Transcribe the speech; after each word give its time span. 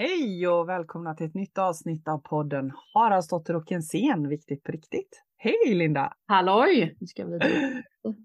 Hej 0.00 0.48
och 0.48 0.68
välkomna 0.68 1.14
till 1.14 1.26
ett 1.26 1.34
nytt 1.34 1.58
avsnitt 1.58 2.08
av 2.08 2.18
podden 2.18 2.72
Haraldsdotter 2.94 3.56
och 3.56 3.72
en 3.72 3.82
scen, 3.82 4.28
viktigt 4.28 4.62
på 4.62 4.72
riktigt. 4.72 5.22
Hej 5.36 5.74
Linda! 5.74 6.12
Halloj! 6.26 6.96
Nu 7.00 7.06
ska 7.06 7.26
vi 7.26 7.38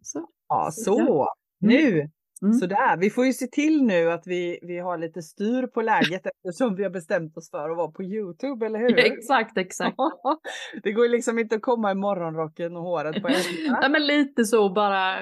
så. 0.02 0.28
Ja, 0.50 0.70
så. 0.72 1.28
Nu 1.60 2.10
Mm. 2.44 2.54
Sådär, 2.54 2.98
vi 2.98 3.10
får 3.10 3.26
ju 3.26 3.34
se 3.34 3.48
till 3.48 3.84
nu 3.84 4.12
att 4.12 4.28
vi, 4.28 4.60
vi 4.62 4.80
har 4.80 4.98
lite 4.98 5.22
styr 5.22 5.68
på 5.68 5.82
läget 5.82 6.26
eftersom 6.26 6.76
vi 6.76 6.84
har 6.84 6.90
bestämt 6.90 7.38
oss 7.38 7.52
för 7.52 7.70
att 7.70 7.78
vara 7.78 7.92
på 7.92 8.04
Youtube, 8.04 8.66
eller 8.66 8.80
hur? 8.80 8.90
Ja, 8.90 8.98
exakt, 9.06 9.58
exakt. 9.58 9.98
det 10.84 10.92
går 10.92 11.06
ju 11.06 11.12
liksom 11.12 11.40
inte 11.40 11.56
att 11.56 11.62
komma 11.62 11.92
i 11.92 11.96
morgonrocken 11.96 12.76
och 12.76 12.84
håret 12.84 13.22
på 13.22 13.28
ända. 13.28 13.80
Nej 13.82 13.90
men 13.90 14.06
lite 14.08 14.46
så 14.46 14.70
bara, 14.70 15.16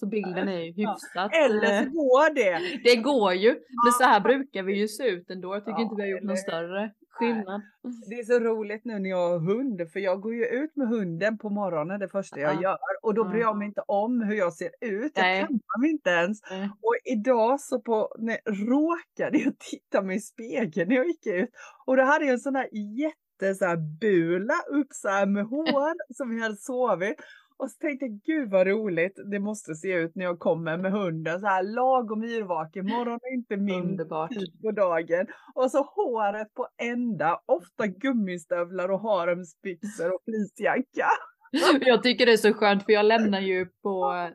så 0.00 0.06
bilden 0.06 0.48
är 0.48 0.60
ju 0.60 0.72
hyfsat. 0.72 1.32
Eller 1.34 1.66
så 1.66 1.84
eh, 1.84 1.92
går 1.92 2.34
det. 2.34 2.80
Det 2.84 2.96
går 2.96 3.32
ju, 3.32 3.48
men 3.84 3.92
så 3.92 4.04
här 4.04 4.20
brukar 4.20 4.62
vi 4.62 4.78
ju 4.78 4.88
se 4.88 5.08
ut 5.08 5.30
ändå. 5.30 5.54
Jag 5.54 5.64
tycker 5.64 5.78
ja, 5.78 5.82
inte 5.82 5.94
vi 5.96 6.02
har 6.02 6.08
gjort 6.08 6.22
någon 6.22 6.36
större 6.36 6.90
skillnad. 7.20 7.62
Det 8.08 8.14
är 8.14 8.24
så 8.24 8.38
roligt 8.38 8.84
nu 8.84 8.98
när 8.98 9.10
jag 9.10 9.28
har 9.28 9.38
hund, 9.38 9.90
för 9.92 10.00
jag 10.00 10.20
går 10.20 10.34
ju 10.34 10.44
ut 10.44 10.76
med 10.76 10.88
hunden 10.88 11.38
på 11.38 11.50
morgonen 11.50 12.00
det 12.00 12.08
första 12.08 12.40
jag 12.40 12.62
gör 12.62 12.78
och 13.02 13.14
då 13.14 13.24
bryr 13.24 13.40
jag 13.40 13.56
mig 13.56 13.68
inte 13.68 13.80
om 13.86 14.20
hur 14.22 14.34
jag 14.34 14.52
ser 14.52 14.70
ut. 14.80 15.12
Jag 15.14 15.22
Nej. 15.22 15.40
kammar 15.40 15.80
mig 15.80 15.90
inte 15.90 16.10
ens. 16.10 16.38
Nej. 16.50 16.70
Och 16.82 16.94
idag 17.04 17.60
så 17.60 17.80
på, 17.80 18.14
när, 18.18 18.38
råkade 18.66 19.38
jag 19.38 19.58
titta 19.58 20.02
mig 20.02 20.16
i 20.16 20.20
spegeln 20.20 20.88
när 20.88 20.96
jag 20.96 21.06
gick 21.06 21.26
ut 21.26 21.50
och 21.86 21.96
då 21.96 22.02
hade 22.02 22.24
jag 22.24 22.32
en 22.32 22.40
sån 22.40 22.56
här 22.56 22.68
jätte 22.72 23.54
så 23.54 23.64
här 23.64 23.76
bula 24.00 24.54
upp 24.70 24.88
så 24.90 25.08
här 25.08 25.26
med 25.26 25.44
hår 25.50 26.14
som 26.14 26.30
vi 26.30 26.42
hade 26.42 26.56
sovit. 26.56 27.16
Och 27.60 27.70
så 27.70 27.78
tänkte 27.78 28.06
jag, 28.06 28.20
gud 28.24 28.50
vad 28.50 28.66
roligt 28.66 29.18
det 29.30 29.38
måste 29.38 29.74
se 29.74 29.92
ut 29.92 30.14
när 30.14 30.24
jag 30.24 30.38
kommer 30.38 30.76
med 30.76 30.92
hunden 30.92 31.40
så 31.40 31.46
här 31.46 31.62
lagom 31.62 32.24
yrvaken. 32.24 32.86
Morgon 32.86 33.18
är 33.22 33.34
inte 33.34 33.56
min 33.56 33.82
Underbart. 33.82 34.30
tid 34.30 34.60
på 34.62 34.70
dagen. 34.70 35.26
Och 35.54 35.70
så 35.70 35.82
håret 35.82 36.54
på 36.54 36.68
ända, 36.82 37.40
ofta 37.46 37.86
gummistövlar 37.86 38.88
och 38.88 39.00
haremsbyxor 39.00 40.14
och 40.14 40.20
fleecejacka. 40.24 41.08
Jag 41.80 42.02
tycker 42.02 42.26
det 42.26 42.32
är 42.32 42.36
så 42.36 42.54
skönt 42.54 42.84
för 42.84 42.92
jag 42.92 43.06
lämnar 43.06 43.40
ju 43.40 43.66
på, 43.82 44.28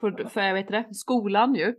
på 0.00 0.28
för 0.28 0.40
jag 0.40 0.54
vet 0.54 0.68
det, 0.68 0.84
skolan 0.92 1.54
ju. 1.54 1.74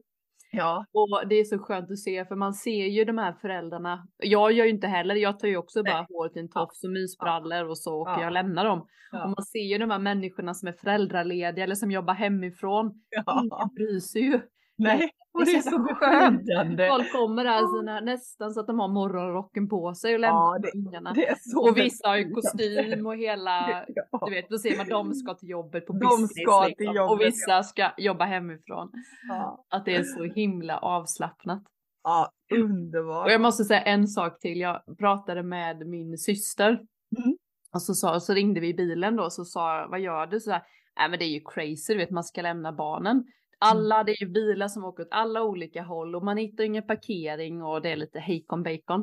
Ja. 0.55 0.85
Och 0.93 1.27
det 1.29 1.35
är 1.35 1.43
så 1.43 1.59
skönt 1.59 1.91
att 1.91 1.99
se 1.99 2.25
för 2.25 2.35
man 2.35 2.53
ser 2.53 2.85
ju 2.85 3.05
de 3.05 3.17
här 3.17 3.33
föräldrarna. 3.33 4.07
Jag 4.17 4.51
gör 4.51 4.65
ju 4.65 4.71
inte 4.71 4.87
heller, 4.87 5.15
jag 5.15 5.39
tar 5.39 5.47
ju 5.47 5.57
också 5.57 5.83
bara 5.83 6.05
håret 6.09 6.37
i 6.37 6.39
en 6.39 6.49
tofs 6.49 6.83
och 6.83 6.91
mysbrallor 6.91 7.69
och 7.69 7.77
så 7.77 8.01
och 8.01 8.09
ja. 8.09 8.21
jag 8.21 8.33
lämnar 8.33 8.65
dem. 8.65 8.87
Ja. 9.11 9.23
Och 9.23 9.29
man 9.29 9.43
ser 9.43 9.71
ju 9.71 9.77
de 9.77 9.89
här 9.89 9.99
människorna 9.99 10.53
som 10.53 10.67
är 10.67 10.73
föräldralediga 10.73 11.63
eller 11.63 11.75
som 11.75 11.91
jobbar 11.91 12.13
hemifrån. 12.13 12.91
Ja. 13.09 13.41
Ingen 13.43 13.75
bryr 13.75 13.99
sig 13.99 14.21
ju. 14.21 14.39
Nej, 14.77 15.09
och 15.33 15.45
det 15.45 15.51
är 15.51 15.61
så 15.61 15.79
befriande. 15.79 16.87
Folk 16.89 17.11
kommer 17.11 17.45
här 17.45 17.79
sina, 17.79 17.99
nästan 17.99 18.53
så 18.53 18.59
att 18.59 18.67
de 18.67 18.79
har 18.79 18.87
morgonrocken 18.87 19.69
på 19.69 19.93
sig 19.93 20.13
och 20.13 20.19
lämnar 20.19 20.59
ja, 20.63 20.71
ungarna. 20.75 21.15
Och 21.55 21.77
vissa 21.77 22.07
har 22.07 22.17
ju 22.17 22.29
kostym 22.29 23.05
och 23.05 23.15
hela, 23.15 23.85
ja. 23.87 24.25
du 24.25 24.31
vet, 24.31 24.49
då 24.49 24.57
ser 24.57 24.77
man 24.77 24.89
de 24.89 25.13
ska 25.13 25.33
till 25.33 25.49
jobbet 25.49 25.85
på 25.87 25.93
business. 25.93 26.31
Ska 26.31 26.65
liksom. 26.65 26.85
till 26.85 26.95
jobbet, 26.95 27.11
och 27.11 27.21
vissa 27.21 27.63
ska 27.63 27.91
jobba 27.97 28.25
hemifrån. 28.25 28.91
Ja. 29.29 29.65
Att 29.69 29.85
det 29.85 29.95
är 29.95 30.03
så 30.03 30.23
himla 30.23 30.77
avslappnat. 30.77 31.63
Ja, 32.03 32.29
underbart. 32.53 33.25
Och 33.25 33.31
jag 33.31 33.41
måste 33.41 33.63
säga 33.63 33.81
en 33.81 34.07
sak 34.07 34.39
till. 34.39 34.59
Jag 34.59 34.97
pratade 34.99 35.43
med 35.43 35.87
min 35.87 36.17
syster. 36.17 36.69
Mm. 36.69 37.37
Och 37.73 37.81
så, 37.81 37.93
sa, 37.93 38.19
så 38.19 38.33
ringde 38.33 38.59
vi 38.59 38.67
i 38.67 38.73
bilen 38.73 39.15
då 39.15 39.23
och 39.23 39.33
så 39.33 39.45
sa 39.45 39.87
vad 39.89 39.99
gör 39.99 40.27
du? 40.27 40.39
Så 40.39 40.51
här, 40.51 40.61
Nej 40.97 41.09
men 41.09 41.19
det 41.19 41.25
är 41.25 41.33
ju 41.33 41.41
crazy, 41.45 41.93
du 41.93 41.97
vet 41.97 42.11
man 42.11 42.23
ska 42.23 42.41
lämna 42.41 42.71
barnen. 42.71 43.23
Mm. 43.63 43.77
Alla, 43.77 44.03
det 44.03 44.11
är 44.11 44.23
ju 44.23 44.29
bilar 44.29 44.67
som 44.67 44.85
åker 44.85 45.03
åt 45.03 45.09
alla 45.11 45.43
olika 45.43 45.83
håll 45.83 46.15
och 46.15 46.23
man 46.23 46.37
hittar 46.37 46.63
ingen 46.63 46.87
parkering 46.87 47.63
och 47.63 47.81
det 47.81 47.91
är 47.91 47.95
lite 47.95 48.19
hejkon 48.19 48.63
bacon. 48.63 49.01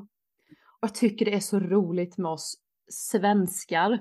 Och 0.80 0.88
jag 0.88 0.94
tycker 0.94 1.24
det 1.24 1.34
är 1.34 1.40
så 1.40 1.60
roligt 1.60 2.18
med 2.18 2.30
oss 2.30 2.54
svenskar. 2.88 3.98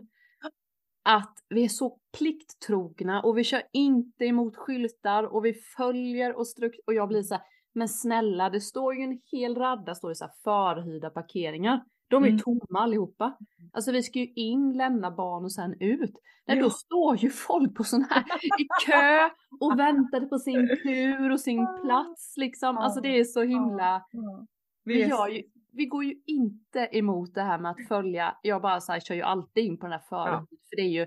Att 1.03 1.33
vi 1.49 1.63
är 1.63 1.69
så 1.69 1.99
plikttrogna 2.17 3.21
och 3.21 3.37
vi 3.37 3.43
kör 3.43 3.61
inte 3.73 4.25
emot 4.25 4.55
skyltar 4.55 5.23
och 5.23 5.45
vi 5.45 5.53
följer 5.53 6.37
och 6.37 6.47
strukt 6.47 6.79
och 6.87 6.93
jag 6.93 7.07
blir 7.07 7.23
så 7.23 7.33
här, 7.33 7.43
men 7.73 7.89
snälla 7.89 8.49
det 8.49 8.61
står 8.61 8.95
ju 8.95 9.03
en 9.03 9.21
hel 9.31 9.55
radda 9.55 9.95
står 9.95 10.09
det 10.09 10.15
så 10.15 10.25
här 10.25 10.33
förhyrda 10.43 11.09
parkeringar. 11.09 11.83
De 12.09 12.23
är 12.23 12.27
mm. 12.27 12.39
tomma 12.39 12.79
allihopa. 12.79 13.37
Alltså 13.71 13.91
vi 13.91 14.03
ska 14.03 14.19
ju 14.19 14.33
in, 14.33 14.77
lämna 14.77 15.11
barn 15.11 15.43
och 15.43 15.53
sen 15.53 15.75
ut. 15.79 16.13
Nej, 16.45 16.57
ja. 16.57 16.63
då 16.63 16.69
står 16.69 17.17
ju 17.17 17.29
folk 17.29 17.75
på 17.75 17.83
sån 17.83 18.05
här 18.09 18.23
i 18.61 18.67
kö 18.85 19.29
och 19.59 19.79
väntade 19.79 20.25
på 20.25 20.37
sin 20.37 20.67
tur 20.83 21.31
och 21.31 21.39
sin 21.39 21.67
plats 21.81 22.33
liksom. 22.37 22.77
Alltså 22.77 23.01
det 23.01 23.19
är 23.19 23.23
så 23.23 23.41
himla. 23.41 24.05
Vi, 24.83 25.03
ju, 25.03 25.43
vi 25.71 25.85
går 25.85 26.03
ju 26.03 26.15
inte 26.25 26.79
emot 26.91 27.33
det 27.33 27.41
här 27.41 27.59
med 27.59 27.71
att 27.71 27.87
följa. 27.87 28.35
Jag 28.41 28.61
bara 28.61 28.79
så 28.79 28.91
här, 28.91 28.99
kör 28.99 29.15
ju 29.15 29.21
alltid 29.21 29.63
in 29.63 29.77
på 29.77 29.85
den 29.85 29.91
här 29.91 30.03
förhuden. 30.09 30.47
Ja. 30.49 30.57
För 30.69 30.75
det 30.75 30.81
är 30.81 30.89
ju, 30.89 31.05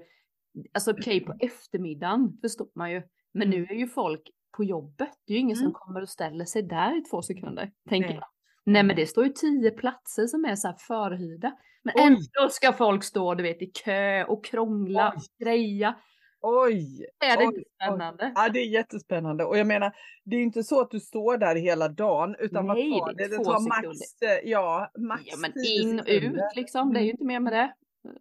alltså 0.72 0.90
okej 0.90 1.22
okay, 1.22 1.26
på 1.26 1.44
eftermiddagen 1.44 2.38
förstår 2.40 2.68
man 2.74 2.92
ju. 2.92 3.02
Men 3.34 3.50
nu 3.50 3.56
mm. 3.56 3.70
är 3.70 3.74
ju 3.74 3.86
folk 3.86 4.22
på 4.56 4.64
jobbet. 4.64 5.10
Det 5.26 5.32
är 5.32 5.34
ju 5.34 5.40
ingen 5.40 5.56
mm. 5.56 5.64
som 5.64 5.72
kommer 5.72 6.02
och 6.02 6.08
ställer 6.08 6.44
sig 6.44 6.62
där 6.62 6.98
i 6.98 7.02
två 7.02 7.22
sekunder. 7.22 7.72
Tänker 7.88 8.08
Nej. 8.08 8.18
jag. 8.20 8.26
Nej 8.64 8.82
men 8.82 8.96
det 8.96 9.06
står 9.06 9.24
ju 9.24 9.32
tio 9.32 9.70
platser 9.70 10.26
som 10.26 10.44
är 10.44 10.56
så 10.56 10.68
här 10.68 10.76
förhyrda. 10.78 11.56
Men 11.82 11.94
Oj. 11.96 12.02
ändå 12.02 12.50
ska 12.50 12.72
folk 12.72 13.04
stå 13.04 13.34
du 13.34 13.42
vet 13.42 13.62
i 13.62 13.66
kö 13.66 14.24
och 14.24 14.44
krångla 14.44 15.12
Oj. 15.16 15.16
och 15.16 15.44
greja. 15.44 15.94
Oj! 16.40 17.06
Är 17.20 17.36
det 17.36 17.46
Oj, 17.46 17.64
spännande? 17.74 18.24
Oj. 18.24 18.32
Ja 18.34 18.48
det 18.48 18.60
är 18.60 18.66
jättespännande 18.66 19.44
och 19.44 19.58
jag 19.58 19.66
menar 19.66 19.92
det 20.24 20.36
är 20.36 20.40
inte 20.40 20.62
så 20.62 20.80
att 20.80 20.90
du 20.90 21.00
står 21.00 21.36
där 21.36 21.56
hela 21.56 21.88
dagen 21.88 22.36
utan 22.38 22.66
Nej, 22.66 22.90
vad 22.90 23.00
tar 23.00 23.14
det? 23.14 23.28
Det 23.28 23.44
tar 23.44 23.68
max, 23.68 24.22
eh, 24.22 24.50
ja, 24.50 24.90
max 24.98 25.22
ja, 25.26 25.36
men 25.36 25.52
in 25.66 26.00
och 26.00 26.06
ut 26.08 26.40
liksom, 26.56 26.92
det 26.92 27.00
är 27.00 27.02
ju 27.02 27.06
mm. 27.06 27.14
inte 27.14 27.24
mer 27.24 27.40
med 27.40 27.52
det. 27.52 27.74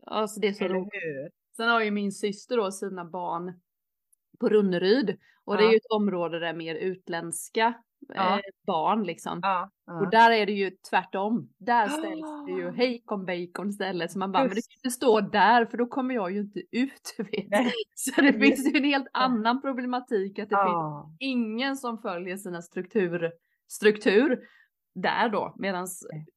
Alltså 0.05 0.39
det 0.39 0.47
är 0.47 0.53
så 0.53 0.67
roligt. 0.67 1.33
Sen 1.57 1.69
har 1.69 1.81
ju 1.81 1.91
min 1.91 2.11
syster 2.11 2.57
då 2.57 2.71
sina 2.71 3.05
barn 3.05 3.59
på 4.39 4.49
Runneryd 4.49 5.17
och 5.45 5.53
ja. 5.53 5.57
det 5.57 5.65
är 5.65 5.71
ju 5.71 5.77
ett 5.77 5.91
område 5.91 6.39
där 6.39 6.53
mer 6.53 6.75
utländska 6.75 7.73
ja. 8.07 8.35
eh, 8.35 8.41
barn 8.67 9.03
liksom. 9.03 9.39
Ja, 9.41 9.71
ja. 9.85 9.99
Och 9.99 10.09
där 10.09 10.31
är 10.31 10.45
det 10.45 10.51
ju 10.51 10.71
tvärtom. 10.89 11.49
Där 11.57 11.87
ställs 11.87 12.45
det 12.45 12.51
ju 12.51 12.71
hejkon 12.77 13.25
bacon 13.25 13.69
istället. 13.69 14.11
Så 14.11 14.19
man 14.19 14.31
bara, 14.31 14.43
Just. 14.43 14.49
men 14.49 14.55
det 14.55 14.61
kan 14.61 14.77
inte 14.77 14.91
stå 14.91 15.21
där 15.21 15.65
för 15.65 15.77
då 15.77 15.85
kommer 15.85 16.15
jag 16.15 16.31
ju 16.31 16.39
inte 16.39 16.59
ut. 16.71 17.15
Vet. 17.17 17.71
Så 17.95 18.21
det 18.21 18.33
finns 18.33 18.73
ju 18.73 18.77
en 18.77 18.83
helt 18.83 19.07
annan 19.13 19.61
problematik 19.61 20.39
att 20.39 20.49
det 20.49 20.55
finns 20.55 21.17
ingen 21.19 21.77
som 21.77 21.97
följer 21.97 22.37
sina 22.37 22.61
struktur, 22.61 23.31
struktur 23.67 24.39
där 24.95 25.29
då, 25.29 25.55
medan 25.57 25.87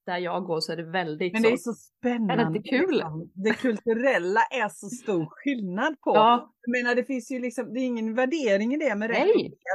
där 0.06 0.18
jag 0.18 0.44
går 0.44 0.60
så 0.60 0.72
är 0.72 0.76
det 0.76 0.90
väldigt 0.90 1.32
Men 1.32 1.42
det 1.42 1.52
är 1.52 1.56
så 1.56 1.72
spännande. 1.72 2.34
Är 2.34 2.36
det 2.36 2.56
inte 2.56 2.68
kul? 2.68 2.90
Liksom. 2.90 3.30
Det 3.34 3.54
kulturella 3.54 4.40
är 4.40 4.68
så 4.68 4.88
stor 4.88 5.26
skillnad 5.30 6.00
på. 6.00 6.12
Ja. 6.14 6.52
Jag 6.60 6.82
menar 6.82 6.94
det 6.94 7.04
finns 7.04 7.30
ju 7.30 7.38
liksom, 7.38 7.74
det 7.74 7.80
är 7.80 7.86
ingen 7.86 8.14
värdering 8.14 8.74
i 8.74 8.78
det 8.78 8.94
med 8.94 9.10
rätt 9.10 9.28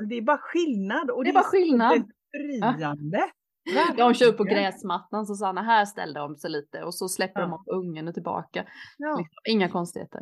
det 0.10 0.16
är 0.16 0.22
bara 0.22 0.38
skillnad. 0.38 1.10
Och 1.10 1.24
det 1.24 1.30
är 1.30 1.34
bara 1.34 1.44
skillnad. 1.44 2.04
befriande. 2.32 3.30
Ja. 3.64 3.94
De 3.98 4.14
kör 4.14 4.28
upp 4.28 4.38
på 4.38 4.44
gräsmattan 4.44 5.26
så 5.26 5.36
sa 5.36 5.54
här 5.62 5.86
ställde 5.86 6.20
de 6.20 6.36
sig 6.36 6.50
lite 6.50 6.84
och 6.84 6.96
så 6.96 7.08
släpper 7.08 7.42
ja. 7.42 7.48
de 7.48 7.54
upp 7.54 7.68
ungen 7.68 8.08
och 8.08 8.14
tillbaka. 8.14 8.66
Ja. 8.98 9.18
Liksom, 9.18 9.36
inga 9.50 9.70
konstigheter. 9.70 10.20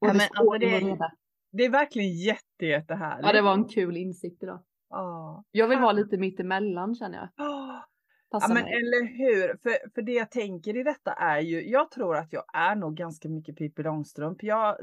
Och 0.00 0.08
ja, 0.08 0.12
det, 0.12 0.18
men, 0.18 0.28
alltså 0.34 0.58
det, 0.58 0.74
är, 0.74 0.98
det 1.52 1.64
är 1.64 1.70
verkligen 1.70 2.12
jätte, 2.18 2.66
jättehärligt. 2.66 3.26
Ja 3.26 3.32
det 3.32 3.42
var 3.42 3.54
en 3.54 3.68
kul 3.68 3.96
insikt 3.96 4.42
idag. 4.42 4.62
Ja. 4.94 5.44
Jag 5.50 5.68
vill 5.68 5.78
vara 5.78 5.92
lite 5.92 6.16
mittemellan 6.16 6.94
känner 6.94 7.18
jag. 7.18 7.28
Ja 7.36 7.84
men 8.48 8.54
mig. 8.54 8.72
eller 8.72 9.18
hur, 9.18 9.56
för, 9.62 9.90
för 9.94 10.02
det 10.02 10.12
jag 10.12 10.30
tänker 10.30 10.76
i 10.76 10.82
detta 10.82 11.12
är 11.12 11.40
ju, 11.40 11.70
jag 11.70 11.90
tror 11.90 12.16
att 12.16 12.32
jag 12.32 12.44
är 12.54 12.76
nog 12.76 12.96
ganska 12.96 13.28
mycket 13.28 13.56
Pippi 13.56 13.82
Långstrump. 13.82 14.42
Jag, 14.42 14.76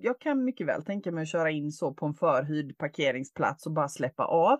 jag 0.00 0.20
kan 0.20 0.44
mycket 0.44 0.66
väl 0.66 0.84
tänka 0.84 1.12
mig 1.12 1.22
att 1.22 1.28
köra 1.28 1.50
in 1.50 1.72
så 1.72 1.94
på 1.94 2.06
en 2.06 2.14
förhyrd 2.14 2.78
parkeringsplats 2.78 3.66
och 3.66 3.72
bara 3.72 3.88
släppa 3.88 4.24
av. 4.24 4.58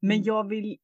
Men 0.00 0.16
mm. 0.16 0.22
jag 0.24 0.48
vill 0.48 0.76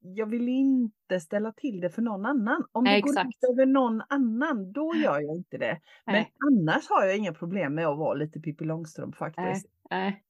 jag 0.00 0.26
vill 0.26 0.48
inte 0.48 1.20
ställa 1.20 1.52
till 1.52 1.80
det 1.80 1.90
för 1.90 2.02
någon 2.02 2.26
annan. 2.26 2.64
Om 2.72 2.84
det 2.84 2.90
Nej, 2.90 3.00
går 3.00 3.12
ut 3.12 3.50
över 3.52 3.66
någon 3.66 4.02
annan, 4.08 4.72
då 4.72 4.94
gör 4.94 5.20
jag 5.20 5.36
inte 5.36 5.58
det. 5.58 5.80
Men 6.06 6.14
Nej. 6.14 6.32
annars 6.50 6.88
har 6.88 7.04
jag 7.04 7.16
inga 7.16 7.32
problem 7.32 7.74
med 7.74 7.86
att 7.86 7.98
vara 7.98 8.14
lite 8.14 8.40
Pippi 8.40 8.64
Långstrump 8.64 9.16
faktiskt. 9.16 9.66
Nej 9.90 10.22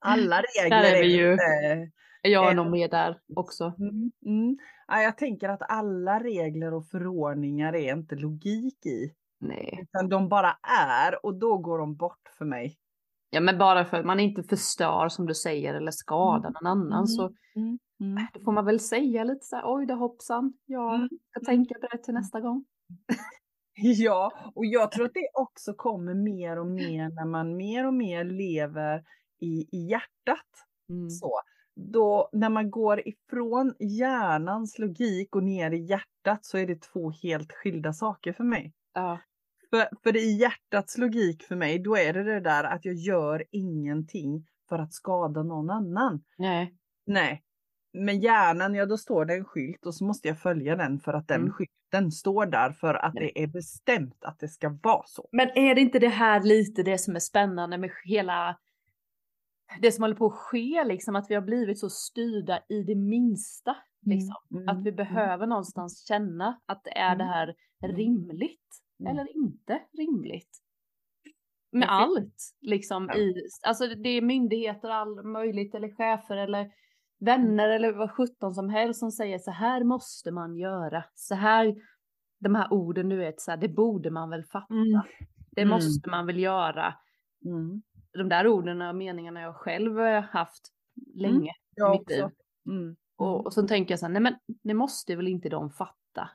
alla 0.00 0.42
regler 0.42 0.82
där 0.82 0.94
är, 0.94 1.02
vi 1.02 1.16
ju. 1.16 1.32
Inte, 1.32 1.90
jag 2.22 2.50
är 2.50 2.54
nog 2.54 2.70
med 2.70 2.90
där 2.90 3.18
också. 3.36 3.64
Mm, 3.78 4.12
mm. 4.26 4.58
Ja, 4.88 5.02
jag 5.02 5.18
tänker 5.18 5.48
att 5.48 5.70
alla 5.70 6.20
regler 6.20 6.74
och 6.74 6.86
förordningar 6.86 7.74
är 7.74 7.92
inte 7.92 8.14
logik 8.14 8.86
i. 8.86 9.14
Nej. 9.40 9.78
Utan 9.82 10.08
de 10.08 10.28
bara 10.28 10.56
är 10.62 11.26
och 11.26 11.34
då 11.34 11.58
går 11.58 11.78
de 11.78 11.96
bort 11.96 12.28
för 12.38 12.44
mig. 12.44 12.76
Ja 13.30 13.40
men 13.40 13.58
bara 13.58 13.84
för 13.84 13.96
att 13.96 14.06
man 14.06 14.20
inte 14.20 14.42
förstör 14.42 15.08
som 15.08 15.26
du 15.26 15.34
säger 15.34 15.74
eller 15.74 15.90
skadar 15.90 16.48
mm. 16.48 16.52
någon 16.52 16.66
annan 16.66 16.98
mm. 16.98 17.06
så 17.06 17.32
mm. 17.56 17.78
Mm. 18.00 18.16
Äh, 18.18 18.24
då 18.34 18.40
får 18.40 18.52
man 18.52 18.64
väl 18.64 18.80
säga 18.80 19.24
lite 19.24 19.46
så 19.46 19.56
här 19.56 19.62
oj 19.66 19.86
då 19.86 19.94
hoppsan, 19.94 20.52
jag 20.66 20.94
mm. 20.94 21.08
ska 21.30 21.40
tänka 21.40 21.74
på 21.80 21.86
det 21.90 22.02
till 22.02 22.14
nästa 22.14 22.40
gång. 22.40 22.64
ja, 23.74 24.32
och 24.54 24.66
jag 24.66 24.92
tror 24.92 25.04
att 25.04 25.14
det 25.14 25.30
också 25.34 25.74
kommer 25.74 26.14
mer 26.14 26.58
och 26.58 26.66
mer 26.66 27.08
när 27.08 27.24
man 27.24 27.56
mer 27.56 27.86
och 27.86 27.94
mer 27.94 28.24
lever 28.24 29.04
i, 29.40 29.68
i 29.72 29.86
hjärtat. 29.90 30.66
Mm. 30.88 31.10
Så. 31.10 31.40
då 31.74 32.30
när 32.32 32.48
man 32.48 32.70
går 32.70 33.08
ifrån 33.08 33.74
hjärnans 33.78 34.78
logik 34.78 35.36
och 35.36 35.42
ner 35.42 35.70
i 35.70 35.84
hjärtat 35.84 36.44
så 36.44 36.58
är 36.58 36.66
det 36.66 36.82
två 36.82 37.10
helt 37.10 37.52
skilda 37.52 37.92
saker 37.92 38.32
för 38.32 38.44
mig. 38.44 38.72
Ja. 38.94 39.20
För, 39.70 39.88
för 40.02 40.16
är 40.16 40.40
hjärtats 40.40 40.98
logik 40.98 41.42
för 41.42 41.56
mig, 41.56 41.78
då 41.78 41.96
är 41.96 42.12
det 42.12 42.22
det 42.22 42.40
där 42.40 42.64
att 42.64 42.84
jag 42.84 42.94
gör 42.94 43.44
ingenting 43.50 44.46
för 44.68 44.78
att 44.78 44.92
skada 44.92 45.42
någon 45.42 45.70
annan. 45.70 46.24
Nej. 46.38 46.74
Nej. 47.06 47.42
Men 47.92 48.20
hjärnan, 48.20 48.74
ja 48.74 48.86
då 48.86 48.98
står 48.98 49.24
det 49.24 49.34
en 49.34 49.44
skylt 49.44 49.86
och 49.86 49.94
så 49.94 50.04
måste 50.04 50.28
jag 50.28 50.38
följa 50.38 50.76
den 50.76 51.00
för 51.00 51.12
att 51.12 51.28
den 51.28 51.40
mm. 51.40 51.52
skylten 51.52 52.12
står 52.12 52.46
där 52.46 52.72
för 52.72 52.94
att 52.94 53.14
Nej. 53.14 53.32
det 53.34 53.42
är 53.42 53.46
bestämt 53.46 54.24
att 54.24 54.38
det 54.38 54.48
ska 54.48 54.78
vara 54.82 55.02
så. 55.06 55.28
Men 55.32 55.48
är 55.54 55.74
det 55.74 55.80
inte 55.80 55.98
det 55.98 56.08
här 56.08 56.42
lite 56.42 56.82
det 56.82 56.98
som 56.98 57.16
är 57.16 57.20
spännande 57.20 57.78
med 57.78 57.90
hela 58.04 58.58
det 59.78 59.92
som 59.92 60.02
håller 60.02 60.16
på 60.16 60.26
att 60.26 60.32
ske, 60.32 60.84
liksom 60.84 61.16
att 61.16 61.30
vi 61.30 61.34
har 61.34 61.42
blivit 61.42 61.78
så 61.78 61.90
styrda 61.90 62.62
i 62.68 62.82
det 62.82 62.94
minsta. 62.94 63.70
Mm, 63.70 64.16
liksom. 64.16 64.36
Mm, 64.50 64.68
att 64.68 64.84
vi 64.84 64.90
mm. 64.90 64.96
behöver 64.96 65.46
någonstans 65.46 66.06
känna 66.08 66.60
att 66.66 66.86
är 66.86 67.16
det 67.16 67.24
mm, 67.24 67.28
här 67.28 67.54
rimligt 67.82 68.82
eller 69.08 69.36
inte 69.36 69.80
rimligt. 69.98 70.58
Med 71.72 71.88
allt 71.90 72.36
liksom 72.60 73.08
ja. 73.08 73.18
i, 73.18 73.34
alltså 73.66 73.86
det 73.86 74.08
är 74.08 74.22
myndigheter, 74.22 74.88
all 74.88 75.24
möjligt 75.24 75.74
eller 75.74 75.88
chefer 75.88 76.36
eller 76.36 76.70
vänner 77.20 77.68
eller 77.68 77.92
vad 77.92 78.10
sjutton 78.10 78.54
som 78.54 78.68
helst 78.68 79.00
som 79.00 79.10
säger 79.10 79.38
så 79.38 79.50
här 79.50 79.84
måste 79.84 80.30
man 80.30 80.56
göra. 80.56 81.04
Så 81.14 81.34
här, 81.34 81.74
de 82.40 82.54
här 82.54 82.72
orden 82.72 83.08
du 83.08 83.16
vet, 83.16 83.40
så 83.40 83.50
här, 83.50 83.58
det 83.58 83.68
borde 83.68 84.10
man 84.10 84.30
väl 84.30 84.44
fatta. 84.44 84.74
Mm. 84.74 85.02
Det 85.50 85.64
måste 85.64 86.10
man 86.10 86.26
väl 86.26 86.38
göra. 86.38 86.94
Mm 87.44 87.82
de 88.12 88.28
där 88.28 88.46
orden 88.46 88.82
och 88.82 88.96
meningarna 88.96 89.40
jag 89.40 89.56
själv 89.56 89.98
haft 90.22 90.72
länge 91.14 91.52
mm, 91.80 91.94
i 91.94 91.98
mitt 91.98 92.10
liv. 92.10 92.18
Mm. 92.18 92.96
Och, 93.16 93.34
mm. 93.34 93.46
och 93.46 93.52
så 93.52 93.68
tänker 93.68 93.92
jag 93.92 93.98
så 93.98 94.06
här, 94.06 94.12
nej 94.12 94.22
men 94.22 94.34
det 94.62 94.74
måste 94.74 95.16
väl 95.16 95.28
inte 95.28 95.48
de 95.48 95.70
fatta. 95.70 96.30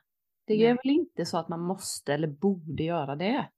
Det 0.45 0.54
är 0.54 0.74
nej. 0.74 0.77
väl 0.83 0.94
inte 0.94 1.25
så 1.25 1.38
att 1.38 1.50
man 1.50 1.60
måste 1.60 2.13
eller 2.13 2.27
borde 2.27 2.83
göra 2.83 3.16
det. 3.16 3.50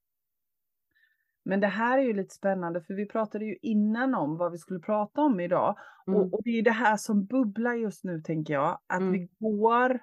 Men 1.44 1.60
det 1.60 1.66
här 1.66 1.98
är 1.98 2.02
ju 2.02 2.12
lite 2.12 2.34
spännande 2.34 2.82
för 2.82 2.94
vi 2.94 3.06
pratade 3.06 3.44
ju 3.44 3.56
innan 3.62 4.14
om 4.14 4.36
vad 4.36 4.52
vi 4.52 4.58
skulle 4.58 4.80
prata 4.80 5.20
om 5.20 5.40
idag. 5.40 5.76
Mm. 6.06 6.20
Och, 6.20 6.34
och, 6.34 6.40
det 6.44 6.50
är 6.50 6.62
det 6.62 6.70
här 6.70 6.96
som 6.96 7.24
bubblar 7.24 7.74
just 7.74 8.04
nu 8.04 8.20
tänker 8.20 8.54
jag. 8.54 8.78
Att 8.86 9.00
mm. 9.00 9.12
vi 9.12 9.28
går 9.38 10.00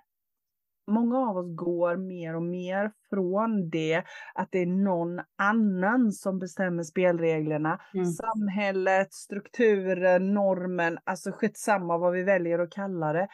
många 0.87 1.17
av 1.17 1.37
oss 1.37 1.55
går 1.55 1.97
mer 1.97 2.35
och 2.35 2.43
mer 2.43 2.91
från 3.09 3.69
det 3.69 4.03
att 4.33 4.51
det 4.51 4.59
är 4.59 4.65
någon 4.65 5.19
annan 5.37 6.11
som 6.11 6.39
bestämmer 6.39 6.83
spelreglerna. 6.83 7.79
Mm. 7.93 8.05
Samhället, 8.05 9.13
strukturen, 9.13 10.33
normen, 10.33 10.97
alltså 11.03 11.31
skitsamma 11.31 11.97
vad 11.97 12.13
vi 12.13 12.23
väljer 12.23 12.59
att 12.59 12.71
kalla 12.71 13.13
det 13.13 13.27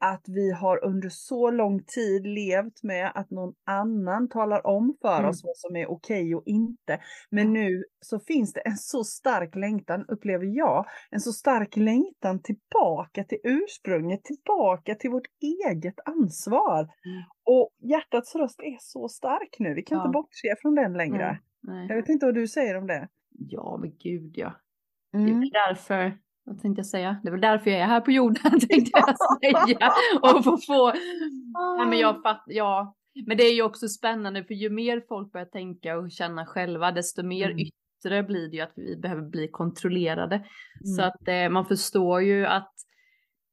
att 0.00 0.24
vi 0.26 0.50
har 0.52 0.84
under 0.84 1.08
så 1.08 1.50
lång 1.50 1.84
tid 1.84 2.26
levt 2.26 2.82
med 2.82 3.12
att 3.14 3.30
någon 3.30 3.54
annan 3.66 4.28
talar 4.28 4.66
om 4.66 4.96
för 5.00 5.18
mm. 5.18 5.30
oss 5.30 5.44
vad 5.44 5.56
som 5.56 5.76
är 5.76 5.90
okej 5.90 6.34
och 6.34 6.42
inte. 6.46 7.00
Men 7.30 7.52
nu 7.52 7.84
så 8.00 8.20
finns 8.20 8.52
det 8.52 8.60
en 8.60 8.76
så 8.76 9.04
stark 9.04 9.54
längtan, 9.54 10.04
upplever 10.08 10.46
jag, 10.46 10.86
en 11.10 11.20
så 11.20 11.32
stark 11.32 11.76
längtan 11.76 12.42
tillbaka 12.42 13.24
till 13.24 13.38
ursprunget, 13.44 14.24
tillbaka 14.24 14.94
till 14.94 15.10
vårt 15.10 15.28
eget 15.68 16.00
ansvar. 16.04 16.80
Mm. 16.80 17.22
Och 17.44 17.70
hjärtats 17.82 18.34
röst 18.34 18.60
är 18.60 18.76
så 18.80 19.08
stark 19.08 19.56
nu, 19.58 19.74
vi 19.74 19.82
kan 19.82 19.98
ja. 19.98 20.04
inte 20.04 20.12
bortse 20.12 20.54
från 20.62 20.74
den 20.74 20.92
längre. 20.92 21.38
Mm. 21.68 21.86
Jag 21.88 21.96
vet 21.96 22.08
inte 22.08 22.26
vad 22.26 22.34
du 22.34 22.48
säger 22.48 22.76
om 22.76 22.86
det. 22.86 23.08
Ja, 23.30 23.78
men 23.80 23.96
gud 23.98 24.32
ja. 24.36 24.52
Det 25.12 25.18
är 25.18 25.22
mm. 25.22 25.50
därför 25.52 26.18
vad 26.48 26.62
tänkte 26.62 26.78
jag 26.78 26.86
säga? 26.86 27.20
Det 27.22 27.28
är 27.28 27.32
väl 27.32 27.40
därför 27.40 27.70
jag 27.70 27.80
är 27.80 27.86
här 27.86 28.00
på 28.00 28.10
jorden, 28.10 28.60
tänkte 28.68 28.90
jag 28.92 29.16
säga. 29.42 29.92
Och 30.22 30.44
få 30.44 30.58
få... 30.58 30.92
Ja, 31.54 31.86
men 31.88 31.98
jag 31.98 32.22
fatt, 32.22 32.44
ja. 32.46 32.94
Men 33.26 33.36
det 33.36 33.42
är 33.42 33.54
ju 33.54 33.62
också 33.62 33.88
spännande, 33.88 34.44
för 34.44 34.54
ju 34.54 34.70
mer 34.70 35.04
folk 35.08 35.32
börjar 35.32 35.46
tänka 35.46 35.98
och 35.98 36.10
känna 36.10 36.46
själva, 36.46 36.92
desto 36.92 37.22
mer 37.22 37.50
mm. 37.50 37.58
yttre 37.58 38.22
blir 38.22 38.48
det 38.50 38.56
ju 38.56 38.62
att 38.62 38.72
vi 38.76 38.96
behöver 38.96 39.22
bli 39.22 39.48
kontrollerade. 39.48 40.34
Mm. 40.34 40.46
Så 40.96 41.02
att 41.02 41.28
eh, 41.28 41.48
man 41.48 41.66
förstår 41.66 42.22
ju 42.22 42.46
att 42.46 42.72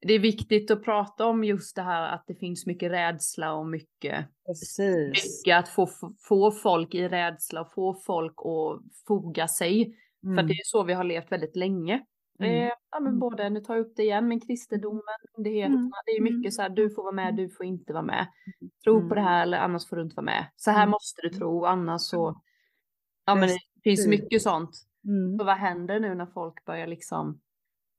det 0.01 0.13
är 0.13 0.19
viktigt 0.19 0.71
att 0.71 0.83
prata 0.83 1.25
om 1.25 1.43
just 1.43 1.75
det 1.75 1.81
här 1.81 2.13
att 2.13 2.23
det 2.27 2.35
finns 2.35 2.65
mycket 2.65 2.91
rädsla 2.91 3.53
och 3.53 3.67
mycket, 3.67 4.25
mycket 5.13 5.57
att 5.59 5.69
få, 5.69 5.89
få 6.27 6.51
folk 6.51 6.93
i 6.93 7.07
rädsla 7.07 7.61
och 7.61 7.73
få 7.73 7.93
folk 8.05 8.35
att 8.37 8.81
foga 9.07 9.47
sig. 9.47 9.95
Mm. 10.23 10.35
För 10.35 10.43
det 10.43 10.53
är 10.53 10.63
så 10.63 10.83
vi 10.83 10.93
har 10.93 11.03
levt 11.03 11.31
väldigt 11.31 11.55
länge. 11.55 12.05
Mm. 12.39 12.51
Eh, 12.51 12.71
ja, 12.91 12.99
men 12.99 13.07
mm. 13.07 13.19
både, 13.19 13.49
nu 13.49 13.59
tar 13.59 13.75
jag 13.75 13.85
upp 13.85 13.95
det 13.95 14.03
igen, 14.03 14.27
men 14.27 14.39
kristendomen, 14.39 15.03
myndigheterna, 15.37 15.79
mm. 15.79 15.91
det 16.05 16.11
är 16.11 16.21
mycket 16.21 16.53
så 16.53 16.61
här, 16.61 16.69
du 16.69 16.89
får 16.89 17.03
vara 17.03 17.13
med, 17.13 17.35
du 17.35 17.49
får 17.49 17.65
inte 17.65 17.93
vara 17.93 18.03
med. 18.03 18.27
Tro 18.83 18.97
mm. 18.97 19.09
på 19.09 19.15
det 19.15 19.21
här 19.21 19.43
eller 19.43 19.57
annars 19.57 19.89
får 19.89 19.95
du 19.95 20.01
inte 20.01 20.15
vara 20.15 20.25
med. 20.25 20.45
Så 20.55 20.71
här 20.71 20.83
mm. 20.83 20.91
måste 20.91 21.21
du 21.21 21.29
tro, 21.29 21.65
annars 21.65 22.01
så, 22.01 22.41
ja 23.25 23.35
men 23.35 23.49
det 23.49 23.59
finns 23.83 24.07
mycket 24.07 24.41
sånt. 24.41 24.69
Mm. 25.07 25.37
Så 25.37 25.45
vad 25.45 25.57
händer 25.57 25.99
nu 25.99 26.15
när 26.15 26.25
folk 26.25 26.65
börjar 26.65 26.87
liksom 26.87 27.41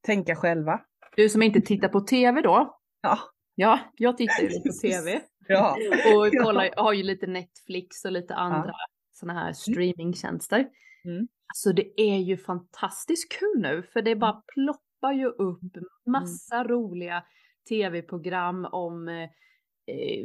tänka 0.06 0.37
själva? 0.37 0.81
Du 1.17 1.29
som 1.29 1.43
inte 1.43 1.61
tittar 1.61 1.89
på 1.89 2.00
tv 2.00 2.41
då? 2.41 2.79
Ja. 3.03 3.19
Ja, 3.55 3.81
jag 3.97 4.17
tittar 4.17 4.43
ju 4.43 4.49
på 4.49 4.73
tv. 4.82 5.21
ja. 5.49 5.77
och 6.15 6.44
kollar, 6.44 6.71
har 6.77 6.93
ju 6.93 7.03
lite 7.03 7.27
Netflix 7.27 8.05
och 8.05 8.12
lite 8.12 8.35
andra 8.35 8.69
ja. 8.69 8.87
sådana 9.12 9.41
här 9.41 9.53
streamingtjänster. 9.53 10.69
Mm. 11.06 11.29
Alltså 11.55 11.73
det 11.73 12.00
är 12.00 12.19
ju 12.19 12.37
fantastiskt 12.37 13.32
kul 13.32 13.62
nu 13.62 13.82
för 13.82 14.03
det 14.03 14.17
bara 14.17 14.31
mm. 14.31 14.43
ploppar 14.55 15.12
ju 15.12 15.26
upp 15.26 15.76
mm. 15.76 15.88
massa 16.06 16.56
mm. 16.56 16.69
roliga 16.69 17.25
tv-program 17.69 18.69
om 18.73 19.08
eh, 19.08 19.29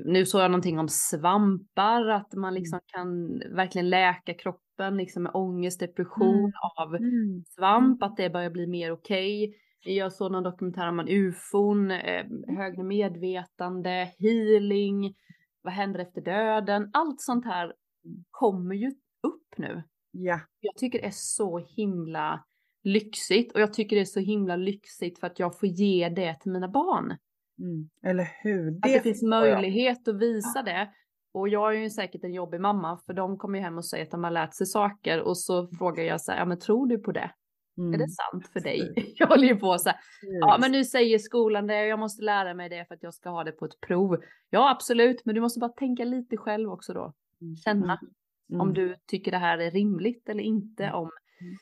nu 0.06 0.25
såg 0.25 0.42
jag 0.42 0.51
någonting 0.51 0.80
om 0.80 0.88
svampar, 0.89 2.07
att 2.07 2.33
man 2.33 2.54
liksom 2.54 2.80
kan 2.86 3.39
verkligen 3.56 3.89
läka 3.89 4.33
kroppen 4.33 4.98
liksom 4.98 5.24
med 5.24 5.31
ångest, 5.36 5.80
depression 5.80 6.39
mm. 6.39 6.51
av 6.78 6.98
svamp, 7.45 8.04
att 8.04 8.18
det 8.18 8.30
börjar 8.30 8.50
bli 8.50 8.68
mer 8.68 8.92
okej. 8.92 9.48
Okay. 9.48 9.94
Jag 9.95 10.13
såg 10.13 10.31
någon 10.31 10.44
dokumentär 10.44 10.88
om 10.88 11.07
ufon, 11.07 11.92
eh, 11.92 12.25
högre 12.57 12.83
medvetande, 12.83 14.12
healing, 14.19 15.16
vad 15.62 15.74
händer 15.74 16.00
efter 16.00 16.22
döden? 16.22 16.89
Allt 16.94 17.22
sånt 17.22 17.45
här 17.45 17.74
kommer 18.31 18.75
ju 18.75 18.88
upp 19.28 19.57
nu. 19.57 19.83
Ja. 20.11 20.39
Jag 20.59 20.75
tycker 20.75 21.01
det 21.01 21.07
är 21.07 21.11
så 21.11 21.57
himla 21.57 22.44
lyxigt 22.83 23.51
och 23.51 23.61
jag 23.61 23.73
tycker 23.73 23.95
det 23.95 24.01
är 24.01 24.06
så 24.06 24.19
himla 24.19 24.56
lyxigt 24.56 25.19
för 25.19 25.27
att 25.27 25.39
jag 25.39 25.59
får 25.59 25.69
ge 25.69 26.09
det 26.09 26.39
till 26.39 26.51
mina 26.51 26.68
barn. 26.68 27.18
Mm. 27.59 27.89
Eller 28.06 28.27
hur? 28.44 28.71
Det 28.71 28.77
att 28.87 28.94
det 28.94 28.99
finns 28.99 29.23
möjlighet 29.23 29.99
jag. 30.06 30.15
att 30.15 30.21
visa 30.21 30.59
ja. 30.59 30.63
det. 30.63 30.89
Och 31.33 31.49
jag 31.49 31.75
är 31.75 31.80
ju 31.80 31.89
säkert 31.89 32.23
en 32.23 32.33
jobbig 32.33 32.61
mamma 32.61 32.99
för 33.06 33.13
de 33.13 33.37
kommer 33.37 33.59
ju 33.59 33.63
hem 33.63 33.77
och 33.77 33.85
säger 33.85 34.06
att 34.06 34.11
de 34.11 34.23
har 34.23 34.31
lärt 34.31 34.53
sig 34.53 34.68
saker 34.68 35.21
och 35.21 35.37
så 35.37 35.68
frågar 35.68 36.03
jag 36.03 36.21
så 36.21 36.31
här, 36.31 36.39
ja 36.39 36.45
men 36.45 36.59
tror 36.59 36.87
du 36.87 36.97
på 36.97 37.11
det? 37.11 37.31
Mm. 37.77 37.94
Är 37.94 37.97
det 37.97 38.03
mm. 38.03 38.09
sant 38.09 38.47
för 38.53 38.59
dig? 38.59 38.94
Jag 39.15 39.27
håller 39.27 39.47
ju 39.47 39.56
på 39.56 39.77
så 39.77 39.89
här, 39.89 39.99
ja 40.21 40.57
men 40.61 40.71
nu 40.71 40.83
säger 40.83 41.18
skolan 41.18 41.68
det 41.68 41.81
och 41.81 41.87
jag 41.87 41.99
måste 41.99 42.23
lära 42.23 42.53
mig 42.53 42.69
det 42.69 42.85
för 42.87 42.95
att 42.95 43.03
jag 43.03 43.13
ska 43.13 43.30
ha 43.30 43.44
det 43.44 43.51
på 43.51 43.65
ett 43.65 43.81
prov. 43.87 44.18
Ja 44.49 44.71
absolut, 44.71 45.25
men 45.25 45.35
du 45.35 45.41
måste 45.41 45.59
bara 45.59 45.71
tänka 45.71 46.03
lite 46.03 46.37
själv 46.37 46.69
också 46.69 46.94
då. 46.94 47.13
Mm. 47.41 47.56
Känna. 47.56 47.99
Mm. 48.52 48.62
Mm. 48.62 48.68
Om 48.68 48.74
du 48.74 48.96
tycker 49.08 49.31
det 49.31 49.38
här 49.38 49.58
är 49.58 49.72
rimligt 49.72 50.30
eller 50.30 50.44
inte. 50.44 50.84
Mm. 50.84 50.96
Om, 50.96 51.10
mm. 51.42 51.58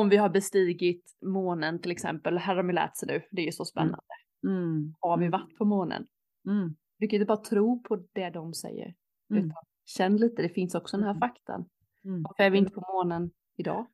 om 0.00 0.08
vi 0.08 0.16
har 0.16 0.28
bestigit 0.28 1.04
månen 1.24 1.80
till 1.80 1.90
exempel. 1.90 2.38
Här 2.38 2.56
har 2.56 2.62
de 2.62 2.72
lärt 2.72 2.96
sig 2.96 3.08
nu. 3.08 3.22
Det 3.30 3.42
är 3.42 3.46
ju 3.46 3.52
så 3.52 3.64
spännande. 3.64 4.00
Mm. 4.46 4.94
Har 5.00 5.18
vi 5.18 5.28
varit 5.28 5.58
på 5.58 5.64
månen? 5.64 6.06
Mm. 6.46 6.74
Du 6.98 7.08
kan 7.08 7.16
inte 7.16 7.26
bara 7.26 7.44
tro 7.44 7.82
på 7.82 8.04
det 8.12 8.30
de 8.30 8.54
säger. 8.54 8.94
Mm. 9.30 9.44
Utan 9.44 9.62
känn 9.84 10.16
lite, 10.16 10.42
det 10.42 10.48
finns 10.48 10.74
också 10.74 10.96
den 10.96 11.06
här 11.06 11.18
faktan. 11.18 11.68
Mm. 12.04 12.22
Varför 12.22 12.42
är 12.42 12.50
vi 12.50 12.58
inte 12.58 12.72
på 12.72 12.80
månen 12.80 13.30
idag? 13.56 13.86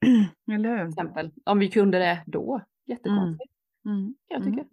Eller 0.52 0.68
hur? 0.68 0.78
Till 0.78 0.88
exempel. 0.88 1.30
Om 1.44 1.58
vi 1.58 1.70
kunde 1.70 1.98
det 1.98 2.24
då. 2.26 2.60
Jättekonstigt. 2.86 3.52
Mm. 3.84 4.14
Jag 4.28 4.44
tycker. 4.44 4.66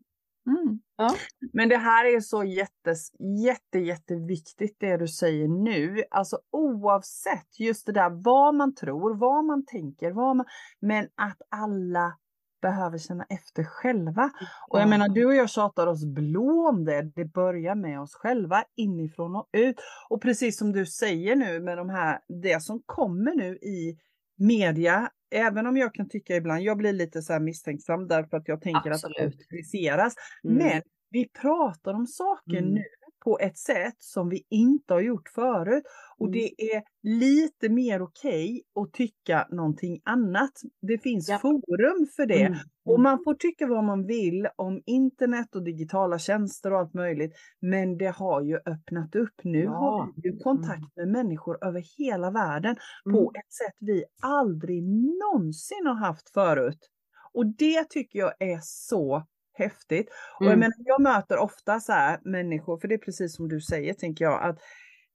Mm. 0.48 0.80
Ja. 0.98 1.16
Men 1.54 1.70
det 1.70 1.78
här 1.78 2.16
är 2.16 2.20
så 2.20 2.44
jättes, 2.44 3.12
jätte, 3.44 3.80
jätteviktigt 3.80 4.78
det 4.80 4.98
du 4.98 5.08
säger 5.08 5.48
nu. 5.48 6.04
Alltså 6.12 6.40
oavsett 6.52 7.60
just 7.60 7.86
det 7.86 7.92
där 7.92 8.10
vad 8.10 8.56
man 8.56 8.76
tror, 8.76 9.16
vad 9.16 9.46
man 9.46 9.66
tänker, 9.66 10.12
vad 10.12 10.36
man, 10.36 10.46
men 10.80 11.08
att 11.16 11.38
alla 11.50 12.18
behöver 12.62 12.98
känna 12.98 13.26
efter 13.30 13.64
själva. 13.64 14.30
Och 14.68 14.80
jag 14.80 14.90
menar, 14.90 15.10
du 15.10 15.26
och 15.26 15.36
jag 15.36 15.50
tjatar 15.50 15.88
oss 15.88 16.06
blå 16.06 16.70
om 16.70 16.86
det. 16.86 17.02
Det 17.16 17.26
börjar 17.26 17.76
med 17.76 18.02
oss 18.02 18.16
själva, 18.16 18.64
inifrån 18.76 19.36
och 19.36 19.50
ut. 19.52 19.76
Och 20.10 20.22
precis 20.22 20.58
som 20.58 20.72
du 20.72 20.86
säger 20.86 21.36
nu 21.36 21.60
med 21.60 21.78
de 21.78 21.90
här, 21.90 22.20
det 22.44 22.64
som 22.64 22.82
kommer 22.86 23.36
nu 23.36 23.56
i 23.56 23.98
media, 24.38 25.10
även 25.36 25.68
om 25.68 25.78
jag 25.78 25.94
kan 25.94 26.10
tycka 26.10 26.36
ibland, 26.36 26.62
jag 26.62 26.78
blir 26.78 26.94
lite 26.94 27.22
så 27.22 27.34
här 27.34 27.40
misstänksam 27.40 28.08
därför 28.08 28.38
att 28.38 28.48
jag 28.48 28.62
tänker 28.62 28.92
Absolut. 28.92 29.18
att 29.20 29.32
det 29.32 29.46
kritiseras. 29.50 30.14
Mm. 30.44 30.58
Men 30.58 30.82
vi 31.10 31.30
pratar 31.42 31.94
om 31.94 32.08
saker 32.08 32.58
mm. 32.58 32.74
nu 32.74 32.84
på 33.26 33.40
ett 33.40 33.58
sätt 33.58 33.96
som 34.00 34.30
vi 34.30 34.46
inte 34.50 34.94
har 34.94 35.02
gjort 35.02 35.30
förut. 35.30 35.84
Och 36.18 36.28
mm. 36.28 36.32
det 36.32 36.74
är 36.76 36.84
lite 37.04 37.70
mer 37.70 38.02
okej 38.02 38.52
okay 38.52 38.84
att 38.84 38.94
tycka 38.94 39.48
någonting 39.50 40.02
annat. 40.04 40.52
Det 40.82 40.98
finns 40.98 41.30
ja. 41.30 41.40
forum 41.40 42.08
för 42.16 42.26
det. 42.26 42.44
Mm. 42.44 42.58
Och 42.86 42.96
mm. 42.96 43.04
man 43.04 43.24
får 43.24 43.34
tycka 43.34 43.68
vad 43.68 43.84
man 43.84 44.06
vill 44.06 44.48
om 44.56 44.82
internet 44.86 45.56
och 45.56 45.64
digitala 45.64 46.20
tjänster 46.20 46.74
och 46.74 46.80
allt 46.80 46.94
möjligt. 46.94 47.34
Men 47.60 47.98
det 47.98 48.16
har 48.16 48.42
ju 48.42 48.56
öppnat 48.56 49.16
upp. 49.16 49.44
Nu 49.44 49.64
ja. 49.64 49.72
har 49.72 50.14
vi 50.16 50.30
ju 50.30 50.38
kontakt 50.38 50.96
med 50.96 51.08
människor 51.08 51.66
över 51.66 51.84
hela 51.98 52.32
världen 52.32 52.76
mm. 53.06 53.18
på 53.18 53.32
ett 53.36 53.54
sätt 53.54 53.76
vi 53.80 54.04
aldrig 54.22 54.84
någonsin 55.24 55.86
har 55.86 56.08
haft 56.08 56.30
förut. 56.30 56.90
Och 57.34 57.46
det 57.46 57.90
tycker 57.90 58.20
jag 58.20 58.34
är 58.40 58.60
så 58.62 59.24
häftigt. 59.56 60.10
Och 60.40 60.46
jag, 60.46 60.54
mm. 60.54 60.60
menar, 60.60 60.76
jag 60.78 61.02
möter 61.02 61.38
ofta 61.38 61.80
så 61.80 61.94
här 61.94 62.20
människor, 62.24 62.78
för 62.78 62.88
det 62.88 62.96
är 62.96 63.00
precis 63.00 63.36
som 63.36 63.50
du 63.50 63.62
säger, 63.62 63.94
tänker 63.94 64.26
jag, 64.26 64.44
att 64.44 64.60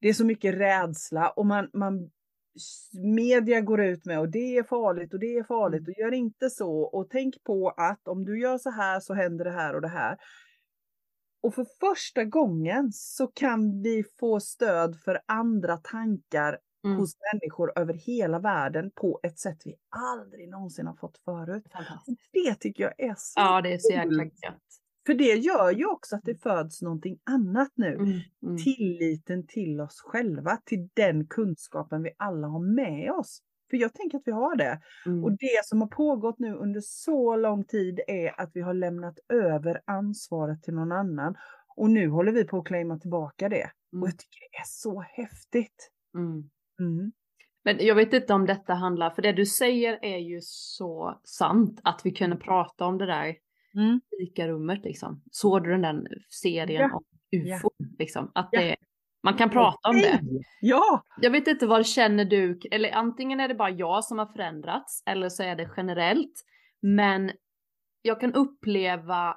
det 0.01 0.09
är 0.09 0.13
så 0.13 0.25
mycket 0.25 0.55
rädsla 0.55 1.31
och 1.31 1.47
man, 1.47 1.71
man 1.73 2.11
media 2.93 3.61
går 3.61 3.81
ut 3.81 4.05
med 4.05 4.21
och 4.21 4.29
det 4.29 4.57
är 4.57 4.63
farligt 4.63 5.15
och 5.15 5.21
det 5.21 5.37
är 5.37 5.45
farligt 5.45 5.81
mm. 5.81 5.91
och 5.91 5.99
gör 5.99 6.15
inte 6.15 6.51
så 6.51 6.81
och 6.83 7.11
tänk 7.11 7.45
på 7.45 7.71
att 7.71 8.09
om 8.09 8.25
du 8.25 8.41
gör 8.41 8.59
så 8.59 8.71
här 8.71 9.01
så 9.01 9.15
händer 9.15 9.45
det 9.45 9.51
här 9.51 9.75
och 9.75 9.81
det 9.81 9.89
här. 9.89 10.17
Och 11.43 11.55
för 11.55 11.67
första 11.81 12.25
gången 12.25 12.93
så 12.93 13.27
kan 13.27 13.83
vi 13.83 14.05
få 14.21 14.41
stöd 14.41 14.97
för 15.05 15.21
andra 15.27 15.77
tankar 15.77 16.59
mm. 16.85 16.97
hos 16.99 17.17
människor 17.33 17.73
över 17.77 17.95
hela 17.95 18.39
världen 18.39 18.91
på 18.95 19.21
ett 19.23 19.39
sätt 19.39 19.59
vi 19.65 19.75
aldrig 19.89 20.49
någonsin 20.49 20.87
har 20.87 20.95
fått 20.95 21.19
förut. 21.19 21.65
Det 22.33 22.55
tycker 22.55 22.85
jag 22.85 23.01
är 23.11 23.15
så 23.19 23.41
Ja, 23.41 23.61
det 23.61 23.73
är 23.73 23.79
så 23.79 23.93
jäkla 23.93 24.25
gött. 24.25 24.81
För 25.07 25.15
det 25.15 25.35
gör 25.35 25.71
ju 25.71 25.87
också 25.87 26.17
att 26.17 26.25
det 26.25 26.43
föds 26.43 26.83
någonting 26.83 27.19
annat 27.25 27.73
nu. 27.75 27.95
Mm, 27.95 28.21
mm. 28.43 28.57
Tilliten 28.59 29.47
till 29.47 29.81
oss 29.81 30.01
själva, 30.01 30.57
till 30.65 30.89
den 30.95 31.27
kunskapen 31.27 32.03
vi 32.03 32.11
alla 32.17 32.47
har 32.47 32.75
med 32.75 33.13
oss. 33.13 33.43
För 33.71 33.77
jag 33.77 33.95
tänker 33.95 34.19
att 34.19 34.23
vi 34.27 34.33
har 34.33 34.57
det. 34.57 34.81
Mm. 35.07 35.25
Och 35.25 35.33
det 35.33 35.65
som 35.65 35.81
har 35.81 35.89
pågått 35.89 36.39
nu 36.39 36.55
under 36.55 36.81
så 36.81 37.37
lång 37.37 37.65
tid 37.65 38.01
är 38.07 38.41
att 38.41 38.51
vi 38.55 38.61
har 38.61 38.75
lämnat 38.75 39.19
över 39.29 39.81
ansvaret 39.85 40.63
till 40.63 40.75
någon 40.75 40.93
annan. 40.93 41.37
Och 41.77 41.91
nu 41.91 42.09
håller 42.09 42.33
vi 42.33 42.45
på 42.45 42.59
att 42.59 42.67
claima 42.67 42.99
tillbaka 42.99 43.49
det. 43.49 43.71
Och 43.93 43.97
mm. 43.97 44.07
jag 44.07 44.19
tycker 44.19 44.41
det 44.41 44.57
är 44.57 44.67
så 44.67 45.01
häftigt. 45.01 45.91
Mm. 46.15 46.51
Mm. 46.81 47.13
Men 47.65 47.77
jag 47.81 47.95
vet 47.95 48.13
inte 48.13 48.35
om 48.35 48.47
detta 48.47 48.75
handlar, 48.75 49.11
för 49.11 49.23
det 49.23 49.33
du 49.33 49.47
säger 49.47 49.99
är 50.03 50.19
ju 50.19 50.39
så 50.43 51.21
sant 51.25 51.81
att 51.85 52.01
vi 52.05 52.11
kunde 52.11 52.37
prata 52.37 52.85
om 52.85 52.99
det 52.99 53.07
där 53.07 53.37
mm. 53.75 54.01
fikarummet 54.19 54.85
liksom. 54.85 55.23
Såg 55.31 55.65
du 55.65 55.71
den 55.71 55.83
där 55.83 56.05
serien 56.29 56.81
ja. 56.91 56.97
om 56.97 57.05
ufo? 57.41 57.71
Ja. 57.77 57.87
Liksom? 57.99 58.31
Att 58.35 58.49
det, 58.53 58.77
man 59.23 59.35
kan 59.35 59.51
prata 59.51 59.89
om 59.89 59.97
det. 59.97 60.21
Ja! 60.61 61.05
Jag 61.21 61.31
vet 61.31 61.47
inte 61.47 61.67
vad 61.67 61.87
känner 61.87 62.25
du, 62.25 62.61
eller 62.71 62.93
antingen 62.93 63.41
är 63.41 63.49
det 63.49 63.55
bara 63.55 63.71
jag 63.71 64.05
som 64.05 64.19
har 64.19 64.27
förändrats 64.27 65.03
eller 65.07 65.29
så 65.29 65.43
är 65.43 65.57
det 65.57 65.71
generellt. 65.77 66.45
Men 66.81 67.31
jag 68.03 68.21
kan 68.21 68.35
uppleva 68.35 69.37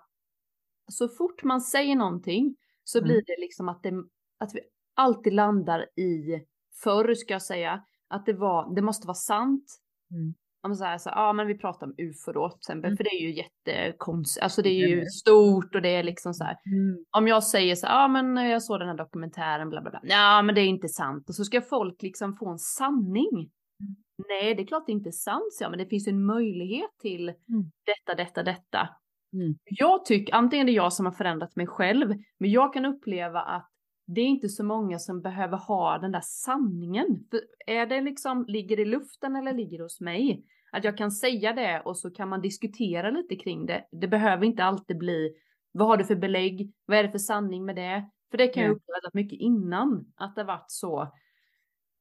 så 0.91 1.07
fort 1.07 1.43
man 1.43 1.61
säger 1.61 1.95
någonting 1.95 2.55
så 2.83 2.97
mm. 2.97 3.07
blir 3.07 3.21
det 3.25 3.41
liksom 3.41 3.69
att, 3.69 3.83
det, 3.83 3.91
att 4.39 4.55
vi 4.55 4.59
alltid 4.95 5.33
landar 5.33 5.99
i 5.99 6.45
förr 6.83 7.13
ska 7.13 7.33
jag 7.33 7.41
säga, 7.41 7.83
att 8.09 8.25
det 8.25 8.33
var, 8.33 8.75
det 8.75 8.81
måste 8.81 9.07
vara 9.07 9.15
sant. 9.15 9.65
Mm. 10.11 10.33
Om 10.67 10.75
så 10.75 10.83
här, 10.83 10.97
så, 10.97 11.09
ja 11.09 11.33
men 11.33 11.47
vi 11.47 11.57
pratar 11.57 11.87
om 11.87 11.93
ufo 11.97 12.31
då 12.31 12.49
till 12.49 12.57
exempel, 12.57 12.89
mm. 12.89 12.97
för 12.97 13.03
det 13.03 13.09
är 13.09 13.21
ju 13.21 13.33
jättekonstigt, 13.35 14.43
alltså 14.43 14.61
det 14.61 14.69
är 14.69 14.87
ju 14.87 15.05
stort 15.05 15.75
och 15.75 15.81
det 15.81 15.95
är 15.95 16.03
liksom 16.03 16.33
så 16.33 16.43
här. 16.43 16.57
Mm. 16.65 17.05
Om 17.17 17.27
jag 17.27 17.43
säger 17.43 17.75
så 17.75 17.87
här, 17.87 18.01
ja 18.01 18.07
men 18.07 18.49
jag 18.49 18.63
såg 18.63 18.79
den 18.79 18.87
här 18.87 18.97
dokumentären, 18.97 19.69
bla 19.69 19.81
bla 19.81 19.91
bla, 19.91 19.99
ja 20.03 20.41
men 20.41 20.55
det 20.55 20.61
är 20.61 20.65
inte 20.65 20.87
sant. 20.87 21.29
Och 21.29 21.35
så 21.35 21.43
ska 21.43 21.61
folk 21.61 22.01
liksom 22.01 22.35
få 22.37 22.49
en 22.49 22.59
sanning. 22.59 23.33
Mm. 23.33 23.95
Nej, 24.29 24.55
det 24.55 24.61
är 24.61 24.67
klart 24.67 24.85
det 24.85 24.91
inte 24.91 25.09
är 25.09 25.11
sant, 25.11 25.53
så 25.53 25.63
ja, 25.63 25.69
men 25.69 25.79
det 25.79 25.85
finns 25.85 26.07
en 26.07 26.25
möjlighet 26.25 26.91
till 27.01 27.29
mm. 27.29 27.71
detta, 27.85 28.23
detta, 28.23 28.43
detta. 28.43 28.89
Mm. 29.33 29.55
Jag 29.63 30.05
tycker, 30.05 30.35
antingen 30.35 30.65
det 30.65 30.71
är 30.71 30.75
jag 30.75 30.93
som 30.93 31.05
har 31.05 31.13
förändrat 31.13 31.55
mig 31.55 31.67
själv, 31.67 32.07
men 32.39 32.51
jag 32.51 32.73
kan 32.73 32.85
uppleva 32.85 33.41
att 33.41 33.72
det 34.13 34.21
är 34.21 34.25
inte 34.25 34.49
så 34.49 34.63
många 34.63 34.99
som 34.99 35.21
behöver 35.21 35.57
ha 35.57 35.97
den 35.97 36.11
där 36.11 36.23
sanningen. 36.23 37.27
För 37.31 37.39
är 37.67 37.85
det 37.85 38.01
liksom, 38.01 38.45
ligger 38.47 38.75
det 38.75 38.81
i 38.81 38.85
luften 38.85 39.35
eller 39.35 39.53
ligger 39.53 39.77
det 39.77 39.83
hos 39.83 40.01
mig? 40.01 40.45
Att 40.71 40.83
jag 40.83 40.97
kan 40.97 41.11
säga 41.11 41.53
det 41.53 41.81
och 41.85 41.97
så 41.97 42.11
kan 42.11 42.29
man 42.29 42.41
diskutera 42.41 43.09
lite 43.11 43.35
kring 43.35 43.65
det. 43.65 43.85
Det 43.91 44.07
behöver 44.07 44.45
inte 44.45 44.63
alltid 44.63 44.97
bli, 44.97 45.33
vad 45.71 45.87
har 45.87 45.97
du 45.97 46.05
för 46.05 46.15
belägg? 46.15 46.73
Vad 46.85 46.97
är 46.97 47.03
det 47.03 47.11
för 47.11 47.17
sanning 47.17 47.65
med 47.65 47.75
det? 47.75 48.09
För 48.31 48.37
det 48.37 48.47
kan 48.47 48.63
jag 48.63 48.71
uppleva 48.71 49.09
mycket 49.13 49.39
innan, 49.39 50.05
att 50.15 50.35
det 50.35 50.43
varit 50.43 50.71
så. 50.71 51.13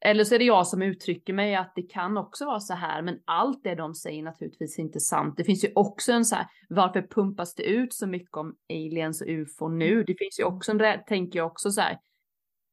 Eller 0.04 0.24
så 0.24 0.34
är 0.34 0.38
det 0.38 0.44
jag 0.44 0.66
som 0.66 0.82
uttrycker 0.82 1.32
mig 1.32 1.54
att 1.54 1.72
det 1.74 1.82
kan 1.82 2.16
också 2.16 2.44
vara 2.46 2.60
så 2.60 2.74
här, 2.74 3.02
men 3.02 3.18
allt 3.24 3.64
det 3.64 3.74
de 3.74 3.94
säger 3.94 4.22
naturligtvis 4.22 4.78
inte 4.78 5.00
sant. 5.00 5.34
Det 5.36 5.44
finns 5.44 5.64
ju 5.64 5.72
också 5.74 6.12
en 6.12 6.24
så 6.24 6.34
här, 6.34 6.46
varför 6.68 7.02
pumpas 7.02 7.54
det 7.54 7.62
ut 7.62 7.94
så 7.94 8.06
mycket 8.06 8.36
om 8.36 8.56
aliens 8.70 9.20
och 9.20 9.28
ufo 9.28 9.68
nu? 9.68 9.92
Mm. 9.92 10.04
Det 10.06 10.14
finns 10.18 10.40
ju 10.40 10.44
också 10.44 10.72
en, 10.72 11.04
tänker 11.06 11.38
jag 11.38 11.46
också 11.46 11.70
så 11.70 11.80
här, 11.80 11.98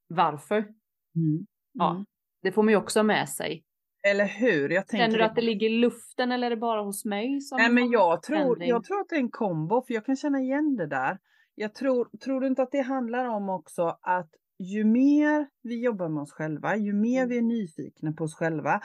varför? 0.07 0.57
Mm. 0.57 1.45
Ja, 1.73 1.91
mm. 1.91 2.05
det 2.41 2.51
får 2.51 2.63
man 2.63 2.71
ju 2.71 2.77
också 2.77 3.03
med 3.03 3.29
sig. 3.29 3.63
Eller 4.07 4.25
hur? 4.25 4.69
Jag 4.69 4.87
tänker 4.87 5.05
Känner 5.05 5.17
du 5.17 5.23
att 5.23 5.35
det 5.35 5.41
ligger 5.41 5.67
i 5.67 5.77
luften 5.77 6.31
eller 6.31 6.47
är 6.47 6.49
det 6.49 6.57
bara 6.57 6.81
hos 6.81 7.05
mig? 7.05 7.41
Som 7.41 7.57
Nej, 7.57 7.71
men 7.71 7.91
jag 7.91 8.23
tror, 8.23 8.63
jag 8.63 8.83
tror 8.83 8.99
att 8.99 9.09
det 9.09 9.15
är 9.15 9.19
en 9.19 9.31
kombo, 9.31 9.81
för 9.87 9.93
jag 9.93 10.05
kan 10.05 10.15
känna 10.15 10.39
igen 10.39 10.75
det 10.75 10.87
där. 10.87 11.17
Jag 11.55 11.75
tror, 11.75 12.09
tror 12.23 12.41
du 12.41 12.47
inte 12.47 12.61
att 12.61 12.71
det 12.71 12.81
handlar 12.81 13.25
om 13.25 13.49
också 13.49 13.97
att 14.01 14.29
ju 14.59 14.83
mer 14.83 15.47
vi 15.63 15.83
jobbar 15.83 16.09
med 16.09 16.21
oss 16.21 16.31
själva, 16.31 16.75
ju 16.75 16.93
mer 16.93 17.17
mm. 17.17 17.29
vi 17.29 17.37
är 17.37 17.41
nyfikna 17.41 18.11
på 18.11 18.23
oss 18.23 18.35
själva. 18.35 18.81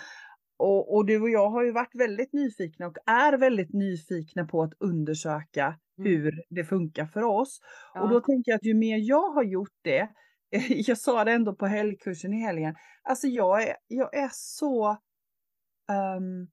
Och, 0.57 0.95
och, 0.95 1.07
du 1.07 1.21
och 1.21 1.31
jag 1.31 1.51
har 1.51 1.65
ju 1.65 1.73
varit 1.73 1.95
väldigt 1.95 2.33
nyfikna 2.33 2.87
och 2.87 2.97
är 3.07 3.39
väldigt 3.39 3.73
nyfikna 3.73 4.45
på 4.45 4.63
att 4.63 4.73
undersöka 4.79 5.65
mm. 5.99 6.11
hur 6.11 6.43
det 6.49 6.65
funkar 6.65 7.07
för 7.07 7.23
oss. 7.23 7.61
Ja. 7.95 8.03
Och 8.03 8.09
då 8.09 8.21
tänker 8.21 8.51
jag 8.51 8.57
att 8.57 8.65
ju 8.65 8.75
mer 8.75 8.99
jag 8.99 9.31
har 9.31 9.43
gjort 9.43 9.79
det, 9.83 10.09
jag 10.69 10.99
sa 10.99 11.25
det 11.25 11.33
ändå 11.33 11.55
på 11.55 11.67
helgkursen 11.67 12.35
i 12.35 12.41
helgen, 12.41 12.75
alltså 13.03 13.27
jag 13.27 13.63
är, 13.63 13.77
jag 13.89 14.17
är 14.17 14.31
så 14.33 14.91
um, 15.89 16.49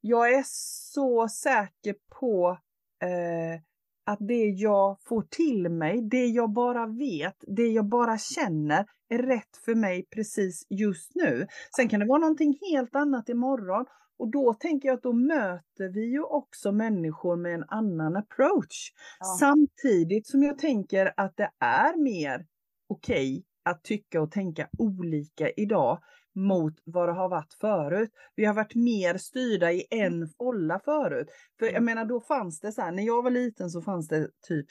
jag 0.00 0.34
är 0.34 0.42
så 0.46 1.28
säker 1.28 1.94
på 2.20 2.58
eh, 3.02 3.60
att 4.06 4.18
det 4.20 4.44
jag 4.44 4.96
får 5.08 5.22
till 5.22 5.68
mig, 5.68 6.00
det 6.02 6.26
jag 6.26 6.52
bara 6.52 6.86
vet, 6.86 7.36
det 7.46 7.66
jag 7.66 7.84
bara 7.84 8.18
känner 8.18 8.86
är 9.08 9.18
rätt 9.18 9.56
för 9.64 9.74
mig 9.74 10.06
precis 10.14 10.66
just 10.70 11.14
nu. 11.14 11.46
Sen 11.76 11.88
kan 11.88 12.00
det 12.00 12.06
vara 12.06 12.18
någonting 12.18 12.58
helt 12.70 12.96
annat 12.96 13.28
imorgon 13.28 13.86
och 14.18 14.30
då 14.30 14.54
tänker 14.54 14.88
jag 14.88 14.96
att 14.96 15.02
då 15.02 15.12
möter 15.12 15.88
vi 15.94 16.10
ju 16.10 16.22
också 16.22 16.72
människor 16.72 17.36
med 17.36 17.54
en 17.54 17.64
annan 17.68 18.16
approach. 18.16 18.92
Ja. 19.18 19.26
Samtidigt 19.40 20.26
som 20.26 20.42
jag 20.42 20.58
tänker 20.58 21.12
att 21.16 21.36
det 21.36 21.50
är 21.60 22.02
mer 22.02 22.46
okej 22.88 23.32
okay 23.32 23.42
att 23.62 23.84
tycka 23.84 24.20
och 24.20 24.30
tänka 24.30 24.68
olika 24.78 25.50
idag 25.50 25.98
mot 26.36 26.74
vad 26.84 27.08
det 27.08 27.12
har 27.12 27.28
varit 27.28 27.52
förut. 27.60 28.10
Vi 28.34 28.44
har 28.44 28.54
varit 28.54 28.74
mer 28.74 29.16
styrda 29.16 29.72
i 29.72 29.84
en 29.90 30.12
mm. 30.12 30.28
folla 30.38 30.80
förut. 30.84 31.28
För 31.58 31.66
jag 31.66 31.74
mm. 31.74 31.84
menar, 31.84 32.04
då 32.04 32.20
fanns 32.20 32.60
det 32.60 32.72
så 32.72 32.82
här, 32.82 32.92
när 32.92 33.02
jag 33.02 33.22
var 33.22 33.30
liten 33.30 33.70
så 33.70 33.82
fanns 33.82 34.08
det 34.08 34.28
typ 34.48 34.66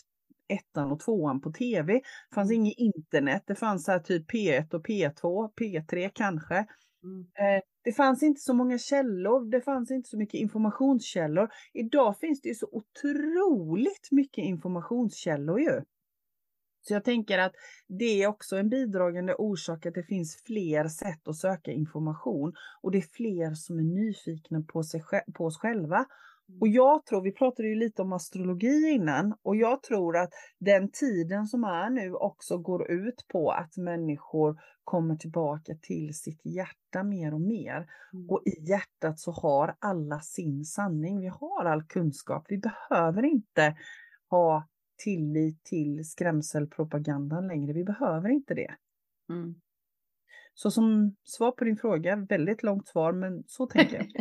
ettan 0.47 0.91
och 0.91 0.99
tvåan 0.99 1.41
på 1.41 1.51
tv. 1.51 1.93
Det 1.93 2.35
fanns 2.35 2.51
mm. 2.51 2.61
inget 2.61 2.77
internet, 2.77 3.43
det 3.45 3.55
fanns 3.55 3.85
så 3.85 3.91
här 3.91 3.99
typ 3.99 4.31
P1 4.31 4.73
och 4.73 4.87
P2, 4.87 5.49
P3 5.61 6.11
kanske. 6.13 6.55
Mm. 7.03 7.19
Eh, 7.21 7.61
det 7.83 7.91
fanns 7.91 8.23
inte 8.23 8.41
så 8.41 8.53
många 8.53 8.77
källor, 8.77 9.51
det 9.51 9.61
fanns 9.61 9.91
inte 9.91 10.09
så 10.09 10.17
mycket 10.17 10.39
informationskällor. 10.39 11.49
Idag 11.73 12.19
finns 12.19 12.41
det 12.41 12.49
ju 12.49 12.55
så 12.55 12.67
otroligt 12.71 14.07
mycket 14.11 14.43
informationskällor 14.43 15.59
ju. 15.59 15.81
Så 16.87 16.93
jag 16.93 17.03
tänker 17.03 17.37
att 17.37 17.53
det 17.87 18.23
är 18.23 18.27
också 18.27 18.57
en 18.57 18.69
bidragande 18.69 19.35
orsak 19.35 19.85
att 19.85 19.93
det 19.93 20.03
finns 20.03 20.43
fler 20.45 20.87
sätt 20.87 21.27
att 21.27 21.35
söka 21.35 21.71
information 21.71 22.53
och 22.81 22.91
det 22.91 22.97
är 22.97 23.07
fler 23.13 23.53
som 23.53 23.79
är 23.79 23.83
nyfikna 23.83 24.61
på, 24.61 24.83
sig, 24.83 25.03
på 25.33 25.45
oss 25.45 25.57
själva. 25.57 26.05
Och 26.61 26.67
mm. 26.67 26.75
jag 26.75 27.05
tror, 27.05 27.21
vi 27.21 27.31
pratade 27.31 27.67
ju 27.67 27.75
lite 27.75 28.01
om 28.01 28.13
astrologi 28.13 28.89
innan, 28.89 29.35
och 29.41 29.55
jag 29.55 29.83
tror 29.83 30.17
att 30.17 30.29
den 30.59 30.91
tiden 30.91 31.47
som 31.47 31.63
är 31.63 31.89
nu 31.89 32.13
också 32.13 32.57
går 32.57 32.91
ut 32.91 33.25
på 33.27 33.51
att 33.51 33.77
människor 33.77 34.59
kommer 34.83 35.15
tillbaka 35.15 35.75
till 35.81 36.13
sitt 36.13 36.41
hjärta 36.45 37.03
mer 37.03 37.33
och 37.33 37.41
mer. 37.41 37.87
Mm. 38.13 38.29
Och 38.29 38.41
i 38.45 38.69
hjärtat 38.69 39.19
så 39.19 39.31
har 39.31 39.75
alla 39.79 40.19
sin 40.19 40.65
sanning. 40.65 41.19
Vi 41.19 41.27
har 41.27 41.65
all 41.65 41.83
kunskap. 41.83 42.45
Vi 42.47 42.57
behöver 42.57 43.25
inte 43.25 43.75
ha 44.29 44.67
tillit 44.97 45.63
till 45.63 46.05
skrämselpropagandan 46.05 47.47
längre. 47.47 47.73
Vi 47.73 47.83
behöver 47.83 48.29
inte 48.29 48.53
det. 48.53 48.75
Mm. 49.29 49.55
Så 50.53 50.71
som 50.71 51.15
svar 51.23 51.51
på 51.51 51.63
din 51.63 51.77
fråga, 51.77 52.15
väldigt 52.15 52.63
långt 52.63 52.87
svar, 52.87 53.11
men 53.11 53.43
så 53.47 53.67
tänker 53.67 53.97
jag. 53.97 54.07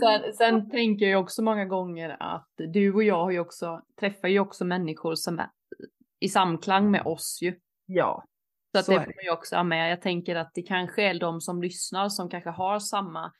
sen, 0.00 0.34
sen, 0.34 0.70
tänker 0.70 1.06
jag 1.06 1.22
också 1.22 1.42
många 1.42 1.64
gånger 1.64 2.16
att 2.20 2.50
du 2.56 2.94
och 2.94 3.04
jag 3.04 3.24
har 3.24 3.30
ju 3.30 3.40
också, 3.40 3.82
träffar 4.00 4.28
ju 4.28 4.38
också 4.38 4.64
människor 4.64 5.14
som 5.14 5.38
är 5.38 5.50
i 6.20 6.28
samklang 6.28 6.90
med 6.90 7.06
oss 7.06 7.38
ju. 7.42 7.58
Ja. 7.86 8.24
Så 8.72 8.78
att 8.78 8.84
så 8.84 8.92
det 8.92 8.98
får 8.98 9.06
man 9.06 9.24
ju 9.24 9.30
också 9.30 9.56
ha 9.56 9.64
med. 9.64 9.92
Jag 9.92 10.02
tänker 10.02 10.36
att 10.36 10.50
det 10.54 10.62
kanske 10.62 11.02
är 11.02 11.20
de 11.20 11.40
som 11.40 11.62
lyssnar 11.62 12.08
som 12.08 12.28
kanske 12.28 12.50
har 12.50 12.78
samma 12.78 13.32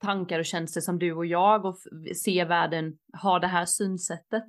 tankar 0.00 0.38
och 0.38 0.44
känslor 0.44 0.80
som 0.80 0.98
du 0.98 1.12
och 1.12 1.26
jag 1.26 1.64
och 1.64 1.76
ser 2.24 2.46
världen, 2.46 2.98
har 3.12 3.40
det 3.40 3.46
här 3.46 3.64
synsättet. 3.64 4.44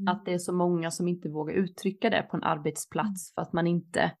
Mm. 0.00 0.08
Att 0.08 0.24
det 0.24 0.32
är 0.32 0.38
så 0.38 0.52
många 0.52 0.90
som 0.90 1.08
inte 1.08 1.28
vågar 1.28 1.54
uttrycka 1.54 2.10
det 2.10 2.22
på 2.22 2.36
en 2.36 2.42
arbetsplats 2.42 3.06
mm. 3.06 3.34
för 3.34 3.42
att 3.42 3.52
man 3.52 3.66
inte, 3.66 4.12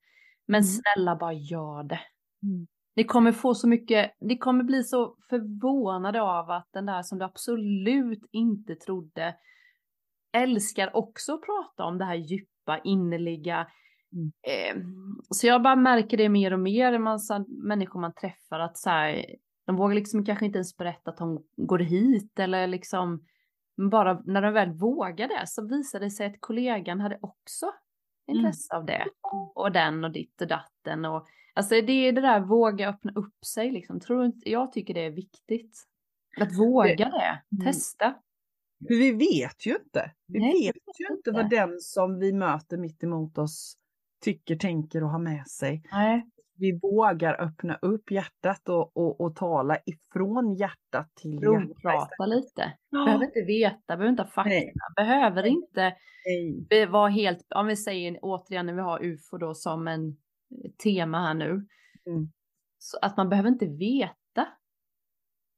men 0.46 0.60
mm. 0.60 0.64
snälla 0.64 1.16
bara 1.16 1.32
gör 1.32 1.82
det. 1.82 2.00
Mm. 2.42 2.66
Ni 2.96 3.04
kommer 3.04 3.32
få 3.32 3.54
så 3.54 3.68
mycket, 3.68 4.10
ni 4.20 4.38
kommer 4.38 4.64
bli 4.64 4.82
så 4.82 5.16
förvånade 5.28 6.22
av 6.22 6.50
att 6.50 6.68
den 6.72 6.86
där 6.86 7.02
som 7.02 7.18
du 7.18 7.24
absolut 7.24 8.28
inte 8.32 8.74
trodde 8.74 9.34
älskar 10.32 10.96
också 10.96 11.34
att 11.34 11.42
prata 11.42 11.84
om 11.84 11.98
det 11.98 12.04
här 12.04 12.14
djupa, 12.14 12.78
innerliga. 12.84 13.66
Mm. 14.12 14.32
Eh, 14.42 14.86
så 15.30 15.46
jag 15.46 15.62
bara 15.62 15.76
märker 15.76 16.16
det 16.16 16.28
mer 16.28 16.52
och 16.52 16.60
mer, 16.60 16.98
man, 16.98 17.18
så, 17.18 17.44
människor 17.48 18.00
man 18.00 18.14
träffar, 18.14 18.60
att 18.60 18.78
så 18.78 18.90
här, 18.90 19.24
de 19.66 19.76
vågar 19.76 19.94
liksom 19.94 20.24
kanske 20.24 20.46
inte 20.46 20.58
ens 20.58 20.76
berätta 20.76 21.10
att 21.10 21.16
de 21.16 21.44
går 21.56 21.78
hit 21.78 22.38
eller 22.38 22.66
liksom 22.66 23.24
bara 23.90 24.22
när 24.24 24.42
de 24.42 24.52
väl 24.52 24.72
vågade 24.72 25.42
så 25.46 25.66
visade 25.66 26.06
det 26.06 26.10
sig 26.10 26.26
att 26.26 26.40
kollegan 26.40 27.00
hade 27.00 27.18
också 27.22 27.66
mm. 27.66 28.38
intresse 28.38 28.74
mm. 28.74 28.80
av 28.80 28.86
det. 28.86 29.06
Och 29.54 29.72
den 29.72 30.04
och 30.04 30.12
ditt 30.12 30.40
och 30.40 30.48
datten 30.48 31.04
och 31.04 31.26
alltså 31.54 31.74
det 31.74 31.92
är 31.92 32.12
det 32.12 32.20
där 32.20 32.40
våga 32.40 32.88
öppna 32.88 33.12
upp 33.14 33.44
sig 33.46 33.70
liksom. 33.70 34.00
Tror 34.00 34.24
inte, 34.24 34.50
jag 34.50 34.72
tycker 34.72 34.94
det 34.94 35.04
är 35.04 35.10
viktigt. 35.10 35.84
Att 36.40 36.58
våga 36.58 36.94
det, 36.94 37.04
det. 37.04 37.56
Mm. 37.56 37.72
testa. 37.72 38.14
För 38.88 38.94
vi 38.94 39.12
vet 39.12 39.66
ju 39.66 39.76
inte. 39.84 40.12
Vi 40.26 40.38
Nej, 40.38 40.66
vet 40.66 41.00
ju 41.00 41.16
inte 41.16 41.30
vad 41.30 41.50
den 41.50 41.80
som 41.80 42.18
vi 42.18 42.32
möter 42.32 42.76
mitt 42.76 43.02
emot 43.02 43.38
oss 43.38 43.76
tycker, 44.24 44.56
tänker 44.56 45.04
och 45.04 45.10
har 45.10 45.18
med 45.18 45.46
sig. 45.46 45.82
Nej 45.92 46.26
vi 46.58 46.78
vågar 46.82 47.40
öppna 47.40 47.78
upp 47.82 48.10
hjärtat 48.10 48.68
och, 48.68 48.96
och, 48.96 49.20
och 49.20 49.36
tala 49.36 49.78
ifrån 49.86 50.54
hjärtat 50.54 51.14
till 51.14 51.42
hjärtat. 51.42 51.82
Prata 51.82 52.26
lite. 52.26 52.72
Behöver 52.90 53.24
inte 53.24 53.42
veta, 53.46 53.96
behöver 53.96 54.08
inte 54.08 54.22
ha 54.22 54.30
fakta, 54.30 54.48
Nej. 54.48 54.74
behöver 54.96 55.46
inte 55.46 55.96
Nej. 56.70 56.86
vara 56.86 57.08
helt, 57.08 57.52
om 57.54 57.66
vi 57.66 57.76
säger 57.76 58.18
återigen 58.22 58.66
när 58.66 58.74
vi 58.74 58.80
har 58.80 59.04
UFO 59.04 59.38
då 59.38 59.54
som 59.54 59.88
en 59.88 60.08
eh, 60.08 60.70
tema 60.82 61.26
här 61.26 61.34
nu. 61.34 61.50
Mm. 62.06 62.32
Så 62.78 62.98
att 63.02 63.16
man 63.16 63.28
behöver 63.28 63.48
inte 63.48 63.66
veta. 63.66 64.48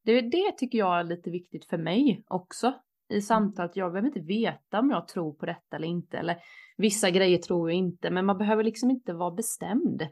Det, 0.04 0.20
det 0.20 0.52
tycker 0.58 0.78
jag 0.78 1.00
är 1.00 1.04
lite 1.04 1.30
viktigt 1.30 1.64
för 1.64 1.78
mig 1.78 2.24
också 2.28 2.66
i 3.08 3.14
mm. 3.14 3.22
samtalet. 3.22 3.76
Jag 3.76 3.92
behöver 3.92 4.08
inte 4.08 4.20
veta 4.20 4.78
om 4.78 4.90
jag 4.90 5.08
tror 5.08 5.32
på 5.32 5.46
detta 5.46 5.76
eller 5.76 5.88
inte. 5.88 6.18
Eller 6.18 6.36
vissa 6.76 7.10
grejer 7.10 7.38
tror 7.38 7.70
jag 7.70 7.78
inte, 7.78 8.10
men 8.10 8.26
man 8.26 8.38
behöver 8.38 8.64
liksom 8.64 8.90
inte 8.90 9.12
vara 9.12 9.30
bestämd. 9.30 10.08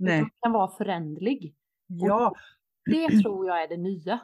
Nej. 0.00 0.18
Den 0.20 0.30
kan 0.42 0.52
vara 0.52 0.68
förändlig. 0.68 1.54
Ja. 1.86 2.34
det 2.84 3.22
tror 3.22 3.46
jag 3.46 3.62
är 3.62 3.68
det 3.68 3.76
nya. 3.76 4.20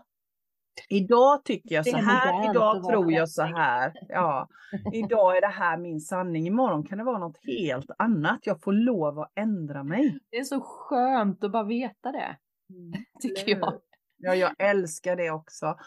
Idag 0.88 1.45
tycker 1.45 1.75
jag 1.75 1.87
så 1.87 1.97
här, 1.97 2.50
idag 2.50 2.85
tror 2.85 3.12
jag 3.12 3.28
så 3.28 3.42
här. 3.42 3.92
Ja, 4.09 4.49
idag 4.92 5.37
är 5.37 5.40
det 5.40 5.47
här 5.47 5.78
min 5.78 6.00
sanning, 6.00 6.47
imorgon 6.47 6.85
kan 6.85 6.99
det 6.99 7.04
vara 7.04 7.18
något 7.18 7.38
helt 7.42 7.90
annat. 7.99 8.40
Jag 8.42 8.62
får 8.62 8.73
lov 8.73 9.18
att 9.18 9.33
ändra 9.35 9.85
mig. 9.85 10.18
Det 10.30 10.37
är 10.37 10.45
så 10.45 10.61
skönt 10.61 11.45
att 11.45 11.52
bara 11.52 11.64
veta 11.64 12.12
det, 12.12 12.37
mm. 12.71 12.92
tycker 13.21 13.50
jag. 13.50 13.80
Ja, 14.18 14.35
jag 14.35 14.54
älskar 14.59 15.16
det 15.16 15.30
också. 15.30 15.66
Mm. 15.66 15.78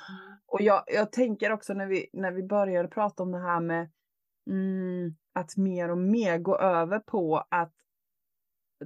Och 0.48 0.62
jag, 0.62 0.84
jag 0.88 1.12
tänker 1.12 1.52
också 1.52 1.74
när 1.74 1.88
vi, 1.88 2.10
när 2.14 2.32
vi 2.32 2.44
började 2.44 2.88
prata 2.88 3.24
om 3.24 3.32
det 3.32 3.42
här 3.42 3.60
med 3.60 3.90
mm, 4.50 5.16
att 5.34 5.58
mer 5.58 5.92
och 5.92 5.98
mer 5.98 6.38
gå 6.38 6.58
över 6.58 7.00
på 7.00 7.46
att 7.50 7.74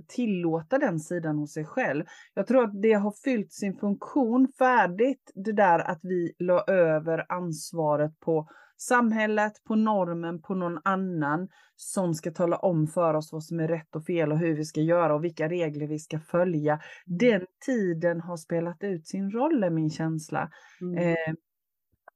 tillåta 0.07 0.77
den 0.77 0.99
sidan 0.99 1.37
hos 1.37 1.53
sig 1.53 1.65
själv. 1.65 2.05
Jag 2.33 2.47
tror 2.47 2.63
att 2.63 2.81
det 2.81 2.93
har 2.93 3.13
fyllt 3.23 3.53
sin 3.53 3.73
funktion 3.77 4.47
färdigt, 4.57 5.31
det 5.35 5.51
där 5.51 5.79
att 5.79 5.99
vi 6.01 6.33
la 6.39 6.63
över 6.67 7.25
ansvaret 7.31 8.19
på 8.19 8.47
samhället, 8.77 9.53
på 9.63 9.75
normen, 9.75 10.41
på 10.41 10.55
någon 10.55 10.79
annan 10.83 11.47
som 11.75 12.13
ska 12.13 12.31
tala 12.31 12.57
om 12.57 12.87
för 12.87 13.13
oss 13.13 13.33
vad 13.33 13.43
som 13.43 13.59
är 13.59 13.67
rätt 13.67 13.95
och 13.95 14.05
fel 14.05 14.31
och 14.31 14.37
hur 14.37 14.55
vi 14.55 14.65
ska 14.65 14.81
göra 14.81 15.15
och 15.15 15.23
vilka 15.23 15.49
regler 15.49 15.87
vi 15.87 15.99
ska 15.99 16.19
följa. 16.19 16.79
Den 17.05 17.45
tiden 17.65 18.21
har 18.21 18.37
spelat 18.37 18.83
ut 18.83 19.07
sin 19.07 19.31
roll 19.31 19.63
är 19.63 19.69
min 19.69 19.89
känsla. 19.89 20.49
Mm. 20.81 20.97
Eh, 20.97 21.33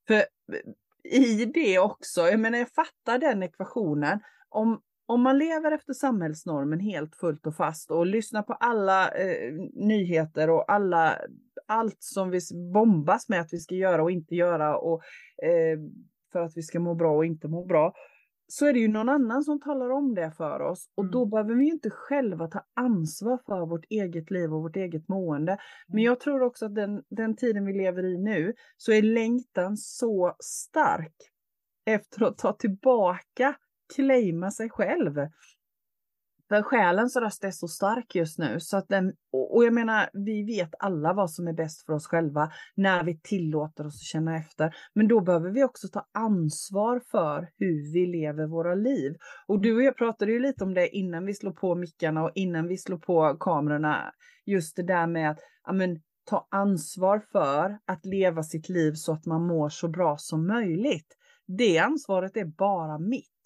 för 0.07 0.23
i 1.03 1.45
det 1.45 1.79
också, 1.79 2.21
jag 2.21 2.39
menar 2.39 2.57
jag 2.57 2.69
fattar 2.69 3.17
den 3.17 3.43
ekvationen. 3.43 4.19
Om, 4.49 4.81
om 5.07 5.21
man 5.21 5.37
lever 5.37 5.71
efter 5.71 5.93
samhällsnormen 5.93 6.79
helt 6.79 7.15
fullt 7.15 7.47
och 7.47 7.55
fast 7.55 7.91
och 7.91 8.05
lyssnar 8.05 8.43
på 8.43 8.53
alla 8.53 9.09
eh, 9.09 9.53
nyheter 9.73 10.49
och 10.49 10.71
alla, 10.71 11.17
allt 11.67 11.97
som 11.99 12.29
vi 12.29 12.39
bombas 12.73 13.29
med 13.29 13.41
att 13.41 13.53
vi 13.53 13.59
ska 13.59 13.75
göra 13.75 14.03
och 14.03 14.11
inte 14.11 14.35
göra 14.35 14.77
och 14.77 15.01
eh, 15.43 15.79
för 16.31 16.41
att 16.41 16.57
vi 16.57 16.61
ska 16.61 16.79
må 16.79 16.95
bra 16.95 17.15
och 17.15 17.25
inte 17.25 17.47
må 17.47 17.65
bra, 17.65 17.93
så 18.47 18.65
är 18.65 18.73
det 18.73 18.79
ju 18.79 18.87
någon 18.87 19.09
annan 19.09 19.43
som 19.43 19.59
talar 19.59 19.89
om 19.89 20.15
det 20.15 20.31
för 20.31 20.59
oss 20.59 20.89
och 20.95 21.11
då 21.11 21.19
mm. 21.19 21.29
behöver 21.29 21.55
vi 21.55 21.65
inte 21.69 21.89
själva 21.89 22.47
ta 22.47 22.61
ansvar 22.73 23.39
för 23.45 23.65
vårt 23.65 23.85
eget 23.89 24.31
liv 24.31 24.53
och 24.53 24.61
vårt 24.61 24.75
eget 24.75 25.07
mående. 25.07 25.57
Men 25.87 25.95
mm. 25.95 26.05
jag 26.05 26.19
tror 26.19 26.41
också 26.41 26.65
att 26.65 26.75
den, 26.75 27.03
den 27.09 27.35
tiden 27.35 27.65
vi 27.65 27.73
lever 27.73 28.05
i 28.05 28.17
nu 28.17 28.53
så 28.77 28.91
är 28.91 29.01
längtan 29.01 29.77
så 29.77 30.35
stark 30.39 31.15
efter 31.85 32.25
att 32.25 32.37
ta 32.37 32.53
tillbaka 32.53 33.55
claima 33.95 34.51
sig 34.51 34.69
själv. 34.69 35.15
För 36.49 36.61
själens 36.61 37.15
röst 37.15 37.43
är 37.43 37.51
så 37.51 37.67
stark 37.67 38.15
just 38.15 38.39
nu 38.39 38.59
så 38.59 38.77
att 38.77 38.87
den, 38.87 39.13
och 39.31 39.65
jag 39.65 39.73
menar, 39.73 40.09
vi 40.13 40.43
vet 40.43 40.69
alla 40.79 41.13
vad 41.13 41.31
som 41.31 41.47
är 41.47 41.53
bäst 41.53 41.85
för 41.85 41.93
oss 41.93 42.07
själva 42.07 42.51
när 42.75 43.03
vi 43.03 43.19
tillåter 43.19 43.85
oss 43.85 43.95
att 43.95 44.01
känna 44.01 44.37
efter. 44.37 44.75
Men 44.93 45.07
då 45.07 45.21
behöver 45.21 45.49
vi 45.49 45.63
också 45.63 45.87
ta 45.87 46.05
ansvar 46.13 47.01
för 47.11 47.49
hur 47.57 47.93
vi 47.93 48.05
lever 48.05 48.47
våra 48.47 48.75
liv. 48.75 49.15
Och 49.47 49.61
du 49.61 49.75
och 49.75 49.83
jag 49.83 49.97
pratade 49.97 50.31
ju 50.31 50.39
lite 50.39 50.63
om 50.63 50.73
det 50.73 50.89
innan 50.89 51.25
vi 51.25 51.33
slår 51.33 51.51
på 51.51 51.75
mickarna 51.75 52.23
och 52.23 52.31
innan 52.35 52.67
vi 52.67 52.77
slår 52.77 52.97
på 52.97 53.37
kamerorna. 53.39 54.13
Just 54.45 54.75
det 54.75 54.83
där 54.83 55.07
med 55.07 55.31
att, 55.31 55.39
amen, 55.63 55.99
ta 56.29 56.47
ansvar 56.51 57.19
för 57.31 57.79
att 57.85 58.05
leva 58.05 58.43
sitt 58.43 58.69
liv 58.69 58.93
så 58.93 59.13
att 59.13 59.25
man 59.25 59.47
mår 59.47 59.69
så 59.69 59.87
bra 59.87 60.17
som 60.17 60.47
möjligt. 60.47 61.17
Det 61.47 61.77
ansvaret 61.77 62.37
är 62.37 62.45
bara 62.45 62.99
mitt. 62.99 63.36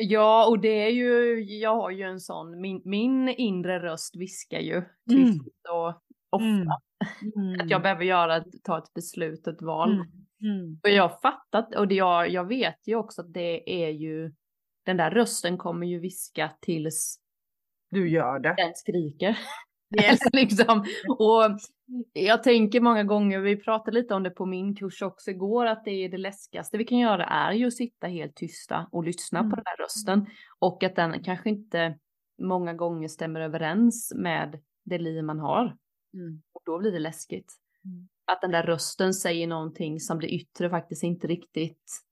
Ja, 0.00 0.46
och 0.46 0.58
det 0.58 0.86
är 0.86 0.90
ju, 0.90 1.42
jag 1.44 1.76
har 1.76 1.90
ju 1.90 2.02
en 2.02 2.20
sån, 2.20 2.60
min, 2.60 2.82
min 2.84 3.28
inre 3.28 3.78
röst 3.82 4.16
viskar 4.16 4.60
ju 4.60 4.82
tyst 5.10 5.40
mm. 5.40 5.76
och 5.76 5.88
ofta 6.30 6.46
mm. 6.46 6.68
Mm. 7.36 7.60
att 7.60 7.70
jag 7.70 7.82
behöver 7.82 8.04
göra, 8.04 8.44
ta 8.64 8.78
ett 8.78 8.94
beslut, 8.94 9.46
ett 9.46 9.62
val. 9.62 9.92
Mm. 9.92 10.06
mm. 10.42 10.80
Och 10.82 10.90
jag 10.90 11.02
har 11.02 11.20
fattat, 11.22 11.74
och 11.74 11.88
det, 11.88 11.94
jag, 11.94 12.28
jag 12.30 12.48
vet 12.48 12.88
ju 12.88 12.96
också 12.96 13.22
att 13.22 13.32
det 13.32 13.84
är 13.84 13.88
ju, 13.88 14.32
den 14.84 14.96
där 14.96 15.10
rösten 15.10 15.58
kommer 15.58 15.86
ju 15.86 15.98
viska 15.98 16.50
tills 16.60 17.18
du 17.90 18.10
gör 18.10 18.38
det. 18.38 18.54
Den 18.56 18.72
skriker. 18.74 19.38
Yes. 20.02 20.20
liksom. 20.32 20.84
Och 21.18 21.44
jag 22.12 22.42
tänker 22.42 22.80
många 22.80 23.04
gånger, 23.04 23.40
vi 23.40 23.56
pratade 23.56 23.94
lite 24.00 24.14
om 24.14 24.22
det 24.22 24.30
på 24.30 24.46
min 24.46 24.76
kurs 24.76 25.02
också 25.02 25.30
igår, 25.30 25.66
att 25.66 25.84
det 25.84 25.90
är 25.90 26.08
det 26.08 26.18
läskigaste 26.18 26.78
vi 26.78 26.84
kan 26.84 26.98
göra 26.98 27.24
är 27.24 27.52
ju 27.52 27.66
att 27.66 27.74
sitta 27.74 28.06
helt 28.06 28.36
tysta 28.36 28.88
och 28.92 29.04
lyssna 29.04 29.38
mm. 29.38 29.50
på 29.50 29.56
den 29.56 29.64
här 29.66 29.76
rösten. 29.76 30.26
Och 30.58 30.82
att 30.82 30.96
den 30.96 31.24
kanske 31.24 31.48
inte 31.48 31.98
många 32.42 32.74
gånger 32.74 33.08
stämmer 33.08 33.40
överens 33.40 34.12
med 34.16 34.60
det 34.84 34.98
liv 34.98 35.24
man 35.24 35.38
har. 35.38 35.64
Mm. 36.14 36.42
Och 36.52 36.62
då 36.64 36.78
blir 36.78 36.92
det 36.92 36.98
läskigt. 36.98 37.52
Mm. 37.84 38.08
Att 38.32 38.40
den 38.40 38.50
där 38.50 38.62
rösten 38.62 39.14
säger 39.14 39.46
någonting 39.46 40.00
som 40.00 40.20
det 40.20 40.28
yttre 40.28 40.70
faktiskt 40.70 41.02
inte 41.02 41.26
riktigt 41.26 42.02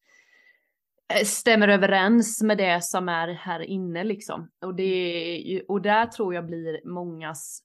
eh, 1.15 1.25
stämmer 1.25 1.69
överens 1.69 2.43
med 2.43 2.59
det 2.59 2.85
som 2.85 3.09
är 3.09 3.29
här 3.29 3.61
inne 3.61 4.05
liksom. 4.05 4.51
Och, 4.65 4.75
det, 4.75 5.63
och 5.69 5.83
där 5.83 6.07
tror 6.07 6.35
jag 6.35 6.47
blir 6.47 6.81
mångas 6.85 7.63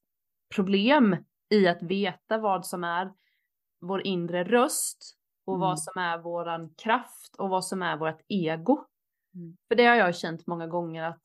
problem 0.55 1.15
i 1.51 1.67
att 1.67 1.83
veta 1.83 2.37
vad 2.37 2.65
som 2.65 2.83
är 2.83 3.11
vår 3.81 4.07
inre 4.07 4.43
röst 4.43 5.17
och 5.45 5.55
mm. 5.55 5.61
vad 5.61 5.79
som 5.79 6.01
är 6.01 6.17
våran 6.17 6.73
kraft 6.83 7.35
och 7.37 7.49
vad 7.49 7.65
som 7.65 7.81
är 7.81 7.97
vårt 7.97 8.21
ego. 8.27 8.85
Mm. 9.35 9.57
För 9.67 9.75
det 9.75 9.85
har 9.85 9.95
jag 9.95 10.15
känt 10.15 10.47
många 10.47 10.67
gånger 10.67 11.03
att 11.03 11.21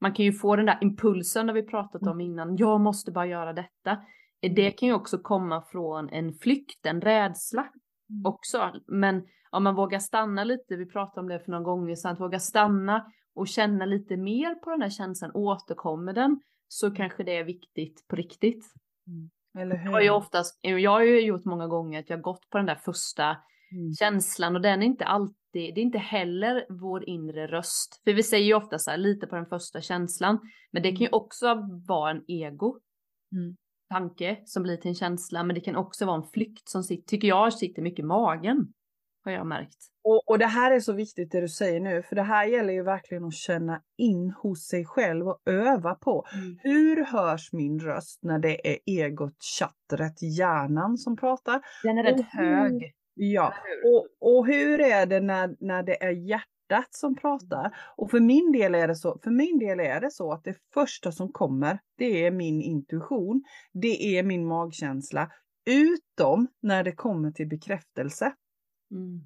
man 0.00 0.12
kan 0.12 0.24
ju 0.24 0.32
få 0.32 0.56
den 0.56 0.66
där 0.66 0.78
impulsen 0.80 1.46
när 1.46 1.52
vi 1.52 1.62
pratat 1.62 2.02
om 2.02 2.08
mm. 2.08 2.20
innan, 2.20 2.56
jag 2.56 2.80
måste 2.80 3.12
bara 3.12 3.26
göra 3.26 3.52
detta. 3.52 4.04
Det 4.40 4.70
kan 4.70 4.88
ju 4.88 4.94
också 4.94 5.18
komma 5.18 5.62
från 5.62 6.08
en 6.08 6.34
flykt, 6.34 6.86
en 6.86 7.00
rädsla 7.00 7.60
mm. 8.10 8.26
också. 8.26 8.72
Men 8.86 9.26
om 9.50 9.64
man 9.64 9.74
vågar 9.74 9.98
stanna 9.98 10.44
lite, 10.44 10.76
vi 10.76 10.86
pratade 10.86 11.20
om 11.20 11.28
det 11.28 11.40
för 11.40 11.50
några 11.50 11.64
gånger 11.64 11.94
sedan, 11.94 12.12
att 12.12 12.20
våga 12.20 12.40
stanna 12.40 13.12
och 13.34 13.48
känna 13.48 13.84
lite 13.84 14.16
mer 14.16 14.54
på 14.54 14.70
den 14.70 14.82
här 14.82 14.90
känslan, 14.90 15.30
återkommer 15.34 16.12
den 16.12 16.40
så 16.68 16.86
mm. 16.86 16.96
kanske 16.96 17.22
det 17.24 17.36
är 17.36 17.44
viktigt 17.44 18.08
på 18.08 18.16
riktigt. 18.16 18.64
Mm. 19.06 19.30
Eller 19.58 19.76
hur? 19.76 19.84
Jag 19.84 19.92
har 19.92 20.00
ju 20.00 20.10
oftast, 20.10 20.58
jag 20.62 20.90
har 20.90 21.02
ju 21.02 21.20
gjort 21.20 21.44
många 21.44 21.66
gånger 21.66 22.00
att 22.00 22.10
jag 22.10 22.20
gått 22.20 22.50
på 22.50 22.58
den 22.58 22.66
där 22.66 22.80
första 22.84 23.24
mm. 23.72 23.92
känslan 23.98 24.56
och 24.56 24.62
den 24.62 24.82
är 24.82 24.86
inte 24.86 25.04
alltid, 25.04 25.34
det 25.52 25.80
är 25.80 25.82
inte 25.82 25.98
heller 25.98 26.66
vår 26.68 27.08
inre 27.08 27.46
röst. 27.46 28.00
För 28.04 28.12
vi 28.12 28.22
säger 28.22 28.46
ju 28.46 28.54
ofta 28.54 28.78
så 28.78 28.90
här, 28.90 28.98
lite 28.98 29.26
på 29.26 29.36
den 29.36 29.46
första 29.46 29.80
känslan, 29.80 30.38
men 30.72 30.82
det 30.82 30.88
kan 30.88 30.98
ju 30.98 31.06
mm. 31.06 31.16
också 31.16 31.62
vara 31.86 32.10
en 32.10 32.24
ego. 32.28 32.78
Mm. 33.32 33.56
tanke 33.90 34.42
som 34.44 34.62
blir 34.62 34.76
till 34.76 34.88
en 34.88 34.94
känsla, 34.94 35.44
men 35.44 35.54
det 35.54 35.60
kan 35.60 35.76
också 35.76 36.06
vara 36.06 36.16
en 36.16 36.30
flykt 36.32 36.68
som 36.68 36.82
sitter, 36.82 37.06
tycker 37.06 37.28
jag 37.28 37.52
sitter 37.52 37.82
mycket 37.82 37.98
i 37.98 38.06
magen 38.06 38.72
har 39.24 39.32
jag 39.32 39.46
märkt. 39.46 39.76
Och, 40.04 40.30
och 40.30 40.38
det 40.38 40.46
här 40.46 40.72
är 40.72 40.80
så 40.80 40.92
viktigt 40.92 41.32
det 41.32 41.40
du 41.40 41.48
säger 41.48 41.80
nu, 41.80 42.02
för 42.02 42.16
det 42.16 42.22
här 42.22 42.44
gäller 42.44 42.72
ju 42.72 42.82
verkligen 42.82 43.24
att 43.24 43.34
känna 43.34 43.82
in 43.96 44.30
hos 44.30 44.66
sig 44.66 44.84
själv 44.84 45.28
och 45.28 45.40
öva 45.46 45.94
på. 45.94 46.26
Mm. 46.34 46.58
Hur 46.62 47.04
hörs 47.04 47.52
min 47.52 47.80
röst 47.80 48.18
när 48.22 48.38
det 48.38 48.68
är 48.68 48.78
egot, 48.86 49.36
chattret, 49.58 50.22
hjärnan 50.38 50.98
som 50.98 51.16
pratar? 51.16 51.60
Den 51.82 51.98
är 51.98 52.02
rätt 52.02 52.26
hög. 52.26 52.94
Ja, 53.14 53.54
och, 53.84 54.06
och 54.20 54.46
hur 54.46 54.80
är 54.80 55.06
det 55.06 55.20
när, 55.20 55.56
när 55.60 55.82
det 55.82 56.02
är 56.02 56.10
hjärtat 56.10 56.88
som 56.90 57.16
pratar? 57.16 57.76
Och 57.96 58.10
för 58.10 58.20
min 58.20 58.52
del 58.52 58.74
är 58.74 58.88
det 58.88 58.94
så, 58.94 59.18
för 59.24 59.30
min 59.30 59.58
del 59.58 59.80
är 59.80 60.00
det 60.00 60.10
så 60.10 60.32
att 60.32 60.44
det 60.44 60.54
första 60.74 61.12
som 61.12 61.32
kommer, 61.32 61.78
det 61.98 62.26
är 62.26 62.30
min 62.30 62.62
intuition. 62.62 63.42
Det 63.72 64.18
är 64.18 64.22
min 64.22 64.46
magkänsla. 64.46 65.30
Utom 65.66 66.48
när 66.62 66.84
det 66.84 66.92
kommer 66.92 67.30
till 67.30 67.48
bekräftelse. 67.48 68.32
Mm. 68.90 69.20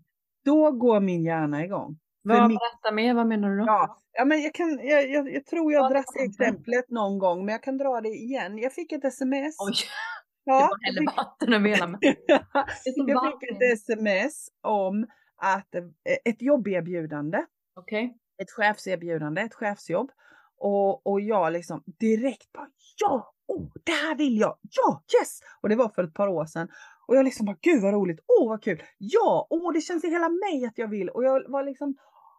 Då 0.45 0.71
går 0.71 1.01
min 1.01 1.25
hjärna 1.25 1.65
igång. 1.65 1.99
Vad, 2.23 2.49
min... 2.49 2.59
Berätta 2.59 2.95
mer, 2.95 3.15
vad 3.15 3.27
menar 3.27 3.51
du 3.51 3.59
då? 3.59 3.65
Ja, 3.67 3.99
ja 4.13 4.25
men 4.25 4.43
jag, 4.43 4.55
kan, 4.55 4.81
jag, 4.83 5.11
jag, 5.11 5.33
jag 5.33 5.47
tror 5.47 5.73
jag 5.73 5.83
har 5.83 5.91
dragit 5.91 6.31
exemplet 6.31 6.91
någon 6.91 7.19
gång, 7.19 7.45
men 7.45 7.53
jag 7.53 7.63
kan 7.63 7.79
dra 7.79 8.01
det 8.01 8.09
igen. 8.09 8.59
Jag 8.59 8.73
fick 8.73 8.93
ett 8.93 9.05
sms. 9.05 9.57
Oj. 9.61 9.75
Ja, 10.45 10.71
det 10.95 11.01
var 11.01 11.17
vatten 11.17 11.53
över 11.53 11.69
hela 11.69 11.87
mig. 11.87 12.25
jag 12.27 13.33
fick 13.33 13.51
ett 13.51 13.73
sms 13.73 14.49
om 14.61 15.07
att 15.37 15.75
eh, 15.75 15.83
ett 16.25 16.43
jobberbjudande. 16.43 17.45
Okay. 17.81 18.05
Ett 18.43 18.51
chefserbjudande, 18.51 19.43
ett 19.43 19.55
chefsjobb. 19.55 20.11
Och, 20.59 21.07
och 21.07 21.21
jag 21.21 21.53
liksom 21.53 21.83
direkt 21.87 22.53
bara 22.53 22.69
ja, 22.97 23.35
oh, 23.47 23.73
det 23.85 23.93
här 23.93 24.17
vill 24.17 24.39
jag, 24.39 24.59
ja, 24.71 25.03
yes! 25.21 25.41
Och 25.61 25.69
det 25.69 25.77
var 25.77 25.89
för 25.89 26.05
ett 26.05 26.15
par 26.15 26.29
år 26.29 26.47
sedan. 26.47 26.69
Och 27.07 27.17
jag 27.17 27.25
liksom 27.25 27.47
bara, 27.47 27.57
gud 27.61 27.83
vad 27.83 27.95
roligt, 27.95 28.21
åh 28.27 28.47
oh, 28.47 28.49
vad 28.49 28.63
kul, 28.63 28.83
ja, 28.99 29.47
åh 29.51 29.69
oh, 29.69 29.73
det 29.73 29.81
känns 29.81 30.05
i 30.05 30.11
hela 30.11 30.29
mig 30.29 30.65
att 30.65 30.79
jag 30.79 30.89
vill. 30.89 31.09
Och 31.09 31.25
jag 31.25 31.51
var 31.51 31.65
liksom, 31.65 31.89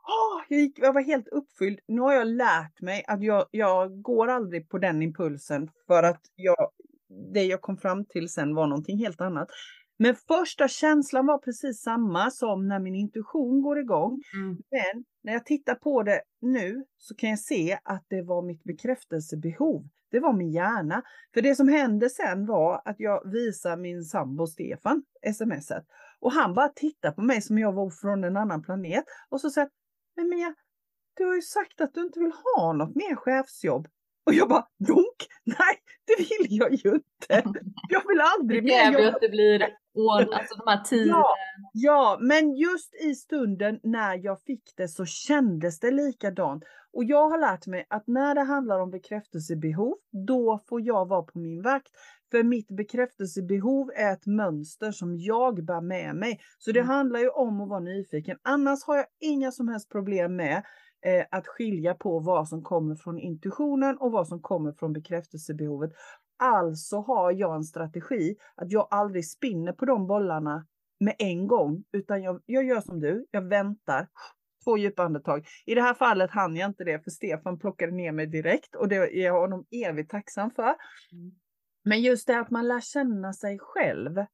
oh, 0.03 0.43
jag, 0.49 0.59
gick, 0.59 0.79
jag 0.79 0.93
var 0.93 1.01
helt 1.01 1.27
uppfylld. 1.27 1.79
Nu 1.87 2.01
har 2.01 2.13
jag 2.13 2.27
lärt 2.27 2.81
mig 2.81 3.03
att 3.07 3.23
jag, 3.23 3.45
jag 3.51 4.01
går 4.01 4.27
aldrig 4.27 4.69
på 4.69 4.77
den 4.77 5.01
impulsen 5.01 5.69
för 5.87 6.03
att 6.03 6.21
jag, 6.35 6.69
det 7.33 7.43
jag 7.43 7.61
kom 7.61 7.77
fram 7.77 8.05
till 8.05 8.29
sen 8.29 8.55
var 8.55 8.67
någonting 8.67 8.97
helt 8.97 9.21
annat. 9.21 9.47
Men 9.97 10.15
första 10.15 10.67
känslan 10.67 11.25
var 11.25 11.37
precis 11.37 11.81
samma 11.81 12.31
som 12.31 12.67
när 12.67 12.79
min 12.79 12.95
intuition 12.95 13.61
går 13.61 13.79
igång. 13.79 14.21
Mm. 14.33 14.57
Men 14.71 15.03
när 15.23 15.33
jag 15.33 15.45
tittar 15.45 15.75
på 15.75 16.03
det 16.03 16.21
nu 16.41 16.85
så 16.97 17.15
kan 17.15 17.29
jag 17.29 17.39
se 17.39 17.79
att 17.83 18.05
det 18.07 18.21
var 18.21 18.41
mitt 18.41 18.63
bekräftelsebehov. 18.63 19.83
Det 20.13 20.19
var 20.19 20.33
min 20.33 20.51
hjärna. 20.51 21.01
För 21.33 21.41
det 21.41 21.55
som 21.55 21.67
hände 21.67 22.09
sen 22.09 22.45
var 22.45 22.81
att 22.85 22.99
jag 22.99 23.31
visade 23.31 23.81
min 23.81 24.03
sambo 24.03 24.47
Stefan 24.47 25.03
smset. 25.33 25.85
Och 26.19 26.31
han 26.31 26.53
bara 26.53 26.69
tittar 26.69 27.11
på 27.11 27.21
mig 27.21 27.41
som 27.41 27.57
jag 27.57 27.73
var 27.73 27.89
från 27.89 28.23
en 28.23 28.37
annan 28.37 28.61
planet. 28.61 29.03
Och 29.29 29.41
så 29.41 29.49
säger 29.49 29.69
men 30.15 30.29
Mia, 30.29 30.55
du 31.17 31.25
har 31.25 31.35
ju 31.35 31.41
sagt 31.41 31.81
att 31.81 31.93
du 31.93 32.01
inte 32.01 32.19
vill 32.19 32.31
ha 32.43 32.73
något 32.73 32.95
mer 32.95 33.15
chefsjobb. 33.15 33.87
Och 34.25 34.33
jag 34.33 34.49
bara, 34.49 34.67
donk! 34.87 35.27
Nej, 35.45 35.75
det 36.07 36.15
vill 36.17 36.57
jag 36.59 36.71
ju 36.73 36.89
inte. 36.93 37.59
Jag 37.89 38.07
vill 38.07 38.21
aldrig 38.37 38.63
mer 38.63 38.91
jobba. 38.91 39.09
att 39.09 39.21
det 39.21 39.29
blir 39.29 39.69
år, 39.93 40.33
alltså 40.33 40.55
de 40.55 40.71
här 40.71 40.83
tiden. 40.83 41.07
Ja, 41.07 41.35
ja, 41.73 42.17
men 42.21 42.55
just 42.55 42.95
i 42.95 43.15
stunden 43.15 43.79
när 43.83 44.19
jag 44.23 44.41
fick 44.41 44.73
det 44.77 44.87
så 44.87 45.05
kändes 45.05 45.79
det 45.79 45.91
likadant. 45.91 46.63
Och 46.93 47.03
jag 47.03 47.29
har 47.29 47.37
lärt 47.37 47.67
mig 47.67 47.85
att 47.89 48.07
när 48.07 48.35
det 48.35 48.41
handlar 48.41 48.79
om 48.79 48.91
bekräftelsebehov, 48.91 49.95
då 50.27 50.63
får 50.69 50.81
jag 50.81 51.07
vara 51.07 51.23
på 51.23 51.39
min 51.39 51.61
vakt. 51.61 51.91
För 52.31 52.43
mitt 52.43 52.67
bekräftelsebehov 52.67 53.91
är 53.95 54.13
ett 54.13 54.25
mönster 54.25 54.91
som 54.91 55.17
jag 55.17 55.65
bär 55.65 55.81
med 55.81 56.15
mig. 56.15 56.39
Så 56.57 56.71
det 56.71 56.79
mm. 56.79 56.89
handlar 56.89 57.19
ju 57.19 57.29
om 57.29 57.61
att 57.61 57.69
vara 57.69 57.79
nyfiken. 57.79 58.37
Annars 58.41 58.83
har 58.83 58.95
jag 58.95 59.05
inga 59.19 59.51
som 59.51 59.67
helst 59.67 59.89
problem 59.89 60.35
med 60.35 60.63
eh, 61.05 61.25
att 61.31 61.47
skilja 61.47 61.93
på 61.93 62.19
vad 62.19 62.47
som 62.47 62.63
kommer 62.63 62.95
från 62.95 63.19
intuitionen 63.19 63.97
och 63.97 64.11
vad 64.11 64.27
som 64.27 64.41
kommer 64.41 64.71
från 64.71 64.93
bekräftelsebehovet. 64.93 65.91
Alltså 66.37 66.97
har 66.97 67.31
jag 67.31 67.55
en 67.55 67.63
strategi 67.63 68.35
att 68.55 68.71
jag 68.71 68.87
aldrig 68.91 69.29
spinner 69.29 69.73
på 69.73 69.85
de 69.85 70.07
bollarna 70.07 70.65
med 70.99 71.15
en 71.19 71.47
gång, 71.47 71.83
utan 71.91 72.23
jag, 72.23 72.41
jag 72.45 72.63
gör 72.63 72.81
som 72.81 72.99
du, 72.99 73.25
jag 73.31 73.41
väntar. 73.41 74.07
Två 74.63 74.77
djupa 74.77 75.03
andetag. 75.03 75.47
I 75.65 75.75
det 75.75 75.81
här 75.81 75.93
fallet 75.93 76.31
hann 76.31 76.55
jag 76.55 76.69
inte 76.69 76.83
det 76.83 76.99
för 77.03 77.11
Stefan 77.11 77.59
plockade 77.59 77.91
ner 77.91 78.11
mig 78.11 78.27
direkt 78.27 78.75
och 78.75 78.87
det 78.87 78.95
är 78.95 79.23
jag 79.23 79.41
honom 79.41 79.65
evigt 79.71 80.11
tacksam 80.11 80.51
för. 80.51 80.75
Mm. 81.11 81.31
Men 81.83 82.01
just 82.01 82.27
det 82.27 82.39
att 82.39 82.49
man 82.49 82.67
lär 82.67 82.81
känna 82.81 83.33
sig 83.33 83.59
själv. 83.59 84.17
Mm. 84.17 84.27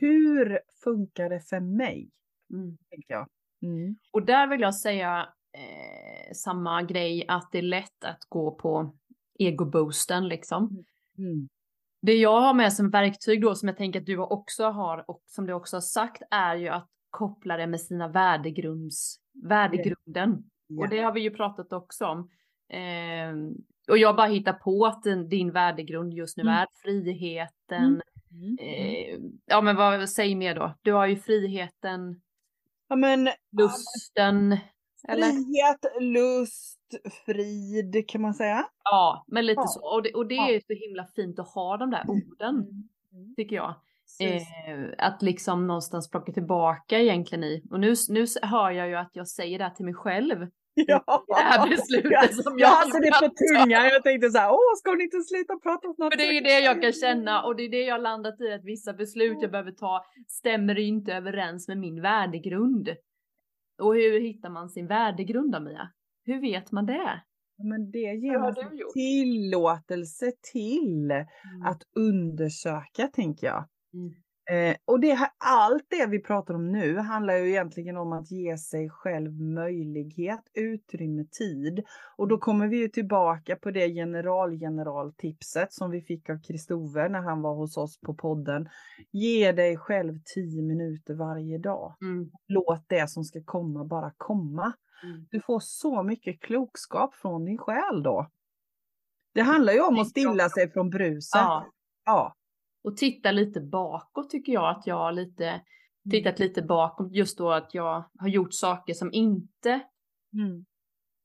Hur 0.00 0.60
funkar 0.84 1.30
det 1.30 1.40
för 1.40 1.60
mig? 1.60 2.10
Mm. 2.52 2.76
Tänker 2.90 3.14
jag. 3.14 3.28
Mm. 3.62 3.96
Och 4.12 4.22
där 4.22 4.46
vill 4.46 4.60
jag 4.60 4.74
säga 4.74 5.28
eh, 5.56 6.34
samma 6.34 6.82
grej 6.82 7.24
att 7.28 7.48
det 7.52 7.58
är 7.58 7.62
lätt 7.62 8.04
att 8.04 8.24
gå 8.28 8.50
på 8.54 8.96
egoboosten 9.38 10.28
liksom. 10.28 10.64
Mm. 11.18 11.30
mm. 11.30 11.48
Det 12.02 12.14
jag 12.14 12.40
har 12.40 12.54
med 12.54 12.72
som 12.72 12.90
verktyg 12.90 13.42
då 13.42 13.54
som 13.54 13.68
jag 13.68 13.76
tänker 13.76 14.00
att 14.00 14.06
du 14.06 14.18
också 14.18 14.64
har 14.64 15.10
och 15.10 15.22
som 15.26 15.46
du 15.46 15.52
också 15.52 15.76
har 15.76 15.80
sagt 15.80 16.22
är 16.30 16.56
ju 16.56 16.68
att 16.68 16.88
koppla 17.10 17.56
det 17.56 17.66
med 17.66 17.80
sina 17.80 18.08
värdegrunds, 18.08 19.16
värdegrunden. 19.42 20.30
Yeah. 20.30 20.80
Och 20.80 20.88
det 20.88 20.98
har 20.98 21.12
vi 21.12 21.20
ju 21.20 21.30
pratat 21.30 21.72
också 21.72 22.06
om. 22.06 22.30
Eh, 22.68 23.34
och 23.88 23.98
jag 23.98 24.16
bara 24.16 24.26
hittar 24.26 24.52
på 24.52 24.86
att 24.86 25.02
din, 25.02 25.28
din 25.28 25.52
värdegrund 25.52 26.14
just 26.14 26.36
nu 26.36 26.42
mm. 26.42 26.54
är 26.54 26.66
friheten. 26.82 28.02
Mm. 28.30 28.58
Eh, 28.60 29.18
ja 29.46 29.60
men 29.60 29.76
vad, 29.76 30.08
säg 30.08 30.34
mer 30.34 30.54
då. 30.54 30.74
Du 30.82 30.92
har 30.92 31.06
ju 31.06 31.16
friheten, 31.16 32.20
ja, 32.88 32.96
men, 32.96 33.28
lusten. 33.52 34.58
Eller? 35.08 35.26
Frihet, 35.26 35.86
lust, 36.00 36.80
frid 37.26 38.08
kan 38.08 38.22
man 38.22 38.34
säga. 38.34 38.64
Ja, 38.84 39.24
men 39.26 39.46
lite 39.46 39.60
ja. 39.60 39.66
så. 39.66 39.94
Och 39.94 40.02
det, 40.02 40.12
och 40.12 40.26
det 40.26 40.34
ja. 40.34 40.50
är 40.50 40.60
så 40.60 40.72
himla 40.72 41.06
fint 41.06 41.38
att 41.38 41.48
ha 41.48 41.76
de 41.76 41.90
där 41.90 42.02
mm. 42.04 42.16
orden, 42.16 42.54
mm. 42.54 43.34
tycker 43.36 43.56
jag. 43.56 43.74
Eh, 44.20 44.42
att 44.98 45.22
liksom 45.22 45.66
någonstans 45.66 46.10
plocka 46.10 46.32
tillbaka 46.32 46.98
egentligen 46.98 47.44
i. 47.44 47.62
Och 47.70 47.80
nu, 47.80 47.94
nu 48.08 48.26
hör 48.42 48.70
jag 48.70 48.88
ju 48.88 48.94
att 48.94 49.10
jag 49.12 49.28
säger 49.28 49.58
det 49.58 49.64
här 49.64 49.70
till 49.70 49.84
mig 49.84 49.94
själv. 49.94 50.46
Ja. 50.86 51.24
Det 51.26 51.34
här 51.34 51.68
beslutet 51.68 52.10
ja. 52.12 52.42
som 52.42 52.58
jag 52.58 52.68
har 52.68 52.82
alltså 52.82 52.98
det 52.98 53.10
på 53.10 53.28
tungan. 53.28 53.84
Jag 53.84 54.02
tänkte 54.02 54.30
så 54.30 54.38
här, 54.38 54.50
åh, 54.50 54.74
ska 54.76 54.90
hon 54.90 55.00
inte 55.00 55.20
sluta 55.20 55.56
prata 55.58 55.92
snart? 55.94 56.12
För 56.12 56.18
det 56.18 56.38
är 56.38 56.42
det 56.42 56.60
jag 56.60 56.82
kan 56.82 56.92
känna 56.92 57.42
och 57.42 57.56
det 57.56 57.62
är 57.62 57.68
det 57.68 57.84
jag 57.84 58.02
landat 58.02 58.40
i 58.40 58.52
att 58.52 58.64
vissa 58.64 58.92
beslut 58.92 59.38
jag 59.40 59.50
behöver 59.50 59.72
ta 59.72 60.04
stämmer 60.28 60.78
inte 60.78 61.12
överens 61.12 61.68
med 61.68 61.78
min 61.78 62.02
värdegrund. 62.02 62.88
Och 63.78 63.94
hur 63.94 64.20
hittar 64.20 64.50
man 64.50 64.68
sin 64.70 64.86
värdegrund 64.86 65.52
då, 65.52 65.60
Mia? 65.60 65.92
Hur 66.24 66.40
vet 66.40 66.72
man 66.72 66.86
det? 66.86 67.22
Men 67.58 67.90
det 67.90 67.98
ger 67.98 68.38
man 68.38 68.54
tillåtelse 68.94 70.32
till 70.52 71.10
mm. 71.10 71.26
att 71.64 71.82
undersöka, 71.96 73.08
tänker 73.12 73.46
jag. 73.46 73.68
Mm. 73.94 74.14
Eh, 74.50 74.76
och 74.84 75.00
det, 75.00 75.30
allt 75.38 75.84
det 75.88 76.06
vi 76.06 76.22
pratar 76.22 76.54
om 76.54 76.72
nu 76.72 76.98
handlar 76.98 77.34
ju 77.34 77.48
egentligen 77.48 77.96
om 77.96 78.12
att 78.12 78.30
ge 78.30 78.58
sig 78.58 78.90
själv 78.90 79.40
möjlighet, 79.40 80.40
utrymme, 80.54 81.24
tid. 81.24 81.84
Och 82.16 82.28
då 82.28 82.38
kommer 82.38 82.68
vi 82.68 82.76
ju 82.76 82.88
tillbaka 82.88 83.56
på 83.56 83.70
det 83.70 83.86
general-general-tipset 83.86 85.72
som 85.72 85.90
vi 85.90 86.02
fick 86.02 86.30
av 86.30 86.42
Kristove 86.42 87.08
när 87.08 87.20
han 87.20 87.42
var 87.42 87.54
hos 87.54 87.76
oss 87.76 88.00
på 88.00 88.14
podden. 88.14 88.68
Ge 89.12 89.52
dig 89.52 89.76
själv 89.76 90.18
tio 90.34 90.62
minuter 90.62 91.14
varje 91.14 91.58
dag. 91.58 91.94
Mm. 92.02 92.30
Låt 92.46 92.88
det 92.88 93.10
som 93.10 93.24
ska 93.24 93.42
komma 93.44 93.84
bara 93.84 94.12
komma. 94.16 94.72
Mm. 95.02 95.26
Du 95.30 95.40
får 95.40 95.60
så 95.60 96.02
mycket 96.02 96.40
klokskap 96.40 97.14
från 97.14 97.44
din 97.44 97.58
själ 97.58 98.02
då. 98.02 98.30
Det 99.34 99.42
handlar 99.42 99.72
ju 99.72 99.80
om 99.80 99.98
att 99.98 100.08
stilla 100.08 100.48
sig 100.48 100.70
från 100.70 100.90
bruset. 100.90 101.40
Ja. 101.40 101.66
ja 102.04 102.34
och 102.86 102.96
titta 102.96 103.30
lite 103.30 103.60
bakåt 103.60 104.30
tycker 104.30 104.52
jag 104.52 104.70
att 104.70 104.86
jag 104.86 104.96
har 104.96 105.12
lite 105.12 105.48
mm. 105.48 105.62
tittat 106.10 106.38
lite 106.38 106.62
bakåt 106.62 107.12
just 107.12 107.38
då 107.38 107.52
att 107.52 107.74
jag 107.74 108.04
har 108.18 108.28
gjort 108.28 108.54
saker 108.54 108.94
som 108.94 109.12
inte 109.12 109.80
mm. 110.32 110.64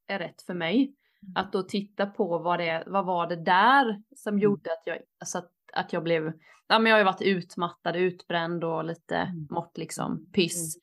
är 0.08 0.20
rätt 0.20 0.42
för 0.42 0.54
mig. 0.54 0.76
Mm. 0.78 1.34
Att 1.36 1.52
då 1.52 1.64
titta 1.64 2.06
på 2.06 2.40
vad 2.40 2.60
det 2.60 2.84
vad 2.88 3.06
var 3.06 3.28
det 3.28 3.36
där 3.36 4.02
som 4.16 4.34
mm. 4.34 4.44
gjorde 4.44 4.72
att 4.72 4.82
jag, 4.86 4.98
alltså 5.20 5.38
att, 5.38 5.52
att 5.74 5.94
jag 5.94 6.04
blev, 6.04 6.34
ja 6.68 6.80
men 6.80 6.86
jag 6.86 6.94
har 6.94 7.00
ju 7.00 7.06
varit 7.06 7.22
utmattad, 7.22 7.96
utbränd 7.96 8.64
och 8.64 8.86
lite 8.86 9.16
mm. 9.16 9.48
mått 9.50 9.78
liksom 9.78 10.26
piss. 10.34 10.78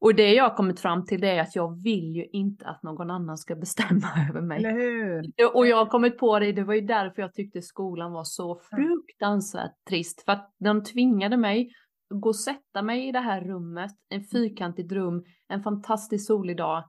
Och 0.00 0.14
det 0.14 0.34
jag 0.34 0.44
har 0.44 0.56
kommit 0.56 0.80
fram 0.80 1.06
till 1.06 1.20
det 1.20 1.28
är 1.28 1.40
att 1.40 1.56
jag 1.56 1.82
vill 1.82 2.16
ju 2.16 2.24
inte 2.24 2.66
att 2.66 2.82
någon 2.82 3.10
annan 3.10 3.38
ska 3.38 3.54
bestämma 3.66 4.08
över 4.30 4.40
mig. 4.40 4.58
Eller 4.58 4.72
hur? 4.72 5.56
Och 5.56 5.66
jag 5.66 5.76
har 5.76 5.86
kommit 5.86 6.18
på 6.18 6.38
det, 6.38 6.52
det 6.52 6.64
var 6.64 6.74
ju 6.74 6.80
därför 6.80 7.22
jag 7.22 7.34
tyckte 7.34 7.62
skolan 7.62 8.12
var 8.12 8.24
så 8.24 8.60
fruktansvärt 8.70 8.99
trist. 9.88 10.24
För 10.24 10.32
att 10.32 10.54
de 10.58 10.82
tvingade 10.84 11.36
mig 11.36 11.70
att 12.14 12.20
gå 12.20 12.28
och 12.28 12.36
sätta 12.36 12.82
mig 12.82 13.08
i 13.08 13.12
det 13.12 13.20
här 13.20 13.40
rummet, 13.40 13.90
en 14.08 14.24
fyrkantigt 14.24 14.92
rum, 14.92 15.24
en 15.48 15.62
fantastisk 15.62 16.26
solig 16.26 16.56
dag, 16.56 16.84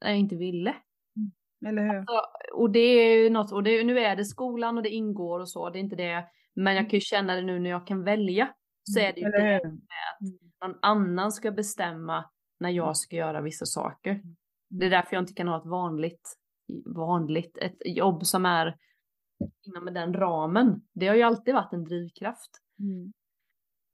när 0.00 0.10
jag 0.10 0.18
inte 0.18 0.36
ville. 0.36 0.70
Mm. 1.16 1.32
Eller 1.66 1.82
hur? 1.82 1.98
Alltså, 1.98 2.20
och 2.54 2.70
det 2.70 2.78
är 2.78 3.22
ju 3.22 3.30
något, 3.30 3.52
och 3.52 3.62
det, 3.62 3.84
nu 3.84 3.98
är 3.98 4.16
det 4.16 4.24
skolan 4.24 4.76
och 4.76 4.82
det 4.82 4.90
ingår 4.90 5.40
och 5.40 5.48
så, 5.48 5.70
det 5.70 5.78
är 5.78 5.80
inte 5.80 5.96
det. 5.96 6.24
Men 6.54 6.76
jag 6.76 6.90
kan 6.90 6.96
ju 6.96 7.00
känna 7.00 7.34
det 7.34 7.42
nu 7.42 7.58
när 7.58 7.70
jag 7.70 7.86
kan 7.86 8.04
välja. 8.04 8.48
Så 8.84 9.00
är 9.00 9.12
det 9.12 9.20
ju 9.20 9.30
det 9.30 9.60
med 9.64 9.70
att 9.70 10.68
någon 10.68 10.78
annan 10.82 11.32
ska 11.32 11.50
bestämma 11.50 12.24
när 12.60 12.70
jag 12.70 12.96
ska 12.96 13.16
göra 13.16 13.40
vissa 13.40 13.66
saker. 13.66 14.20
Det 14.70 14.86
är 14.86 14.90
därför 14.90 15.16
jag 15.16 15.22
inte 15.22 15.34
kan 15.34 15.48
ha 15.48 15.58
ett 15.58 15.66
vanligt, 15.66 16.36
vanligt, 16.96 17.58
ett 17.58 17.76
jobb 17.84 18.26
som 18.26 18.46
är 18.46 18.76
inom 19.62 19.94
den 19.94 20.14
ramen. 20.14 20.82
Det 20.92 21.08
har 21.08 21.14
ju 21.14 21.22
alltid 21.22 21.54
varit 21.54 21.72
en 21.72 21.84
drivkraft. 21.84 22.50
Mm. 22.78 23.12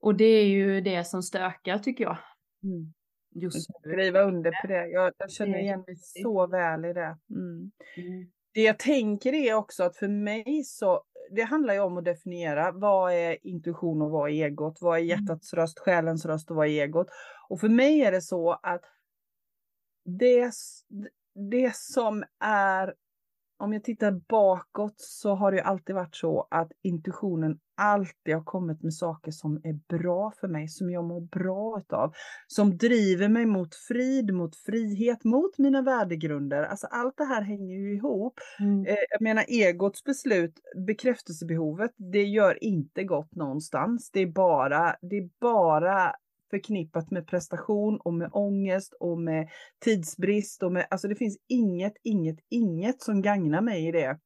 Och 0.00 0.14
det 0.14 0.24
är 0.24 0.46
ju 0.46 0.80
det 0.80 1.04
som 1.04 1.22
stökar 1.22 1.78
tycker 1.78 2.04
jag. 2.04 2.18
Mm. 2.62 2.92
Just 3.34 3.68
jag 3.68 3.92
skriva 3.92 4.22
under 4.22 4.60
på 4.62 4.66
det. 4.66 4.86
Jag, 4.88 5.12
jag 5.18 5.30
känner 5.30 5.58
igen 5.58 5.84
mig 5.86 5.96
så 5.96 6.46
väl 6.46 6.84
i 6.84 6.92
det. 6.92 7.18
Mm. 7.30 7.70
Mm. 7.96 8.30
Det 8.54 8.62
jag 8.62 8.78
tänker 8.78 9.32
är 9.32 9.54
också 9.54 9.84
att 9.84 9.96
för 9.96 10.08
mig 10.08 10.64
så, 10.64 11.02
det 11.30 11.42
handlar 11.42 11.74
ju 11.74 11.80
om 11.80 11.98
att 11.98 12.04
definiera 12.04 12.72
vad 12.72 13.12
är 13.12 13.46
intuition 13.46 14.02
och 14.02 14.10
vad 14.10 14.30
är 14.30 14.34
egot? 14.34 14.78
Vad 14.80 14.98
är 14.98 15.02
mm. 15.02 15.08
hjärtats 15.08 15.54
röst, 15.54 15.78
själens 15.78 16.26
röst 16.26 16.50
och 16.50 16.56
vad 16.56 16.66
är 16.66 16.70
egot? 16.70 17.06
Och 17.48 17.60
för 17.60 17.68
mig 17.68 18.00
är 18.00 18.12
det 18.12 18.22
så 18.22 18.52
att 18.52 18.84
det, 20.04 20.52
det 21.50 21.76
som 21.76 22.24
är 22.44 22.94
om 23.58 23.72
jag 23.72 23.84
tittar 23.84 24.20
bakåt 24.28 24.94
så 24.96 25.34
har 25.34 25.52
det 25.52 25.62
alltid 25.62 25.94
varit 25.94 26.16
så 26.16 26.48
att 26.50 26.72
intuitionen 26.82 27.58
alltid 27.76 28.34
har 28.34 28.44
kommit 28.44 28.82
med 28.82 28.94
saker 28.94 29.30
som 29.30 29.56
är 29.56 29.98
bra 29.98 30.32
för 30.40 30.48
mig, 30.48 30.68
som 30.68 30.90
jag 30.90 31.04
mår 31.04 31.20
bra 31.20 31.78
utav, 31.78 32.12
som 32.46 32.76
driver 32.76 33.28
mig 33.28 33.46
mot 33.46 33.74
frid, 33.74 34.34
mot 34.34 34.56
frihet, 34.56 35.24
mot 35.24 35.58
mina 35.58 35.82
värdegrunder. 35.82 36.62
Alltså 36.62 36.86
allt 36.86 37.16
det 37.16 37.24
här 37.24 37.42
hänger 37.42 37.76
ju 37.76 37.96
ihop. 37.96 38.40
Mm. 38.60 38.86
Eh, 38.86 38.96
jag 39.10 39.20
menar 39.20 39.44
egots 39.48 40.04
beslut, 40.04 40.60
bekräftelsebehovet, 40.86 41.90
det 41.96 42.22
gör 42.22 42.64
inte 42.64 43.04
gott 43.04 43.34
någonstans. 43.34 44.10
Det 44.10 44.20
är 44.20 44.32
bara, 44.32 44.96
det 45.00 45.16
är 45.16 45.28
bara 45.40 46.12
förknippat 46.50 47.10
med 47.10 47.26
prestation 47.26 48.00
och 48.00 48.14
med 48.14 48.30
ångest 48.32 48.94
och 49.00 49.18
med 49.18 49.48
tidsbrist 49.84 50.62
och 50.62 50.72
med, 50.72 50.86
alltså 50.90 51.08
det 51.08 51.14
finns 51.16 51.38
inget, 51.48 51.92
inget, 52.02 52.38
inget 52.48 53.02
som 53.02 53.22
gagnar 53.22 53.60
mig 53.60 53.88
i 53.88 53.92
det. 53.92 54.18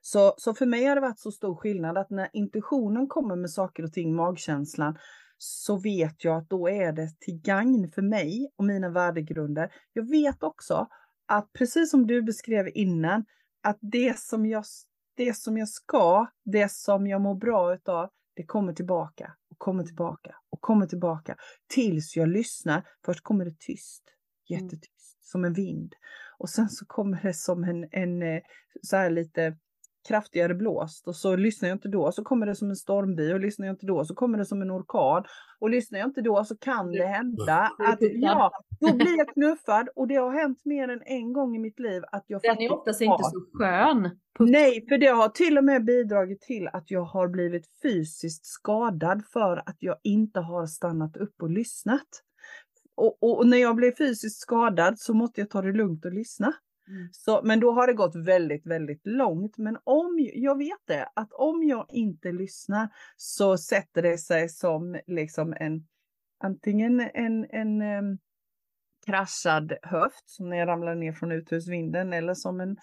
Så, 0.00 0.34
så 0.36 0.54
för 0.54 0.66
mig 0.66 0.84
har 0.84 0.94
det 0.94 1.00
varit 1.00 1.18
så 1.18 1.30
stor 1.30 1.54
skillnad 1.54 1.98
att 1.98 2.10
när 2.10 2.28
intuitionen 2.32 3.06
kommer 3.08 3.36
med 3.36 3.50
saker 3.50 3.84
och 3.84 3.92
ting, 3.92 4.14
magkänslan, 4.14 4.98
så 5.38 5.76
vet 5.76 6.24
jag 6.24 6.36
att 6.36 6.50
då 6.50 6.68
är 6.68 6.92
det 6.92 7.20
till 7.20 7.40
gagn 7.40 7.90
för 7.90 8.02
mig 8.02 8.52
och 8.56 8.64
mina 8.64 8.88
värdegrunder. 8.88 9.72
Jag 9.92 10.10
vet 10.10 10.42
också 10.42 10.88
att 11.26 11.52
precis 11.52 11.90
som 11.90 12.06
du 12.06 12.22
beskrev 12.22 12.68
innan, 12.74 13.24
att 13.62 13.78
det 13.80 14.18
som 14.18 14.46
jag, 14.46 14.64
det 15.16 15.36
som 15.36 15.58
jag 15.58 15.68
ska, 15.68 16.26
det 16.44 16.72
som 16.72 17.06
jag 17.06 17.20
mår 17.20 17.34
bra 17.34 17.74
utav, 17.74 18.10
det 18.34 18.44
kommer 18.44 18.72
tillbaka 18.72 19.32
och 19.56 19.58
kommer 19.58 19.84
tillbaka 19.84 20.36
och 20.50 20.60
kommer 20.60 20.86
tillbaka 20.86 21.36
tills 21.66 22.16
jag 22.16 22.28
lyssnar. 22.28 22.82
Först 23.04 23.22
kommer 23.22 23.44
det 23.44 23.58
tyst, 23.58 24.02
mm. 24.50 24.64
jättetyst, 24.64 25.24
som 25.24 25.44
en 25.44 25.52
vind. 25.52 25.94
Och 26.38 26.50
sen 26.50 26.68
så 26.68 26.86
kommer 26.86 27.22
det 27.22 27.34
som 27.34 27.64
en, 27.64 27.88
en 27.90 28.22
eh, 28.22 28.42
så 28.82 28.96
här 28.96 29.10
lite 29.10 29.56
kraftigare 30.08 30.54
blåst 30.54 31.08
och 31.08 31.16
så 31.16 31.36
lyssnar 31.36 31.68
jag 31.68 31.76
inte 31.76 31.88
då 31.88 32.12
så 32.12 32.24
kommer 32.24 32.46
det 32.46 32.54
som 32.54 32.70
en 32.70 32.76
stormby 32.76 33.32
och 33.32 33.40
lyssnar 33.40 33.66
jag 33.66 33.74
inte 33.74 33.86
då 33.86 34.04
så 34.04 34.14
kommer 34.14 34.38
det 34.38 34.44
som 34.44 34.62
en 34.62 34.70
orkan 34.70 35.24
och 35.60 35.70
lyssnar 35.70 35.98
jag 35.98 36.08
inte 36.08 36.20
då 36.20 36.44
så 36.44 36.56
kan 36.56 36.92
det 36.92 37.06
hända 37.06 37.70
att 37.78 37.98
ja, 38.00 38.52
då 38.80 38.96
blir 38.96 39.18
jag 39.18 39.28
knuffad 39.28 39.88
och 39.96 40.08
det 40.08 40.14
har 40.14 40.32
hänt 40.32 40.64
mer 40.64 40.88
än 40.88 41.02
en 41.06 41.32
gång 41.32 41.56
i 41.56 41.58
mitt 41.58 41.80
liv 41.80 42.02
att 42.12 42.24
jag 42.26 42.42
Den 42.42 42.58
är 42.58 42.72
oftast 42.72 43.00
inte 43.00 43.22
så 43.22 43.58
skön. 43.58 44.10
Nej, 44.38 44.86
för 44.88 44.98
det 44.98 45.06
har 45.06 45.28
till 45.28 45.58
och 45.58 45.64
med 45.64 45.84
bidragit 45.84 46.40
till 46.40 46.68
att 46.72 46.90
jag 46.90 47.04
har 47.04 47.28
blivit 47.28 47.66
fysiskt 47.82 48.46
skadad 48.46 49.22
för 49.32 49.56
att 49.56 49.76
jag 49.78 49.96
inte 50.02 50.40
har 50.40 50.66
stannat 50.66 51.16
upp 51.16 51.42
och 51.42 51.50
lyssnat. 51.50 52.08
Och, 52.96 53.22
och, 53.22 53.46
när 53.46 53.56
jag 53.56 53.76
blev 53.76 53.94
fysiskt 53.98 54.40
skadad 54.40 54.98
så 54.98 55.14
måste 55.14 55.40
jag 55.40 55.50
ta 55.50 55.62
det 55.62 55.72
lugnt 55.72 56.04
och 56.04 56.12
lyssna. 56.12 56.52
Mm. 56.88 57.08
Så, 57.12 57.40
men 57.44 57.60
då 57.60 57.72
har 57.72 57.86
det 57.86 57.92
gått 57.92 58.16
väldigt, 58.16 58.66
väldigt 58.66 59.06
långt. 59.06 59.58
Men 59.58 59.78
om 59.84 60.30
jag 60.34 60.58
vet 60.58 60.86
det, 60.86 61.08
att 61.14 61.32
om 61.32 61.62
jag 61.62 61.86
inte 61.88 62.32
lyssnar 62.32 62.88
så 63.16 63.58
sätter 63.58 64.02
det 64.02 64.18
sig 64.18 64.48
som 64.48 65.00
liksom 65.06 65.54
en 65.60 65.86
antingen 66.38 67.00
en, 67.00 67.46
en 67.50 67.82
um, 67.82 68.18
kraschad 69.06 69.72
höft 69.82 70.28
som 70.28 70.48
när 70.48 70.56
jag 70.56 70.68
ramlade 70.68 70.96
ner 70.96 71.12
från 71.12 71.32
uthusvinden 71.32 72.12
eller 72.12 72.34
som 72.34 72.60
en 72.60 72.76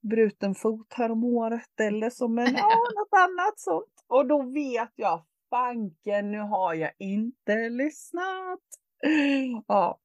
bruten 0.00 0.54
fot 0.54 0.92
här 0.94 1.10
om 1.10 1.24
året 1.24 1.80
eller 1.80 2.10
som 2.10 2.38
en, 2.38 2.54
ja, 2.54 2.68
något 2.94 3.18
annat 3.18 3.58
sånt. 3.58 4.04
Och 4.06 4.26
då 4.26 4.42
vet 4.42 4.92
jag, 4.94 5.24
fanken, 5.50 6.30
nu 6.30 6.38
har 6.38 6.74
jag 6.74 6.92
inte 6.98 7.68
lyssnat. 7.68 8.60
Ja, 9.66 10.00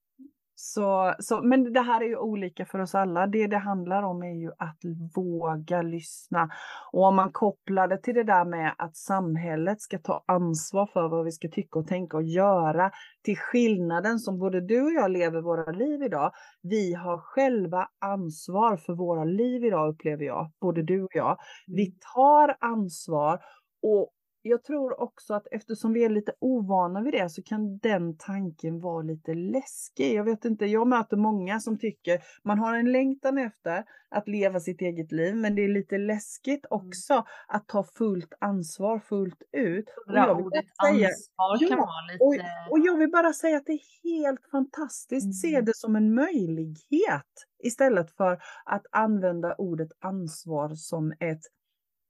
så, 0.63 1.15
så, 1.19 1.41
men 1.41 1.73
det 1.73 1.81
här 1.81 2.01
är 2.01 2.05
ju 2.05 2.17
olika 2.17 2.65
för 2.65 2.79
oss 2.79 2.95
alla. 2.95 3.27
Det 3.27 3.47
det 3.47 3.57
handlar 3.57 4.03
om 4.03 4.23
är 4.23 4.33
ju 4.33 4.51
att 4.57 4.79
våga 5.15 5.81
lyssna. 5.81 6.49
Och 6.91 7.03
om 7.03 7.15
man 7.15 7.31
kopplar 7.31 7.87
det 7.87 7.97
till 7.97 8.15
det 8.15 8.23
där 8.23 8.45
med 8.45 8.75
att 8.77 8.95
samhället 8.95 9.81
ska 9.81 9.99
ta 9.99 10.23
ansvar 10.27 10.85
för 10.93 11.07
vad 11.07 11.25
vi 11.25 11.31
ska 11.31 11.49
tycka 11.49 11.79
och 11.79 11.87
tänka 11.87 12.17
och 12.17 12.23
göra. 12.23 12.91
Till 13.23 13.37
skillnaden 13.37 14.19
som 14.19 14.39
både 14.39 14.61
du 14.61 14.81
och 14.81 14.93
jag 14.93 15.11
lever 15.11 15.41
våra 15.41 15.71
liv 15.71 16.03
idag. 16.03 16.31
Vi 16.61 16.93
har 16.93 17.17
själva 17.17 17.87
ansvar 17.99 18.77
för 18.77 18.93
våra 18.93 19.23
liv 19.23 19.65
idag 19.65 19.89
upplever 19.89 20.25
jag, 20.25 20.51
både 20.61 20.83
du 20.83 21.03
och 21.03 21.15
jag. 21.15 21.37
Vi 21.67 21.85
mm. 21.85 21.97
tar 22.13 22.57
ansvar 22.59 23.39
och 23.83 24.11
jag 24.41 24.63
tror 24.63 25.01
också 25.01 25.33
att 25.33 25.47
eftersom 25.51 25.93
vi 25.93 26.05
är 26.05 26.09
lite 26.09 26.33
ovana 26.39 27.01
vid 27.01 27.13
det 27.13 27.29
så 27.29 27.43
kan 27.43 27.77
den 27.77 28.17
tanken 28.17 28.79
vara 28.79 29.01
lite 29.01 29.33
läskig. 29.33 30.13
Jag 30.13 30.23
vet 30.23 30.45
inte, 30.45 30.65
jag 30.65 30.87
möter 30.87 31.17
många 31.17 31.59
som 31.59 31.79
tycker 31.79 32.19
man 32.43 32.59
har 32.59 32.77
en 32.77 32.91
längtan 32.91 33.37
efter 33.37 33.83
att 34.09 34.27
leva 34.27 34.59
sitt 34.59 34.81
eget 34.81 35.11
liv, 35.11 35.35
men 35.35 35.55
det 35.55 35.61
är 35.61 35.67
lite 35.67 35.97
läskigt 35.97 36.65
mm. 36.71 36.85
också 36.85 37.13
mm. 37.13 37.25
att 37.47 37.67
ta 37.67 37.83
fullt 37.83 38.33
ansvar 38.39 38.99
fullt 38.99 39.43
ut. 39.51 39.85
Och 40.07 40.15
jag 40.15 40.35
vill 40.35 40.51
säga, 40.51 41.07
ansvar 41.07 41.69
kan 41.69 41.77
vara 41.77 42.01
lite... 42.11 42.23
Och, 42.23 42.71
och, 42.71 42.79
jag 42.79 42.97
vill 42.97 43.11
bara 43.11 43.33
säga 43.33 43.57
att 43.57 43.65
det 43.65 43.73
är 43.73 44.03
helt 44.03 44.51
fantastiskt. 44.51 45.25
Mm. 45.25 45.33
Se 45.33 45.61
det 45.61 45.75
som 45.75 45.95
en 45.95 46.13
möjlighet 46.15 47.31
istället 47.63 48.11
för 48.11 48.41
att 48.65 48.85
använda 48.91 49.55
ordet 49.55 49.89
ansvar 49.99 50.75
som 50.75 51.11
ett, 51.11 51.41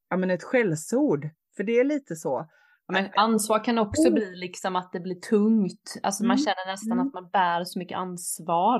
ja, 0.09 0.17
men 0.17 0.29
ett 0.29 0.43
skällsord. 0.43 1.29
För 1.57 1.63
det 1.63 1.79
är 1.79 1.83
lite 1.83 2.15
så. 2.15 2.49
Men 2.91 3.09
ansvar 3.15 3.63
kan 3.63 3.77
också 3.77 4.07
oh. 4.07 4.13
bli 4.13 4.35
liksom 4.35 4.75
att 4.75 4.91
det 4.91 4.99
blir 4.99 5.15
tungt. 5.15 5.99
Alltså 6.03 6.23
mm. 6.23 6.27
man 6.27 6.37
känner 6.37 6.71
nästan 6.71 6.91
mm. 6.91 7.07
att 7.07 7.13
man 7.13 7.29
bär 7.29 7.63
så 7.63 7.79
mycket 7.79 7.97
ansvar. 7.97 8.79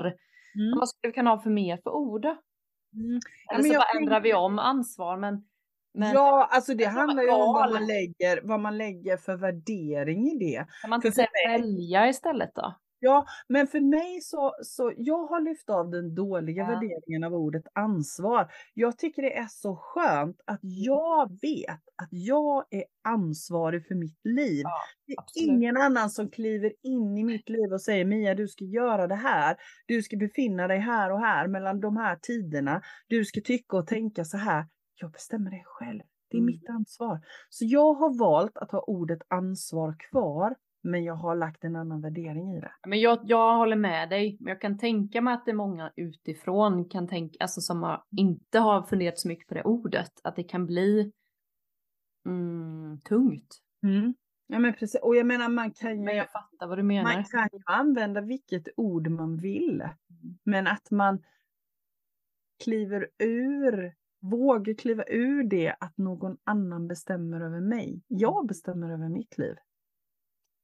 Mm. 0.54 0.78
Vad 0.78 0.88
skulle 0.88 1.10
vi 1.10 1.12
kunna 1.12 1.30
ha 1.30 1.42
för 1.42 1.50
mer 1.50 1.76
för 1.76 1.90
ord? 1.90 2.24
Mm. 2.24 3.20
Eller 3.52 3.62
så 3.62 3.74
bara 3.74 3.82
tänker... 3.82 4.00
ändrar 4.00 4.20
vi 4.20 4.34
om 4.34 4.58
ansvar 4.58 5.16
men, 5.16 5.44
men 5.94 6.12
Ja, 6.12 6.48
alltså 6.50 6.74
det 6.74 6.84
handlar 6.84 7.22
ju 7.22 7.30
om 7.30 7.54
vad 7.54 7.70
man, 7.72 7.86
lägger, 7.86 8.40
vad 8.48 8.60
man 8.60 8.78
lägger 8.78 9.16
för 9.16 9.36
värdering 9.36 10.26
i 10.26 10.38
det. 10.38 10.66
Kan 10.80 10.90
man 10.90 10.98
inte 10.98 11.12
säga 11.12 11.28
välja 11.58 12.08
istället 12.08 12.54
då? 12.54 12.74
Ja, 13.04 13.26
men 13.48 13.66
för 13.66 13.80
mig 13.80 14.20
så, 14.20 14.54
så 14.62 14.92
jag 14.96 15.26
har 15.26 15.40
lyft 15.40 15.70
av 15.70 15.90
den 15.90 16.14
dåliga 16.14 16.62
ja. 16.62 16.68
värderingen 16.68 17.24
av 17.24 17.34
ordet 17.34 17.62
ansvar. 17.72 18.52
Jag 18.74 18.98
tycker 18.98 19.22
det 19.22 19.36
är 19.36 19.46
så 19.48 19.76
skönt 19.76 20.40
att 20.46 20.62
mm. 20.62 20.74
jag 20.76 21.38
vet 21.42 21.82
att 22.02 22.08
jag 22.10 22.64
är 22.70 22.84
ansvarig 23.04 23.86
för 23.86 23.94
mitt 23.94 24.20
liv. 24.24 24.62
Ja, 24.64 24.78
det 25.06 25.12
är 25.12 25.20
absolut. 25.20 25.48
ingen 25.48 25.76
annan 25.76 26.10
som 26.10 26.30
kliver 26.30 26.72
in 26.82 27.18
i 27.18 27.24
mitt 27.24 27.48
liv 27.48 27.72
och 27.72 27.80
säger 27.80 28.04
Mia, 28.04 28.34
du 28.34 28.48
ska 28.48 28.64
göra 28.64 29.06
det 29.06 29.14
här. 29.14 29.56
Du 29.86 30.02
ska 30.02 30.16
befinna 30.16 30.68
dig 30.68 30.78
här 30.78 31.12
och 31.12 31.20
här 31.20 31.48
mellan 31.48 31.80
de 31.80 31.96
här 31.96 32.18
tiderna. 32.22 32.82
Du 33.08 33.24
ska 33.24 33.40
tycka 33.40 33.76
och 33.76 33.86
tänka 33.86 34.24
så 34.24 34.36
här. 34.36 34.66
Jag 34.94 35.10
bestämmer 35.10 35.50
det 35.50 35.62
själv. 35.64 36.02
Det 36.30 36.36
är 36.36 36.40
mm. 36.40 36.46
mitt 36.46 36.68
ansvar. 36.68 37.20
Så 37.48 37.64
jag 37.64 37.94
har 37.94 38.18
valt 38.18 38.56
att 38.56 38.72
ha 38.72 38.80
ordet 38.80 39.22
ansvar 39.28 39.96
kvar 40.10 40.54
men 40.82 41.04
jag 41.04 41.14
har 41.14 41.36
lagt 41.36 41.64
en 41.64 41.76
annan 41.76 42.00
värdering 42.00 42.56
i 42.56 42.60
det. 42.60 42.72
Men 42.86 43.00
jag, 43.00 43.20
jag 43.24 43.56
håller 43.56 43.76
med 43.76 44.08
dig. 44.08 44.36
Men 44.40 44.48
jag 44.48 44.60
kan 44.60 44.78
tänka 44.78 45.20
mig 45.20 45.34
att 45.34 45.44
det 45.44 45.50
är 45.50 45.54
många 45.54 45.92
utifrån 45.96 46.88
kan 46.88 47.08
tänka, 47.08 47.36
alltså 47.40 47.60
som 47.60 47.82
har, 47.82 48.04
inte 48.16 48.58
har 48.58 48.82
funderat 48.82 49.18
så 49.18 49.28
mycket 49.28 49.48
på 49.48 49.54
det 49.54 49.62
ordet, 49.62 50.12
att 50.24 50.36
det 50.36 50.44
kan 50.44 50.66
bli 50.66 51.12
mm, 52.26 53.00
tungt. 53.04 53.60
Mm. 53.82 54.14
Ja 54.46 54.58
men 54.58 54.74
precis, 54.74 55.00
och 55.02 55.16
jag 55.16 55.26
menar 55.26 55.48
man 55.48 55.70
kan 55.70 55.98
ju... 55.98 56.04
Men 56.04 56.16
jag 56.16 56.30
fattar 56.30 56.66
vad 56.66 56.78
du 56.78 56.82
menar. 56.82 57.14
Man 57.14 57.24
kan 57.24 57.48
ju 57.52 57.60
använda 57.66 58.20
vilket 58.20 58.68
ord 58.76 59.08
man 59.08 59.36
vill. 59.36 59.80
Mm. 59.80 60.38
Men 60.44 60.66
att 60.66 60.90
man 60.90 61.22
kliver 62.64 63.08
ur, 63.18 63.94
vågar 64.20 64.74
kliva 64.74 65.04
ur 65.04 65.44
det 65.44 65.74
att 65.80 65.98
någon 65.98 66.36
annan 66.44 66.88
bestämmer 66.88 67.40
över 67.40 67.60
mig. 67.60 68.02
Jag 68.08 68.46
bestämmer 68.46 68.90
över 68.90 69.08
mitt 69.08 69.38
liv. 69.38 69.56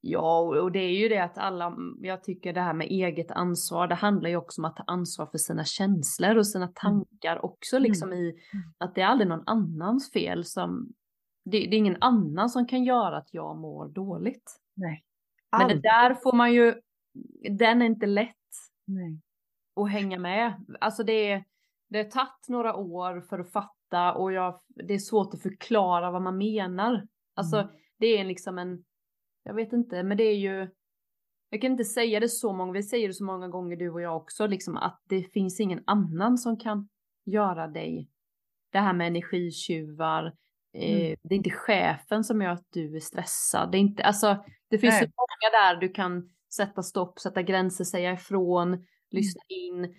Ja, 0.01 0.41
och 0.41 0.73
det 0.73 0.79
är 0.79 0.99
ju 0.99 1.09
det 1.09 1.19
att 1.19 1.39
alla, 1.39 1.77
jag 2.01 2.25
tycker 2.25 2.53
det 2.53 2.61
här 2.61 2.73
med 2.73 2.87
eget 2.87 3.31
ansvar, 3.31 3.87
det 3.87 3.95
handlar 3.95 4.31
ju 4.31 4.37
också 4.37 4.61
om 4.61 4.65
att 4.65 4.77
ta 4.77 4.85
ansvar 4.87 5.27
för 5.27 5.39
sina 5.39 5.65
känslor 5.65 6.37
och 6.37 6.47
sina 6.47 6.65
mm. 6.65 6.75
tankar 6.75 7.45
också 7.45 7.77
mm. 7.77 7.89
liksom 7.89 8.13
i 8.13 8.35
att 8.79 8.95
det 8.95 9.01
är 9.01 9.07
aldrig 9.07 9.29
någon 9.29 9.45
annans 9.47 10.13
fel 10.13 10.45
som, 10.45 10.93
det, 11.45 11.59
det 11.59 11.77
är 11.77 11.79
ingen 11.79 11.97
annan 12.01 12.51
som 12.51 12.67
kan 12.67 12.85
göra 12.85 13.17
att 13.17 13.35
jag 13.35 13.57
mår 13.57 13.89
dåligt. 13.89 14.61
Nej. 14.75 15.05
Men 15.59 15.69
det 15.69 15.81
där 15.81 16.15
får 16.15 16.33
man 16.33 16.53
ju, 16.53 16.75
den 17.51 17.83
är 17.83 17.87
inte 17.87 18.07
lätt 18.07 18.35
Nej. 18.87 19.21
att 19.77 19.91
hänga 19.91 20.19
med. 20.19 20.65
Alltså 20.81 21.03
det 21.03 21.31
är, 21.31 21.45
det 21.89 21.99
har 21.99 22.05
tagit 22.05 22.49
några 22.49 22.75
år 22.77 23.21
för 23.21 23.39
att 23.39 23.53
fatta 23.53 24.15
och 24.15 24.33
jag, 24.33 24.61
det 24.69 24.95
är 24.95 24.99
svårt 24.99 25.35
att 25.35 25.43
förklara 25.43 26.11
vad 26.11 26.23
man 26.23 26.39
menar. 26.39 27.07
Alltså 27.35 27.57
mm. 27.57 27.71
det 27.99 28.07
är 28.07 28.25
liksom 28.25 28.59
en 28.59 28.85
jag 29.49 29.55
vet 29.55 29.73
inte, 29.73 30.03
men 30.03 30.17
det 30.17 30.25
är 30.25 30.37
ju, 30.37 30.69
jag 31.51 31.61
kan 31.61 31.71
inte 31.73 31.85
säga 31.85 32.21
det 32.21 32.29
så 32.29 32.53
många, 32.53 32.73
vi 32.73 32.83
säger 32.83 33.09
det 33.09 33.15
så 33.15 33.25
många 33.25 33.49
gånger 33.49 33.77
du 33.77 33.91
och 33.91 34.01
jag 34.01 34.17
också, 34.17 34.47
liksom 34.47 34.77
att 34.77 35.03
det 35.09 35.23
finns 35.23 35.61
ingen 35.61 35.83
annan 35.87 36.39
som 36.39 36.57
kan 36.57 36.89
göra 37.25 37.67
dig. 37.67 38.09
Det 38.73 38.79
här 38.79 38.93
med 38.93 39.07
energitjuvar, 39.07 40.35
eh, 40.73 41.07
mm. 41.07 41.17
det 41.23 41.35
är 41.35 41.37
inte 41.37 41.51
chefen 41.51 42.25
som 42.25 42.43
gör 42.43 42.51
att 42.51 42.67
du 42.71 42.97
är 42.97 43.01
stressad. 43.01 43.73
Det 43.73 43.79
är 43.79 43.81
inte, 43.81 44.03
alltså, 44.03 44.45
det 44.71 44.79
finns 44.79 44.95
Nej. 44.95 45.01
så 45.01 45.07
många 45.07 45.63
där 45.63 45.81
du 45.81 45.89
kan 45.89 46.31
sätta 46.55 46.83
stopp, 46.83 47.19
sätta 47.19 47.43
gränser, 47.43 47.85
säga 47.85 48.13
ifrån, 48.13 48.87
lyssna 49.11 49.43
mm. 49.51 49.85
in. 49.85 49.95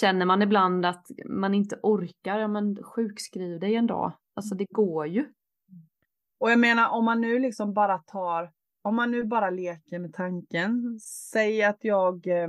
Känner 0.00 0.26
man 0.26 0.42
ibland 0.42 0.86
att 0.86 1.06
man 1.26 1.54
inte 1.54 1.78
orkar, 1.82 2.38
ja 2.38 2.48
men 2.48 2.82
sjukskriv 2.82 3.60
dig 3.60 3.74
en 3.74 3.86
dag. 3.86 4.12
Alltså 4.34 4.54
det 4.54 4.66
går 4.70 5.06
ju. 5.06 5.32
Och 6.38 6.50
jag 6.50 6.58
menar 6.58 6.88
om 6.88 7.04
man 7.04 7.20
nu 7.20 7.38
liksom 7.38 7.74
bara 7.74 7.98
tar 7.98 8.52
om 8.82 8.96
man 8.96 9.10
nu 9.10 9.24
bara 9.24 9.50
leker 9.50 9.98
med 9.98 10.12
tanken, 10.12 10.98
säg 11.32 11.62
att 11.62 11.84
jag, 11.84 12.26
eh, 12.26 12.48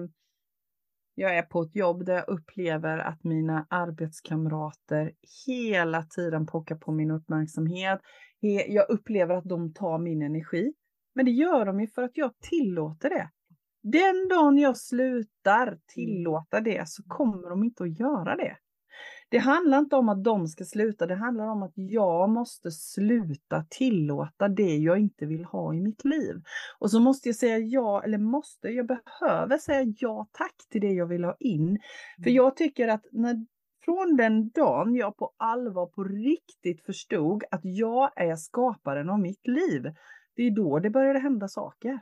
jag 1.15 1.37
är 1.37 1.41
på 1.41 1.61
ett 1.61 1.75
jobb 1.75 2.05
där 2.05 2.13
jag 2.13 2.29
upplever 2.29 2.97
att 2.97 3.23
mina 3.23 3.67
arbetskamrater 3.69 5.11
hela 5.47 6.03
tiden 6.03 6.45
pockar 6.45 6.75
på 6.75 6.91
min 6.91 7.11
uppmärksamhet. 7.11 7.99
Jag 8.67 8.89
upplever 8.89 9.35
att 9.35 9.49
de 9.49 9.73
tar 9.73 9.97
min 9.97 10.21
energi. 10.21 10.73
Men 11.15 11.25
det 11.25 11.31
gör 11.31 11.65
de 11.65 11.79
ju 11.79 11.87
för 11.87 12.03
att 12.03 12.17
jag 12.17 12.39
tillåter 12.39 13.09
det. 13.09 13.29
Den 13.83 14.27
dagen 14.29 14.57
jag 14.57 14.77
slutar 14.77 15.67
mm. 15.67 15.79
tillåta 15.87 16.61
det 16.61 16.89
så 16.89 17.03
kommer 17.03 17.49
de 17.49 17.63
inte 17.63 17.83
att 17.83 17.99
göra 17.99 18.35
det. 18.35 18.57
Det 19.31 19.37
handlar 19.37 19.79
inte 19.79 19.95
om 19.95 20.09
att 20.09 20.23
de 20.23 20.47
ska 20.47 20.65
sluta, 20.65 21.05
det 21.07 21.15
handlar 21.15 21.47
om 21.47 21.63
att 21.63 21.73
jag 21.75 22.29
måste 22.29 22.71
sluta 22.71 23.65
tillåta 23.69 24.47
det 24.47 24.75
jag 24.75 24.99
inte 24.99 25.25
vill 25.25 25.45
ha 25.45 25.73
i 25.73 25.81
mitt 25.81 26.05
liv. 26.05 26.35
Och 26.79 26.91
så 26.91 26.99
måste 26.99 27.29
jag 27.29 27.35
säga 27.35 27.57
ja, 27.57 28.03
eller 28.03 28.17
måste, 28.17 28.67
jag 28.67 28.87
behöver 28.87 29.57
säga 29.57 29.93
ja 29.99 30.27
tack 30.31 30.55
till 30.69 30.81
det 30.81 30.93
jag 30.93 31.05
vill 31.05 31.23
ha 31.23 31.35
in. 31.39 31.79
För 32.23 32.29
mm. 32.29 32.35
jag 32.35 32.55
tycker 32.55 32.87
att 32.87 33.05
när, 33.11 33.45
från 33.85 34.17
den 34.17 34.49
dagen 34.49 34.95
jag 34.95 35.17
på 35.17 35.33
allvar, 35.37 35.85
på 35.85 36.03
riktigt 36.03 36.85
förstod 36.85 37.43
att 37.51 37.61
jag 37.63 38.11
är 38.15 38.35
skaparen 38.35 39.09
av 39.09 39.19
mitt 39.19 39.47
liv, 39.47 39.83
det 40.35 40.43
är 40.43 40.51
då 40.51 40.79
det 40.79 40.89
började 40.89 41.19
hända 41.19 41.47
saker. 41.47 41.99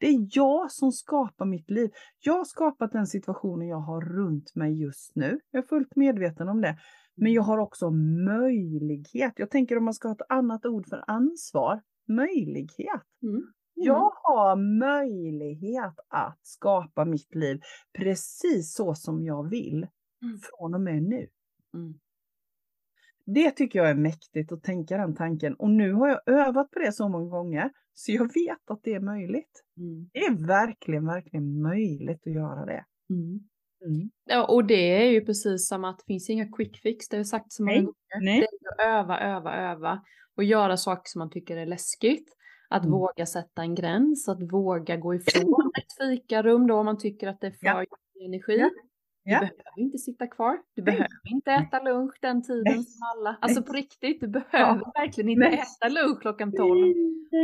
Det 0.00 0.06
är 0.06 0.28
jag 0.30 0.72
som 0.72 0.92
skapar 0.92 1.46
mitt 1.46 1.70
liv. 1.70 1.90
Jag 2.20 2.32
har 2.32 2.44
skapat 2.44 2.92
den 2.92 3.06
situationen 3.06 3.68
jag 3.68 3.80
har 3.80 4.00
runt 4.00 4.54
mig 4.54 4.80
just 4.80 5.16
nu. 5.16 5.40
Jag 5.50 5.62
är 5.64 5.68
fullt 5.68 5.96
medveten 5.96 6.48
om 6.48 6.60
det. 6.60 6.78
Men 7.14 7.32
jag 7.32 7.42
har 7.42 7.58
också 7.58 7.90
möjlighet. 8.26 9.32
Jag 9.36 9.50
tänker 9.50 9.78
om 9.78 9.84
man 9.84 9.94
ska 9.94 10.08
ha 10.08 10.14
ett 10.14 10.26
annat 10.28 10.66
ord 10.66 10.86
för 10.88 11.04
ansvar. 11.06 11.82
Möjlighet. 12.08 13.02
Mm. 13.22 13.34
Mm. 13.34 13.52
Jag 13.74 14.12
har 14.22 14.56
möjlighet 14.78 15.94
att 16.08 16.38
skapa 16.42 17.04
mitt 17.04 17.34
liv 17.34 17.60
precis 17.98 18.74
så 18.74 18.94
som 18.94 19.24
jag 19.24 19.50
vill 19.50 19.86
mm. 20.22 20.38
från 20.42 20.74
och 20.74 20.80
med 20.80 21.02
nu. 21.02 21.28
Mm. 21.74 21.94
Det 23.26 23.50
tycker 23.50 23.78
jag 23.78 23.90
är 23.90 23.94
mäktigt 23.94 24.52
att 24.52 24.62
tänka 24.62 24.96
den 24.96 25.14
tanken. 25.14 25.54
Och 25.54 25.70
nu 25.70 25.92
har 25.92 26.08
jag 26.08 26.20
övat 26.26 26.70
på 26.70 26.78
det 26.78 26.92
så 26.92 27.08
många 27.08 27.30
gånger 27.30 27.70
så 27.94 28.12
jag 28.12 28.34
vet 28.34 28.70
att 28.70 28.80
det 28.82 28.94
är 28.94 29.00
möjligt. 29.00 29.64
Mm. 29.76 30.10
Det 30.12 30.18
är 30.18 30.46
verkligen, 30.46 31.06
verkligen 31.06 31.62
möjligt 31.62 32.26
att 32.26 32.32
göra 32.32 32.66
det. 32.66 32.84
Mm. 33.10 33.40
Mm. 33.86 34.10
Ja, 34.24 34.46
och 34.46 34.64
det 34.64 35.04
är 35.04 35.10
ju 35.10 35.24
precis 35.24 35.68
som 35.68 35.84
att 35.84 35.98
det 35.98 36.04
finns 36.06 36.30
inga 36.30 36.52
quick 36.52 36.80
fix, 36.82 37.08
det 37.08 37.16
har 37.16 37.18
jag 37.18 37.26
sagt 37.26 37.52
så 37.52 37.62
många 37.62 37.72
Nej. 37.72 37.84
gånger. 37.84 38.24
Nej. 38.24 38.40
Det 38.40 38.46
är 38.66 39.00
att 39.00 39.04
öva, 39.04 39.20
öva, 39.20 39.56
öva 39.56 40.02
och 40.36 40.44
göra 40.44 40.76
saker 40.76 41.02
som 41.04 41.18
man 41.18 41.30
tycker 41.30 41.56
är 41.56 41.66
läskigt. 41.66 42.36
Att 42.68 42.82
mm. 42.82 42.92
våga 42.92 43.26
sätta 43.26 43.62
en 43.62 43.74
gräns, 43.74 44.28
att 44.28 44.52
våga 44.52 44.96
gå 44.96 45.14
ifrån 45.14 45.70
ett 45.78 46.08
fikarum 46.08 46.66
då 46.66 46.74
om 46.74 46.86
man 46.86 46.98
tycker 46.98 47.28
att 47.28 47.40
det 47.40 47.46
är 47.46 47.50
för 47.50 47.66
ja. 47.66 47.84
energi. 48.24 48.58
Ja. 48.58 48.70
Du 49.34 49.46
behöver 49.46 49.78
inte 49.78 49.98
sitta 49.98 50.26
kvar. 50.26 50.58
Du 50.74 50.82
Nej. 50.82 50.84
behöver 50.84 51.32
inte 51.32 51.50
äta 51.50 51.82
lunch 51.82 52.18
den 52.20 52.42
tiden 52.42 52.62
Nej. 52.64 52.84
som 52.84 53.00
alla. 53.16 53.36
Alltså 53.40 53.62
på 53.62 53.72
riktigt, 53.72 54.20
du 54.20 54.28
behöver 54.28 54.82
ja. 54.84 54.92
verkligen 54.94 55.30
inte 55.30 55.48
Nej. 55.48 55.58
äta 55.58 55.88
lunch 55.88 56.20
klockan 56.20 56.52
12 56.52 56.70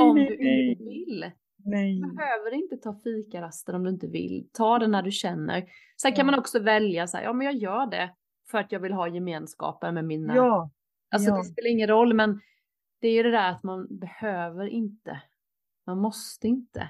om 0.01 0.14
du 0.14 0.22
inte 0.22 0.85
vill. 0.85 1.31
Nej. 1.64 2.01
Du 2.01 2.16
behöver 2.16 2.55
inte 2.55 2.77
ta 2.77 3.01
fikaraster 3.05 3.75
om 3.75 3.85
du 3.85 3.90
inte 3.90 4.07
vill. 4.07 4.49
Ta 4.53 4.79
det 4.79 4.87
när 4.87 5.03
du 5.03 5.11
känner. 5.11 5.64
Sen 6.03 6.12
kan 6.12 6.27
man 6.27 6.38
också 6.38 6.59
välja 6.59 7.07
så 7.07 7.16
här, 7.16 7.25
ja 7.25 7.33
men 7.33 7.46
jag 7.46 7.55
gör 7.55 7.90
det 7.90 8.11
för 8.51 8.59
att 8.59 8.72
jag 8.72 8.81
vill 8.81 8.92
ha 8.92 9.09
gemenskapen 9.09 9.94
med 9.94 10.05
mina. 10.05 10.37
Ja. 10.37 10.70
Alltså 11.11 11.31
ja. 11.31 11.37
det 11.37 11.44
spelar 11.44 11.70
ingen 11.70 11.88
roll 11.88 12.14
men 12.14 12.40
det 13.01 13.09
är 13.09 13.12
ju 13.12 13.22
det 13.22 13.31
där 13.31 13.51
att 13.51 13.62
man 13.62 13.99
behöver 13.99 14.66
inte. 14.66 15.22
Man 15.87 15.99
måste 15.99 16.49
inte. 16.49 16.88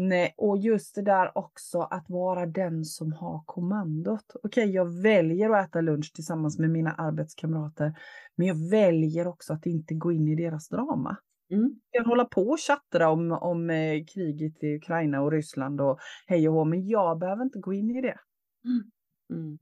Nej, 0.00 0.34
och 0.36 0.58
just 0.58 0.94
det 0.94 1.02
där 1.02 1.38
också 1.38 1.80
att 1.80 2.04
vara 2.08 2.46
den 2.46 2.84
som 2.84 3.12
har 3.12 3.42
kommandot. 3.46 4.24
Okej, 4.34 4.62
okay, 4.64 4.74
jag 4.74 5.02
väljer 5.02 5.50
att 5.50 5.68
äta 5.68 5.80
lunch 5.80 6.12
tillsammans 6.14 6.58
med 6.58 6.70
mina 6.70 6.92
arbetskamrater, 6.92 7.98
men 8.36 8.46
jag 8.46 8.70
väljer 8.70 9.26
också 9.26 9.52
att 9.52 9.66
inte 9.66 9.94
gå 9.94 10.12
in 10.12 10.28
i 10.28 10.34
deras 10.34 10.68
drama. 10.68 11.16
Mm. 11.50 11.80
Jag 11.90 12.02
kan 12.02 12.10
hålla 12.10 12.24
på 12.24 12.42
och 12.42 12.60
chattra 12.60 13.10
om, 13.10 13.32
om 13.32 13.70
eh, 13.70 14.04
kriget 14.14 14.62
i 14.62 14.76
Ukraina 14.76 15.20
och 15.20 15.32
Ryssland 15.32 15.80
och 15.80 15.98
hej 16.26 16.48
och 16.48 16.54
hå, 16.54 16.64
men 16.64 16.88
jag 16.88 17.18
behöver 17.18 17.42
inte 17.42 17.58
gå 17.58 17.72
in 17.72 17.90
i 17.90 18.00
det. 18.00 18.18
Mm. 18.64 18.90
Mm. 19.30 19.58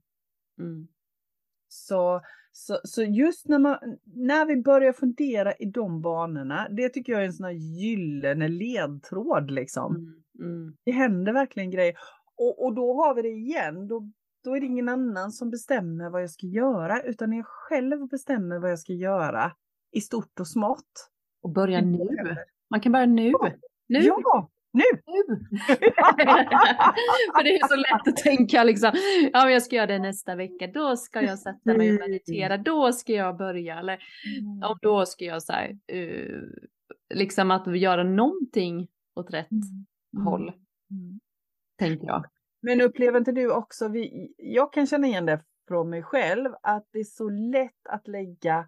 mm. 0.59 0.87
Så, 1.67 2.21
så, 2.57 2.79
så 2.83 3.03
just 3.03 3.47
när, 3.47 3.59
man, 3.59 3.77
när 4.03 4.45
vi 4.45 4.61
börjar 4.61 4.93
fundera 4.93 5.53
i 5.53 5.65
de 5.65 6.01
banorna, 6.01 6.67
det 6.69 6.89
tycker 6.89 7.13
jag 7.13 7.21
är 7.21 7.25
en 7.25 7.33
sån 7.33 7.45
här 7.45 7.53
gyllene 7.53 8.47
ledtråd 8.47 9.51
liksom. 9.51 9.95
Mm. 9.95 10.23
Mm. 10.39 10.75
Det 10.85 10.91
händer 10.91 11.33
verkligen 11.33 11.71
grejer. 11.71 11.95
Och, 12.35 12.65
och 12.65 12.75
då 12.75 12.93
har 12.93 13.15
vi 13.15 13.21
det 13.21 13.29
igen. 13.29 13.87
Då, 13.87 14.11
då 14.43 14.55
är 14.55 14.59
det 14.59 14.65
ingen 14.65 14.89
annan 14.89 15.31
som 15.31 15.49
bestämmer 15.49 16.09
vad 16.09 16.21
jag 16.21 16.29
ska 16.29 16.47
göra, 16.47 17.01
utan 17.01 17.33
jag 17.33 17.45
själv 17.45 18.07
bestämmer 18.07 18.59
vad 18.59 18.71
jag 18.71 18.79
ska 18.79 18.93
göra 18.93 19.51
i 19.91 20.01
stort 20.01 20.39
och 20.39 20.47
smått. 20.47 21.09
Och 21.41 21.49
börja 21.49 21.81
nu. 21.81 22.07
Man 22.69 22.79
kan 22.79 22.91
börja 22.91 23.05
nu. 23.05 23.33
Nu! 23.87 23.99
Ja, 23.99 24.49
nu! 24.77 24.83
För 27.35 27.43
det 27.43 27.55
är 27.55 27.67
så 27.67 27.75
lätt 27.75 28.07
att 28.07 28.17
tänka 28.17 28.63
liksom, 28.63 28.91
ja 29.33 29.43
men 29.43 29.53
jag 29.53 29.63
ska 29.63 29.75
göra 29.75 29.87
det 29.87 29.99
nästa 29.99 30.35
vecka, 30.35 30.67
då 30.67 30.95
ska 30.95 31.21
jag 31.21 31.39
sätta 31.39 31.73
mig 31.77 31.93
och 31.93 32.09
meditera, 32.09 32.57
då 32.57 32.93
ska 32.93 33.13
jag 33.13 33.37
börja, 33.37 33.79
eller 33.79 33.93
mm. 33.93 34.63
om 34.63 34.77
då 34.81 35.05
ska 35.05 35.25
jag 35.25 35.43
så 35.43 35.53
här, 35.53 35.77
uh, 35.93 36.41
liksom 37.13 37.51
att 37.51 37.79
göra 37.79 38.03
någonting 38.03 38.87
åt 39.15 39.33
rätt 39.33 39.51
mm 39.51 39.85
håll. 40.23 40.51
Mm. 40.91 41.19
Tänker 41.77 42.07
jag. 42.07 42.25
Men 42.61 42.81
upplever 42.81 43.17
inte 43.17 43.31
du 43.31 43.51
också, 43.51 43.87
vi, 43.87 44.33
jag 44.37 44.73
kan 44.73 44.87
känna 44.87 45.07
igen 45.07 45.25
det 45.25 45.43
från 45.67 45.89
mig 45.89 46.03
själv, 46.03 46.49
att 46.63 46.87
det 46.91 46.99
är 46.99 47.03
så 47.03 47.29
lätt 47.29 47.87
att 47.89 48.07
lägga 48.07 48.65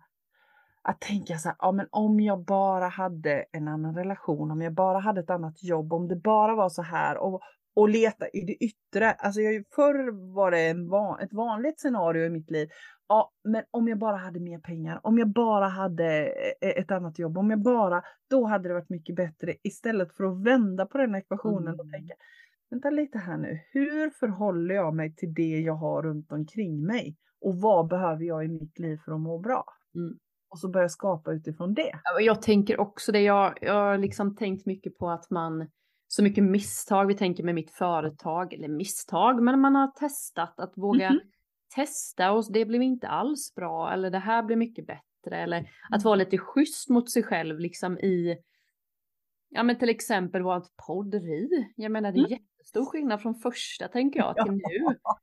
att 0.90 1.02
tänka 1.02 1.38
så 1.38 1.50
här, 1.50 1.56
ja 1.60 1.72
men 1.72 1.88
om 1.92 2.20
jag 2.20 2.46
bara 2.46 2.88
hade 2.88 3.46
en 3.52 3.68
annan 3.68 3.96
relation, 3.96 4.52
om 4.52 4.62
jag 4.62 4.74
bara 4.74 5.00
hade 5.00 5.22
ett 5.22 5.30
annat 5.30 5.64
jobb, 5.64 5.94
om 5.94 6.08
det 6.08 6.16
bara 6.16 6.56
var 6.56 6.70
så 6.70 6.82
här 6.82 7.18
och, 7.18 7.42
och 7.76 7.90
leta 7.90 8.28
i 8.28 8.42
det 8.42 8.54
yttre. 8.54 9.12
Alltså 9.12 9.42
jag, 9.42 9.64
förr 9.76 10.34
var 10.36 10.52
det 10.52 10.60
en 10.60 10.90
van, 10.90 11.20
ett 11.20 11.34
vanligt 11.34 11.80
scenario 11.80 12.26
i 12.26 12.30
mitt 12.30 12.52
liv. 12.52 12.70
Ja, 13.08 13.32
men 13.44 13.64
om 13.72 13.88
jag 13.88 14.00
bara 14.00 14.16
hade 14.18 14.40
mer 14.40 14.60
pengar, 14.60 15.00
om 15.04 15.18
jag 15.18 15.28
bara 15.28 15.68
hade 15.68 16.26
eh, 16.62 16.70
ett 16.70 16.92
annat 16.92 17.20
jobb, 17.20 17.38
om 17.38 17.50
jag 17.50 17.62
bara, 17.62 18.04
då 18.30 18.46
hade 18.46 18.70
det 18.70 18.74
varit 18.74 18.90
mycket 18.90 19.16
bättre 19.16 19.56
istället 19.64 20.16
för 20.16 20.24
att 20.24 20.44
vända 20.44 20.86
på 20.86 20.98
den 20.98 21.16
ekvationen 21.16 21.74
mm. 21.74 21.80
och 21.80 21.92
tänka, 21.92 22.14
vänta 22.70 22.90
lite 22.90 23.18
här 23.18 23.38
nu, 23.38 23.60
hur 23.72 24.10
förhåller 24.10 24.76
jag 24.76 24.94
mig 24.94 25.16
till 25.16 25.34
det 25.34 25.60
jag 25.60 25.76
har 25.76 26.04
runt 26.04 26.32
omkring 26.32 26.86
mig? 26.86 27.16
Och 27.42 27.56
vad 27.56 27.88
behöver 27.88 28.24
jag 28.24 28.46
i 28.46 28.48
mitt 28.48 28.80
liv 28.80 28.98
för 29.06 29.12
att 29.12 29.20
må 29.20 29.40
bra? 29.40 29.66
Mm. 29.96 30.20
Och 30.50 30.60
så 30.60 30.70
börja 30.70 30.90
skapa 30.90 31.32
utifrån 31.32 31.74
det. 31.74 32.00
Jag 32.20 32.42
tänker 32.42 32.80
också 32.80 33.12
det. 33.12 33.22
Jag, 33.22 33.58
jag 33.62 33.74
har 33.74 33.98
liksom 33.98 34.36
tänkt 34.36 34.66
mycket 34.66 34.98
på 34.98 35.10
att 35.10 35.30
man 35.30 35.68
så 36.08 36.24
mycket 36.24 36.44
misstag. 36.44 37.06
Vi 37.06 37.14
tänker 37.14 37.44
med 37.44 37.56
mitt 37.56 37.72
företag, 37.72 38.54
eller 38.54 38.68
misstag, 38.68 39.42
men 39.42 39.60
man 39.60 39.76
har 39.76 39.88
testat 39.88 40.60
att 40.60 40.74
våga 40.76 41.08
mm 41.08 41.18
-hmm. 41.18 41.32
testa 41.76 42.32
och 42.32 42.44
det 42.54 42.66
blev 42.66 42.82
inte 42.82 43.08
alls 43.08 43.56
bra 43.56 43.94
eller 43.94 44.10
det 44.10 44.20
här 44.20 44.44
blir 44.44 44.56
mycket 44.56 44.88
bättre 44.88 45.38
eller 45.38 45.70
att 45.90 46.04
vara 46.04 46.16
lite 46.16 46.38
schysst 46.38 46.90
mot 46.90 47.12
sig 47.12 47.24
själv 47.24 47.60
liksom 47.60 48.00
i 48.00 48.38
Ja 49.50 49.64
men 49.64 49.80
till 49.80 49.90
exempel 49.90 50.42
vårt 50.42 50.76
podderi. 50.88 51.74
Jag 51.76 51.92
menar 51.92 52.12
det 52.12 52.20
är 52.20 52.26
mm. 52.26 52.32
jättestor 52.32 52.86
skillnad 52.86 53.22
från 53.22 53.36
första 53.36 53.88
tänker 53.88 54.20
jag 54.20 54.36
till 54.36 54.52
nu. 54.52 54.62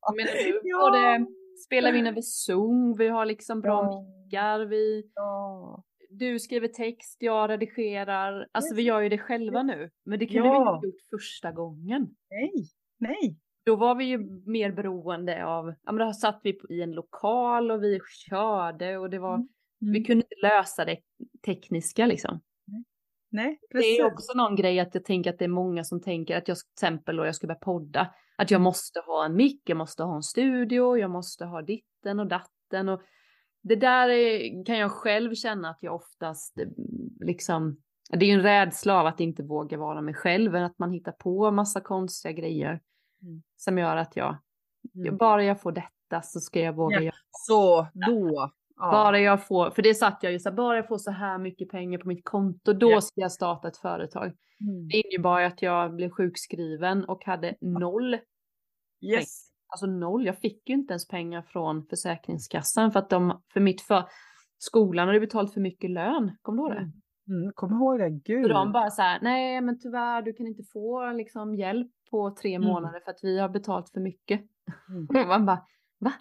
Jag 0.00 0.16
menar 0.16 0.32
nu 0.34 0.60
ja. 0.62 0.90
det, 0.90 1.26
spelar 1.64 1.92
vi 1.92 1.98
in 1.98 2.06
över 2.06 2.22
Zoom, 2.22 2.96
vi 2.96 3.08
har 3.08 3.26
liksom 3.26 3.60
bra 3.60 3.82
ja. 3.82 4.02
mickar, 4.02 4.60
vi 4.60 5.10
ja 5.14 5.84
du 6.18 6.38
skriver 6.38 6.68
text, 6.68 7.16
jag 7.20 7.50
redigerar. 7.50 8.46
Alltså 8.52 8.74
vi 8.74 8.82
gör 8.82 9.00
ju 9.00 9.08
det 9.08 9.18
själva 9.18 9.62
nu. 9.62 9.90
Men 10.04 10.18
det 10.18 10.26
kunde 10.26 10.48
ja. 10.48 10.80
vi 10.82 10.86
inte 10.86 10.86
gjort 10.86 11.20
första 11.20 11.52
gången. 11.52 12.14
Nej, 12.30 12.52
nej. 12.98 13.38
Då 13.64 13.76
var 13.76 13.94
vi 13.94 14.04
ju 14.04 14.18
mer 14.46 14.72
beroende 14.72 15.46
av, 15.46 15.74
ja 15.82 15.92
men 15.92 16.06
då 16.06 16.12
satt 16.12 16.40
vi 16.42 16.58
i 16.70 16.82
en 16.82 16.92
lokal 16.92 17.70
och 17.70 17.82
vi 17.82 18.00
körde 18.28 18.96
och 18.96 19.10
det 19.10 19.18
var, 19.18 19.34
mm. 19.34 19.48
vi 19.78 20.04
kunde 20.04 20.24
inte 20.24 20.36
lösa 20.42 20.84
det 20.84 20.98
tekniska 21.46 22.06
liksom. 22.06 22.40
Nej, 23.30 23.60
precis. 23.70 23.96
Det 23.96 24.02
är 24.02 24.06
också 24.12 24.32
någon 24.36 24.56
grej 24.56 24.80
att 24.80 24.94
jag 24.94 25.04
tänker 25.04 25.30
att 25.30 25.38
det 25.38 25.44
är 25.44 25.48
många 25.48 25.84
som 25.84 26.02
tänker 26.02 26.36
att 26.36 26.48
jag 26.48 26.56
till 26.56 26.72
exempel 26.72 27.20
och 27.20 27.26
jag 27.26 27.34
ska 27.34 27.46
börja 27.46 27.58
podda, 27.58 28.14
att 28.36 28.50
jag 28.50 28.58
mm. 28.58 28.64
måste 28.64 29.00
ha 29.00 29.24
en 29.24 29.36
mick, 29.36 29.62
jag 29.64 29.76
måste 29.76 30.02
ha 30.02 30.16
en 30.16 30.22
studio, 30.22 30.98
jag 30.98 31.10
måste 31.10 31.44
ha 31.44 31.62
ditten 31.62 32.20
och 32.20 32.26
datten 32.26 32.88
och 32.88 33.02
det 33.62 33.76
där 33.76 34.08
är, 34.08 34.64
kan 34.64 34.78
jag 34.78 34.92
själv 34.92 35.34
känna 35.34 35.70
att 35.70 35.78
jag 35.80 35.94
oftast 35.94 36.58
eh, 36.58 36.66
liksom, 37.20 37.76
det 38.10 38.24
är 38.24 38.28
ju 38.28 38.34
en 38.34 38.42
rädsla 38.42 39.00
av 39.00 39.06
att 39.06 39.20
inte 39.20 39.42
våga 39.42 39.78
vara 39.78 40.00
mig 40.00 40.14
själv, 40.14 40.54
att 40.54 40.78
man 40.78 40.92
hittar 40.92 41.12
på 41.12 41.50
massa 41.50 41.80
konstiga 41.80 42.32
grejer 42.32 42.80
mm. 43.22 43.42
som 43.56 43.78
gör 43.78 43.96
att 43.96 44.16
jag, 44.16 44.36
mm. 44.94 45.16
bara 45.16 45.44
jag 45.44 45.60
får 45.60 45.72
detta 45.72 46.22
så 46.22 46.40
ska 46.40 46.60
jag 46.60 46.72
våga 46.72 46.96
ja, 46.96 47.02
göra. 47.02 47.14
Så 47.30 47.86
då. 47.92 48.50
Ja. 48.76 48.90
Bara 48.90 49.20
jag 49.20 49.46
får, 49.46 49.70
för 49.70 49.82
det 49.82 49.94
satt 49.94 50.18
jag 50.22 50.32
ju 50.32 50.38
så 50.38 50.52
bara 50.52 50.76
jag 50.76 50.88
får 50.88 50.98
så 50.98 51.10
här 51.10 51.38
mycket 51.38 51.68
pengar 51.68 51.98
på 51.98 52.08
mitt 52.08 52.24
konto, 52.24 52.72
då 52.72 52.90
ja. 52.90 53.00
ska 53.00 53.20
jag 53.20 53.32
starta 53.32 53.68
ett 53.68 53.76
företag. 53.76 54.24
Mm. 54.24 54.88
Det 54.88 54.96
innebar 54.96 55.40
ju 55.40 55.46
att 55.46 55.62
jag 55.62 55.94
blev 55.94 56.10
sjukskriven 56.10 57.04
och 57.04 57.24
hade 57.24 57.56
noll 57.60 58.14
yes 59.02 59.46
alltså 59.68 59.86
noll. 59.86 60.26
Jag 60.26 60.38
fick 60.38 60.68
ju 60.68 60.74
inte 60.74 60.92
ens 60.92 61.08
pengar 61.08 61.42
från 61.42 61.86
Försäkringskassan 61.86 62.92
för 62.92 62.98
att 62.98 63.10
de, 63.10 63.42
för 63.52 63.60
mitt 63.60 63.80
för, 63.80 64.04
skolan 64.58 65.06
hade 65.06 65.20
betalat 65.20 65.54
för 65.54 65.60
mycket 65.60 65.90
lön. 65.90 66.36
Kommer 66.42 66.62
du 66.62 66.68
ihåg 66.68 66.76
det? 66.76 66.82
Mm. 66.82 66.92
Mm, 67.28 67.52
kom 67.54 67.72
ihåg 67.72 67.98
det, 67.98 68.10
gud. 68.10 68.46
Så 68.46 68.52
de 68.52 68.72
bara 68.72 68.90
så 68.90 69.02
här, 69.02 69.18
nej 69.22 69.60
men 69.60 69.78
tyvärr 69.78 70.22
du 70.22 70.32
kan 70.32 70.46
inte 70.46 70.62
få 70.72 71.12
liksom 71.12 71.54
hjälp 71.54 71.90
på 72.10 72.30
tre 72.30 72.54
mm. 72.54 72.68
månader 72.68 73.00
för 73.00 73.10
att 73.10 73.20
vi 73.22 73.38
har 73.38 73.48
betalt 73.48 73.90
för 73.90 74.00
mycket. 74.00 74.40
Mm. 74.88 75.28
Man 75.28 75.46
bara, 75.46 75.66
va? 75.98 76.12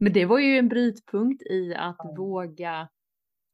Men 0.00 0.12
det 0.12 0.26
var 0.26 0.38
ju 0.38 0.58
en 0.58 0.68
brytpunkt 0.68 1.42
i 1.42 1.74
att 1.74 2.04
mm. 2.04 2.16
våga, 2.16 2.88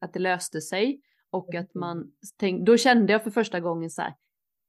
att 0.00 0.12
det 0.12 0.18
löste 0.18 0.60
sig 0.60 1.00
och 1.30 1.54
att 1.54 1.74
man 1.74 2.12
tänkte, 2.38 2.72
då 2.72 2.76
kände 2.76 3.12
jag 3.12 3.24
för 3.24 3.30
första 3.30 3.60
gången 3.60 3.90
så 3.90 4.02
här, 4.02 4.14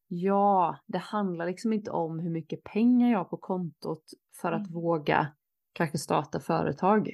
Ja, 0.09 0.79
det 0.85 0.97
handlar 0.97 1.45
liksom 1.45 1.73
inte 1.73 1.91
om 1.91 2.19
hur 2.19 2.29
mycket 2.29 2.63
pengar 2.63 3.11
jag 3.11 3.17
har 3.17 3.25
på 3.25 3.37
kontot 3.37 4.03
för 4.41 4.51
att 4.51 4.69
mm. 4.69 4.81
våga 4.81 5.27
kanske 5.73 5.97
starta 5.97 6.39
företag. 6.39 7.09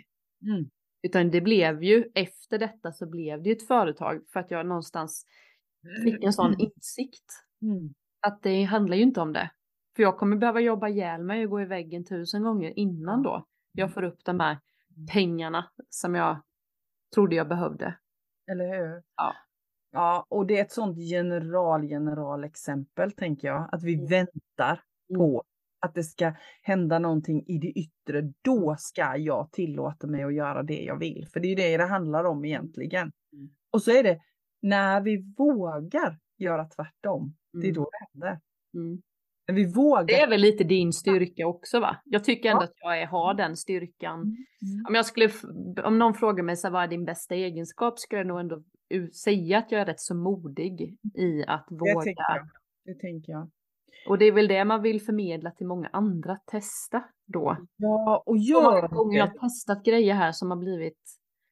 Mm. 0.45 0.69
Utan 1.01 1.31
det 1.31 1.41
blev 1.41 1.83
ju, 1.83 2.11
efter 2.15 2.59
detta 2.59 2.91
så 2.91 3.09
blev 3.09 3.43
det 3.43 3.51
ett 3.51 3.67
företag 3.67 4.21
för 4.33 4.39
att 4.39 4.51
jag 4.51 4.65
någonstans 4.65 5.25
fick 6.03 6.23
en 6.23 6.33
sån 6.33 6.59
insikt. 6.59 7.25
Mm. 7.61 7.93
Att 8.27 8.43
det 8.43 8.63
handlar 8.63 8.97
ju 8.97 9.03
inte 9.03 9.21
om 9.21 9.33
det. 9.33 9.51
För 9.95 10.03
jag 10.03 10.17
kommer 10.17 10.37
behöva 10.37 10.59
jobba 10.59 10.87
ihjäl 10.87 11.23
mig 11.23 11.43
och 11.43 11.49
gå 11.49 11.61
i 11.61 11.65
väggen 11.65 12.05
tusen 12.05 12.43
gånger 12.43 12.79
innan 12.79 13.23
då 13.23 13.45
jag 13.73 13.93
får 13.93 14.03
upp 14.03 14.19
de 14.25 14.39
här 14.39 14.51
mm. 14.95 15.07
pengarna 15.07 15.71
som 15.89 16.15
jag 16.15 16.41
trodde 17.13 17.35
jag 17.35 17.47
behövde. 17.47 17.95
Eller 18.51 18.65
hur? 18.65 19.03
Ja. 19.15 19.35
Ja, 19.91 20.25
och 20.29 20.45
det 20.45 20.57
är 20.57 20.61
ett 20.61 20.71
sånt 20.71 20.97
general 20.97 21.83
general 21.83 22.43
exempel 22.43 23.11
tänker 23.11 23.47
jag, 23.47 23.69
att 23.71 23.83
vi 23.83 23.93
mm. 23.93 24.05
väntar 24.05 24.83
mm. 25.09 25.19
på 25.19 25.43
att 25.79 25.93
det 25.93 26.03
ska 26.03 26.33
hända 26.61 26.99
någonting 26.99 27.45
i 27.47 27.57
det 27.57 27.67
yttre. 27.67 28.33
Då 28.41 28.63
mm. 28.63 28.77
ska 28.77 29.17
jag 29.17 29.51
tillåta 29.51 30.07
mig 30.07 30.23
att 30.23 30.33
göra 30.33 30.63
det 30.63 30.81
jag 30.81 30.99
vill, 30.99 31.27
för 31.33 31.39
det 31.39 31.47
är 31.47 31.55
det 31.55 31.77
det 31.77 31.85
handlar 31.85 32.23
om 32.23 32.45
egentligen. 32.45 33.11
Mm. 33.33 33.49
Och 33.71 33.81
så 33.81 33.91
är 33.91 34.03
det 34.03 34.19
när 34.61 35.01
vi 35.01 35.33
vågar 35.37 36.19
göra 36.37 36.65
tvärtom, 36.65 37.35
det 37.51 37.67
är 37.67 37.71
mm. 37.71 37.73
då 37.73 37.89
det 37.91 38.07
händer. 38.11 38.39
Mm. 38.73 39.01
När 39.47 39.55
vi 39.55 39.73
vågar. 39.73 40.05
Det 40.05 40.21
är 40.21 40.29
väl 40.29 40.41
lite 40.41 40.63
din 40.63 40.93
styrka 40.93 41.47
också 41.47 41.79
va? 41.79 42.01
Jag 42.05 42.23
tycker 42.23 42.49
ändå 42.49 42.61
ja. 42.61 42.65
att 42.65 42.73
jag 42.75 43.01
är, 43.01 43.07
har 43.07 43.33
den 43.33 43.57
styrkan. 43.57 44.21
Mm. 44.21 44.85
Om, 44.87 44.95
jag 44.95 45.05
skulle, 45.05 45.29
om 45.83 45.99
någon 45.99 46.13
frågar 46.13 46.43
mig 46.43 46.57
så 46.57 46.69
vad 46.69 46.83
är 46.83 46.87
din 46.87 47.05
bästa 47.05 47.35
egenskap 47.35 47.99
skulle 47.99 48.19
jag 48.19 48.27
nog 48.27 48.39
ändå 48.39 48.63
säga 49.23 49.57
att 49.57 49.71
jag 49.71 49.81
är 49.81 49.85
rätt 49.85 49.99
så 49.99 50.15
modig 50.15 50.97
i 51.15 51.43
att 51.47 51.67
våga. 51.69 51.93
Det 51.93 52.03
tänker 52.03 52.23
jag. 52.35 52.49
Det 52.85 52.99
tänker 52.99 53.31
jag. 53.31 53.49
Och 54.07 54.17
det 54.17 54.25
är 54.25 54.31
väl 54.31 54.47
det 54.47 54.65
man 54.65 54.81
vill 54.81 55.01
förmedla 55.01 55.51
till 55.51 55.67
många 55.67 55.89
andra, 55.93 56.37
testa 56.45 57.03
då. 57.25 57.57
Ja, 57.75 58.23
och 58.25 58.37
gör 58.37 58.63
många 58.63 58.87
gånger 58.87 59.17
jag 59.17 59.27
har 59.27 59.33
testat 59.33 59.85
grejer 59.85 60.13
här 60.13 60.31
som 60.31 60.51
har 60.51 60.57
blivit, 60.57 60.99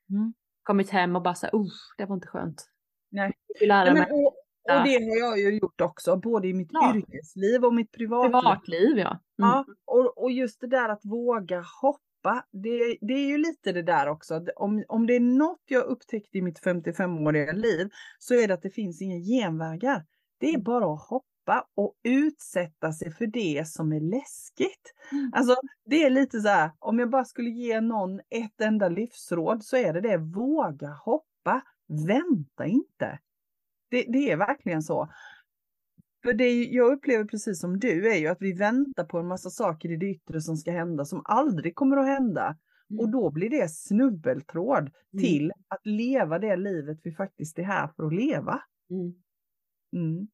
mm. 0.10 0.34
kommit 0.64 0.90
hem 0.90 1.16
och 1.16 1.22
bara 1.22 1.34
så 1.34 1.46
här, 1.46 1.54
det 1.98 2.06
var 2.06 2.16
inte 2.16 2.28
skönt. 2.28 2.68
Nej. 3.12 3.32
Nej 3.68 3.94
men, 3.94 4.04
och, 4.04 4.36
och, 4.64 4.84
det 4.84 4.94
har 4.94 5.18
jag 5.18 5.40
ju 5.40 5.60
gjort 5.60 5.82
också, 5.82 6.18
både 6.18 6.48
i 6.48 6.54
mitt 6.54 6.70
ja. 6.72 6.96
yrkesliv 6.96 7.66
och 7.66 7.74
mitt 7.74 7.92
privatliv. 7.92 8.32
Privatliv, 8.32 8.98
ja. 8.98 9.10
Mm. 9.10 9.20
Ja, 9.38 9.66
och, 9.86 10.24
och 10.24 10.32
just 10.32 10.62
det 10.62 10.68
där 10.68 10.90
att 10.90 11.06
våga 11.06 11.64
hoppa. 11.82 12.46
Det, 12.52 12.98
det 13.02 13.14
är 13.14 13.28
ju 13.28 13.38
lite 13.38 13.72
det 13.72 13.82
där 13.82 14.08
också. 14.08 14.46
Om, 14.56 14.84
om 14.88 15.08
det 15.08 15.16
är 15.16 15.20
något 15.20 15.64
jag 15.66 15.86
upptäckte 15.86 16.38
i 16.38 16.42
mitt 16.42 16.62
55-åriga 16.66 17.52
liv 17.52 17.90
så 18.20 18.34
är 18.34 18.48
det 18.48 18.54
att 18.54 18.62
det 18.62 18.70
finns 18.70 19.02
inga 19.02 19.18
genvägar. 19.18 20.06
Det 20.40 20.46
är 20.46 20.54
mm. 20.54 20.64
bara 20.64 20.94
att 20.94 21.02
hoppa 21.02 21.68
och 21.76 21.96
utsätta 22.04 22.92
sig 22.92 23.12
för 23.12 23.28
det 23.28 23.68
som 23.68 23.94
är 23.94 24.00
läskigt. 24.00 24.94
Mm. 25.12 25.32
Alltså 25.34 25.56
det 25.86 26.04
är 26.04 26.10
lite 26.10 26.42
så 26.42 26.48
här, 26.48 26.72
om 26.80 27.00
jag 27.00 27.10
bara 27.10 27.26
skulle 27.26 27.50
ge 27.50 27.82
någon 27.82 28.20
ett 28.20 28.62
enda 28.62 28.90
livsråd 28.90 29.64
så 29.64 29.78
är 29.78 29.94
det 29.94 30.02
det, 30.02 30.18
våga 30.18 30.90
hoppa, 30.90 31.62
vänta 32.08 32.66
inte. 32.66 33.20
Det, 33.92 34.06
det 34.10 34.32
är 34.32 34.38
verkligen 34.38 34.82
så. 34.82 35.10
För 36.24 36.34
det 36.34 36.64
jag 36.64 36.94
upplever 36.94 37.26
precis 37.26 37.60
som 37.60 37.80
du 37.80 38.12
är 38.12 38.18
ju 38.18 38.28
att 38.28 38.42
vi 38.42 38.54
väntar 38.54 39.04
på 39.04 39.20
en 39.20 39.28
massa 39.28 39.50
saker 39.50 39.92
i 39.92 39.98
det 39.98 40.06
yttre 40.06 40.42
som 40.42 40.58
ska 40.58 40.72
hända 40.72 41.06
som 41.06 41.22
aldrig 41.26 41.76
kommer 41.76 41.98
att 41.98 42.08
hända. 42.08 42.58
Mm. 42.90 43.00
Och 43.00 43.10
då 43.10 43.32
blir 43.32 43.50
det 43.50 43.70
snubbeltråd 43.70 44.80
mm. 44.80 45.24
till 45.24 45.52
att 45.68 45.86
leva 45.86 46.40
det 46.40 46.56
livet 46.56 47.00
vi 47.04 47.12
faktiskt 47.12 47.60
är 47.60 47.64
här 47.64 47.88
för 47.96 48.04
att 48.04 48.14
leva. 48.14 48.62
Mm. 48.90 49.14
mm. 49.94 50.28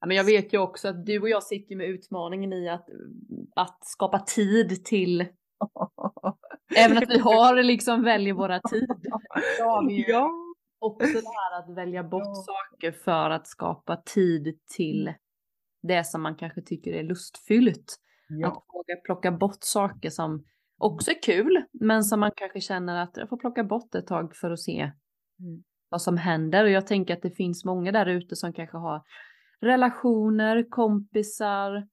Ja, 0.00 0.06
men 0.06 0.16
jag 0.16 0.24
vet 0.24 0.52
ju 0.52 0.58
också 0.58 0.88
att 0.88 1.06
du 1.06 1.20
och 1.20 1.28
jag 1.28 1.42
sitter 1.42 1.76
med 1.76 1.88
utmaningen 1.88 2.52
i 2.52 2.68
att, 2.68 2.88
att 3.54 3.78
skapa 3.84 4.18
tid 4.18 4.84
till 4.84 5.20
Även 6.76 6.98
att 6.98 7.10
vi 7.10 7.18
har 7.18 7.62
liksom 7.62 8.02
väljer 8.02 8.34
våra 8.34 8.60
tid. 8.60 8.88
Ja, 9.58 9.82
ja 9.90 10.51
också 10.82 11.06
det 11.12 11.32
här 11.40 11.58
att 11.58 11.76
välja 11.76 12.04
bort 12.04 12.22
ja. 12.24 12.34
saker 12.34 12.92
för 12.92 13.30
att 13.30 13.46
skapa 13.46 13.96
tid 13.96 14.58
till 14.76 15.08
mm. 15.08 15.18
det 15.82 16.04
som 16.06 16.22
man 16.22 16.36
kanske 16.36 16.62
tycker 16.62 16.92
är 16.92 17.02
lustfyllt. 17.02 17.96
Ja. 18.28 18.48
Att 18.48 18.54
våga 18.54 19.00
plocka 19.04 19.32
bort 19.32 19.58
saker 19.60 20.10
som 20.10 20.44
också 20.78 21.10
är 21.10 21.22
kul, 21.22 21.64
men 21.72 22.04
som 22.04 22.20
man 22.20 22.30
kanske 22.36 22.60
känner 22.60 23.02
att 23.02 23.16
jag 23.16 23.28
får 23.28 23.36
plocka 23.36 23.64
bort 23.64 23.94
ett 23.94 24.06
tag 24.06 24.36
för 24.36 24.50
att 24.50 24.60
se 24.60 24.80
mm. 24.80 25.62
vad 25.88 26.02
som 26.02 26.16
händer. 26.16 26.64
Och 26.64 26.70
jag 26.70 26.86
tänker 26.86 27.14
att 27.14 27.22
det 27.22 27.30
finns 27.30 27.64
många 27.64 27.92
där 27.92 28.06
ute 28.06 28.36
som 28.36 28.52
kanske 28.52 28.76
har 28.76 29.02
relationer, 29.60 30.70
kompisar, 30.70 31.88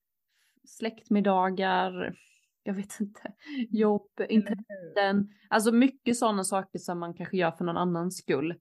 släktmiddagar, 0.68 2.16
jag 2.64 2.74
vet 2.74 3.00
inte, 3.00 3.34
jobb, 3.70 4.10
intressen, 4.30 5.30
alltså 5.50 5.72
mycket 5.72 6.18
sådana 6.18 6.44
saker 6.44 6.80
som 6.80 7.00
man 7.00 7.14
kanske 7.14 7.38
gör 7.38 7.52
för 7.52 7.66
någon 7.66 7.78
annans 7.78 8.18
skull 8.18 8.54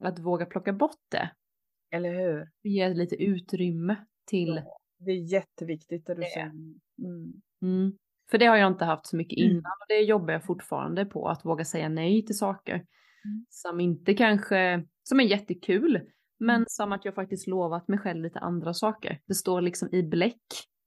att 0.00 0.18
våga 0.18 0.46
plocka 0.46 0.72
bort 0.72 1.00
det. 1.10 1.30
Eller 1.92 2.14
hur? 2.14 2.48
Ge 2.62 2.88
lite 2.88 3.22
utrymme 3.22 3.96
till. 4.26 4.62
Ja, 4.64 4.78
det 4.98 5.10
är 5.10 5.32
jätteviktigt 5.32 6.06
det 6.06 6.14
du 6.14 6.22
säger. 6.22 6.46
Mm. 6.46 7.32
Mm. 7.62 7.92
För 8.30 8.38
det 8.38 8.46
har 8.46 8.56
jag 8.56 8.72
inte 8.72 8.84
haft 8.84 9.06
så 9.06 9.16
mycket 9.16 9.38
mm. 9.38 9.50
innan 9.50 9.72
och 9.80 9.86
det 9.88 10.00
jobbar 10.00 10.32
jag 10.32 10.44
fortfarande 10.44 11.04
på, 11.04 11.28
att 11.28 11.44
våga 11.44 11.64
säga 11.64 11.88
nej 11.88 12.24
till 12.26 12.38
saker. 12.38 12.74
Mm. 12.74 13.46
Som 13.48 13.80
inte 13.80 14.14
kanske, 14.14 14.84
som 15.02 15.20
är 15.20 15.24
jättekul, 15.24 16.00
men 16.38 16.56
mm. 16.56 16.64
som 16.68 16.92
att 16.92 17.04
jag 17.04 17.14
faktiskt 17.14 17.46
lovat 17.46 17.88
mig 17.88 17.98
själv 17.98 18.22
lite 18.22 18.38
andra 18.38 18.74
saker. 18.74 19.20
Det 19.26 19.34
står 19.34 19.60
liksom 19.60 19.88
i 19.94 20.02
bläck 20.02 20.42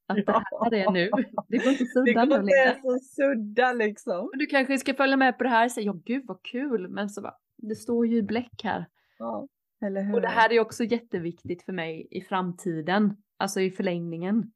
att 0.08 0.26
det 0.26 0.32
här 0.32 0.74
är 0.74 0.92
nu. 0.92 1.10
Det 1.48 1.58
går 1.58 1.72
inte 1.72 1.86
sudda 1.86 2.26
Det 2.26 2.26
går 2.26 2.40
inte 2.40 2.74
att 2.96 3.04
sudda 3.04 3.74
liksom. 3.74 4.30
Du 4.34 4.46
kanske 4.46 4.78
ska 4.78 4.94
följa 4.94 5.18
med 5.18 5.38
på 5.38 5.44
det 5.44 5.50
här 5.50 5.66
och 5.66 5.72
säga, 5.72 5.86
ja 5.86 6.02
gud 6.06 6.24
vad 6.28 6.44
kul, 6.44 6.90
men 6.90 7.10
så 7.10 7.22
bara, 7.22 7.36
det 7.58 7.76
står 7.76 8.08
ju 8.08 8.18
i 8.18 8.24
bläck 8.24 8.62
här. 8.64 8.86
Ja, 9.18 9.48
eller 9.86 10.02
hur? 10.02 10.14
Och 10.14 10.22
det 10.22 10.28
här 10.28 10.52
är 10.52 10.60
också 10.60 10.84
jätteviktigt 10.84 11.64
för 11.64 11.74
mig 11.74 12.08
i 12.12 12.22
framtiden, 12.22 13.18
alltså 13.38 13.62
i 13.62 13.72
förlängningen. 13.72 14.36
Mm. 14.36 14.52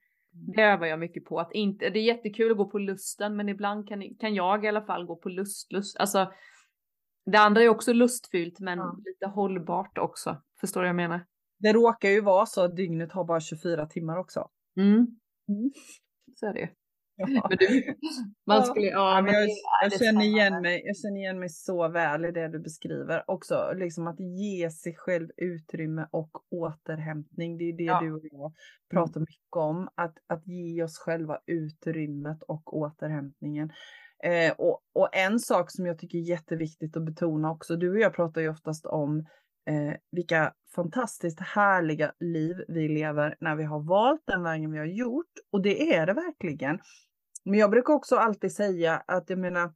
Det 0.56 0.62
övar 0.62 0.88
jag 0.88 1.00
mycket 1.00 1.26
på. 1.26 1.40
Att 1.40 1.54
inte, 1.54 1.90
det 1.90 2.00
är 2.00 2.04
jättekul 2.04 2.52
att 2.52 2.58
gå 2.58 2.70
på 2.70 2.80
lusten, 2.80 3.36
men 3.36 3.50
ibland 3.50 3.88
kan, 3.88 4.16
kan 4.20 4.36
jag 4.36 4.66
i 4.66 4.68
alla 4.68 4.82
fall 4.82 5.06
gå 5.06 5.16
på 5.16 5.30
lustlust. 5.30 5.98
Alltså, 5.98 6.32
det 7.32 7.38
andra 7.38 7.62
är 7.62 7.70
också 7.70 7.94
lustfyllt, 7.94 8.60
men 8.60 8.80
ja. 8.80 8.98
lite 9.06 9.26
hållbart 9.26 9.98
också. 9.98 10.42
Förstår 10.60 10.82
du 10.82 10.86
vad 10.86 10.90
jag 10.90 11.10
menar? 11.10 11.26
Det 11.60 11.74
råkar 11.74 12.10
ju 12.10 12.22
vara 12.22 12.46
så 12.46 12.62
att 12.62 12.76
dygnet 12.76 13.12
har 13.12 13.24
bara 13.24 13.40
24 13.40 13.86
timmar 13.86 14.18
också. 14.18 14.50
Mm. 14.78 14.96
Mm. 15.50 15.72
Så 16.36 16.46
är 16.46 16.54
det 16.54 16.60
ju. 16.60 16.68
Ja. 17.18 17.50
Du, 17.60 17.96
man 18.48 18.66
skulle, 18.66 18.86
ja, 18.86 19.22
men 19.22 19.34
jag, 19.34 19.50
jag 19.84 20.00
känner 20.00 20.26
igen 20.26 20.62
mig, 20.62 20.82
jag 20.86 20.98
känner 20.98 21.18
igen 21.18 21.40
mig 21.40 21.50
så 21.50 21.88
väl 21.88 22.26
i 22.26 22.32
det 22.32 22.48
du 22.48 22.60
beskriver. 22.60 23.24
Också 23.28 23.74
liksom 23.76 24.08
att 24.08 24.20
ge 24.20 24.70
sig 24.70 24.96
själv 24.96 25.30
utrymme 25.38 26.08
och 26.12 26.32
återhämtning. 26.52 27.58
Det 27.58 27.64
är 27.64 27.78
det 27.78 27.84
ja. 27.84 28.00
du 28.02 28.14
och 28.14 28.22
jag 28.24 28.40
mm. 28.40 28.54
pratar 28.92 29.20
mycket 29.20 29.56
om. 29.56 29.90
Att, 29.96 30.16
att 30.28 30.48
ge 30.48 30.84
oss 30.84 30.98
själva 30.98 31.40
utrymmet 31.46 32.44
och 32.44 32.78
återhämtningen. 32.78 33.72
Eh, 34.24 34.52
och, 34.58 34.82
och 34.94 35.10
en 35.16 35.40
sak 35.40 35.72
som 35.72 35.86
jag 35.86 36.00
tycker 36.00 36.18
är 36.18 36.22
jätteviktigt 36.22 36.98
att 36.98 37.06
betona 37.06 37.52
också. 37.52 37.76
Du 37.76 37.90
och 37.90 38.00
jag 38.00 38.14
pratar 38.16 38.42
ju 38.42 38.50
oftast 38.50 38.86
om 38.86 39.20
eh, 39.70 39.94
vilka 40.12 40.54
fantastiskt 40.76 41.40
härliga 41.40 42.12
liv 42.20 42.64
vi 42.68 42.88
lever 42.88 43.36
när 43.40 43.56
vi 43.56 43.64
har 43.64 43.80
valt 43.80 44.22
den 44.28 44.44
vägen 44.44 44.72
vi 44.72 44.78
har 44.78 44.86
gjort. 44.86 45.32
Och 45.52 45.62
det 45.62 45.96
är 45.96 46.06
det 46.06 46.14
verkligen. 46.14 46.80
Men 47.48 47.60
jag 47.60 47.72
brukar 47.72 47.94
också 47.94 48.16
alltid 48.16 48.52
säga 48.52 49.04
att 49.08 49.30
jag 49.30 49.40
menar, 49.40 49.74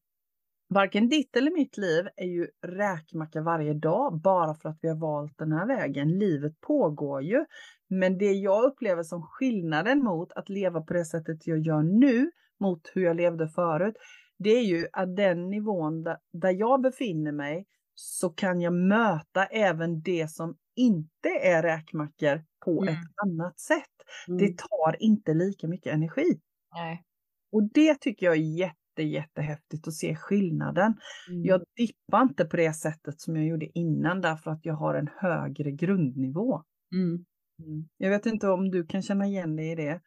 varken 0.69 1.09
ditt 1.09 1.35
eller 1.35 1.51
mitt 1.51 1.77
liv 1.77 2.07
är 2.15 2.25
ju 2.25 2.47
räkmacka 2.61 3.41
varje 3.41 3.73
dag 3.73 4.21
bara 4.21 4.55
för 4.55 4.69
att 4.69 4.79
vi 4.81 4.87
har 4.87 4.95
valt 4.95 5.37
den 5.37 5.51
här 5.51 5.67
vägen. 5.67 6.19
Livet 6.19 6.61
pågår 6.61 7.21
ju. 7.21 7.45
Men 7.87 8.17
det 8.17 8.31
jag 8.31 8.63
upplever 8.63 9.03
som 9.03 9.21
skillnaden 9.21 10.03
mot 10.03 10.31
att 10.31 10.49
leva 10.49 10.81
på 10.81 10.93
det 10.93 11.05
sättet 11.05 11.47
jag 11.47 11.59
gör 11.59 11.83
nu 11.83 12.31
mot 12.59 12.91
hur 12.93 13.03
jag 13.03 13.15
levde 13.15 13.47
förut, 13.47 13.95
det 14.37 14.49
är 14.49 14.63
ju 14.63 14.87
att 14.93 15.15
den 15.15 15.49
nivån 15.49 16.03
där, 16.03 16.17
där 16.33 16.51
jag 16.51 16.81
befinner 16.81 17.31
mig 17.31 17.65
så 17.95 18.29
kan 18.29 18.61
jag 18.61 18.73
möta 18.73 19.45
även 19.45 20.01
det 20.01 20.31
som 20.31 20.57
inte 20.75 21.29
är 21.29 21.61
räkmackor 21.61 22.43
på 22.65 22.81
mm. 22.81 22.93
ett 22.93 22.99
annat 23.25 23.59
sätt. 23.59 23.95
Mm. 24.27 24.37
Det 24.37 24.57
tar 24.57 25.03
inte 25.03 25.33
lika 25.33 25.67
mycket 25.67 25.93
energi. 25.93 26.39
Nej. 26.73 27.03
Och 27.51 27.69
det 27.73 28.01
tycker 28.01 28.25
jag 28.25 28.35
är 28.35 28.57
jätte, 28.59 29.03
jättehäftigt 29.03 29.87
att 29.87 29.93
se 29.93 30.15
skillnaden. 30.15 30.93
Mm. 31.29 31.45
Jag 31.45 31.61
dippar 31.77 32.21
inte 32.21 32.45
på 32.45 32.57
det 32.57 32.73
sättet 32.73 33.21
som 33.21 33.35
jag 33.35 33.45
gjorde 33.45 33.79
innan 33.79 34.21
därför 34.21 34.51
att 34.51 34.65
jag 34.65 34.73
har 34.73 34.95
en 34.95 35.09
högre 35.17 35.71
grundnivå. 35.71 36.61
Mm. 36.93 37.25
mm. 37.63 37.87
Jag 37.97 38.09
vet 38.09 38.25
inte 38.25 38.47
om 38.47 38.71
du 38.71 38.85
kan 38.85 39.01
känna 39.01 39.25
igen 39.25 39.55
dig 39.55 39.71
i 39.71 39.75
det? 39.75 40.01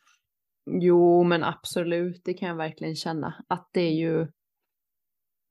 Jo, 0.71 1.25
men 1.25 1.45
absolut, 1.45 2.21
det 2.25 2.35
kan 2.35 2.49
jag 2.49 2.57
verkligen 2.57 2.97
känna. 2.97 3.45
Att 3.49 3.69
det 3.73 3.81
är 3.81 3.95
ju 3.95 4.27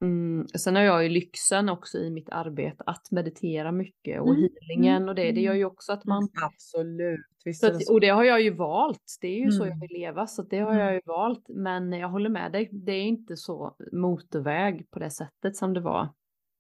Mm, 0.04 0.48
sen 0.48 0.76
har 0.76 0.84
jag 0.84 1.04
ju 1.04 1.10
lyxen 1.10 1.70
också 1.70 1.98
i 1.98 2.10
mitt 2.10 2.30
arbete 2.30 2.84
att 2.86 3.12
meditera 3.12 3.72
mycket 3.72 4.22
och 4.22 4.30
mm. 4.30 4.42
healingen 4.42 4.96
mm, 4.96 5.10
och 5.10 5.16
det, 5.16 5.32
det 5.32 5.42
gör 5.42 5.52
mm. 5.52 5.60
ju 5.60 5.66
också 5.66 5.94
att 5.94 6.06
man... 6.06 6.30
Absolut. 6.44 7.26
Visst 7.46 7.64
att, 7.64 7.90
och 7.90 8.02
det 8.02 8.10
har 8.10 8.24
jag 8.24 8.42
ju 8.42 8.56
valt, 8.56 9.18
det 9.22 9.28
är 9.28 9.38
ju 9.38 9.44
mm. 9.44 9.52
så 9.52 9.68
jag 9.68 9.80
vill 9.80 9.92
leva 9.92 10.28
så 10.28 10.42
det 10.42 10.60
har 10.60 10.80
jag 10.80 10.94
ju 10.94 11.02
valt. 11.06 11.46
Men 11.48 11.94
jag 11.94 12.10
håller 12.10 12.30
med 12.30 12.52
dig, 12.52 12.70
det 12.72 12.92
är 12.92 13.04
inte 13.04 13.38
så 13.38 13.76
motorväg 13.92 14.92
på 14.92 15.00
det 15.00 15.10
sättet 15.10 15.56
som 15.56 15.74
det 15.74 15.82
var 15.82 16.10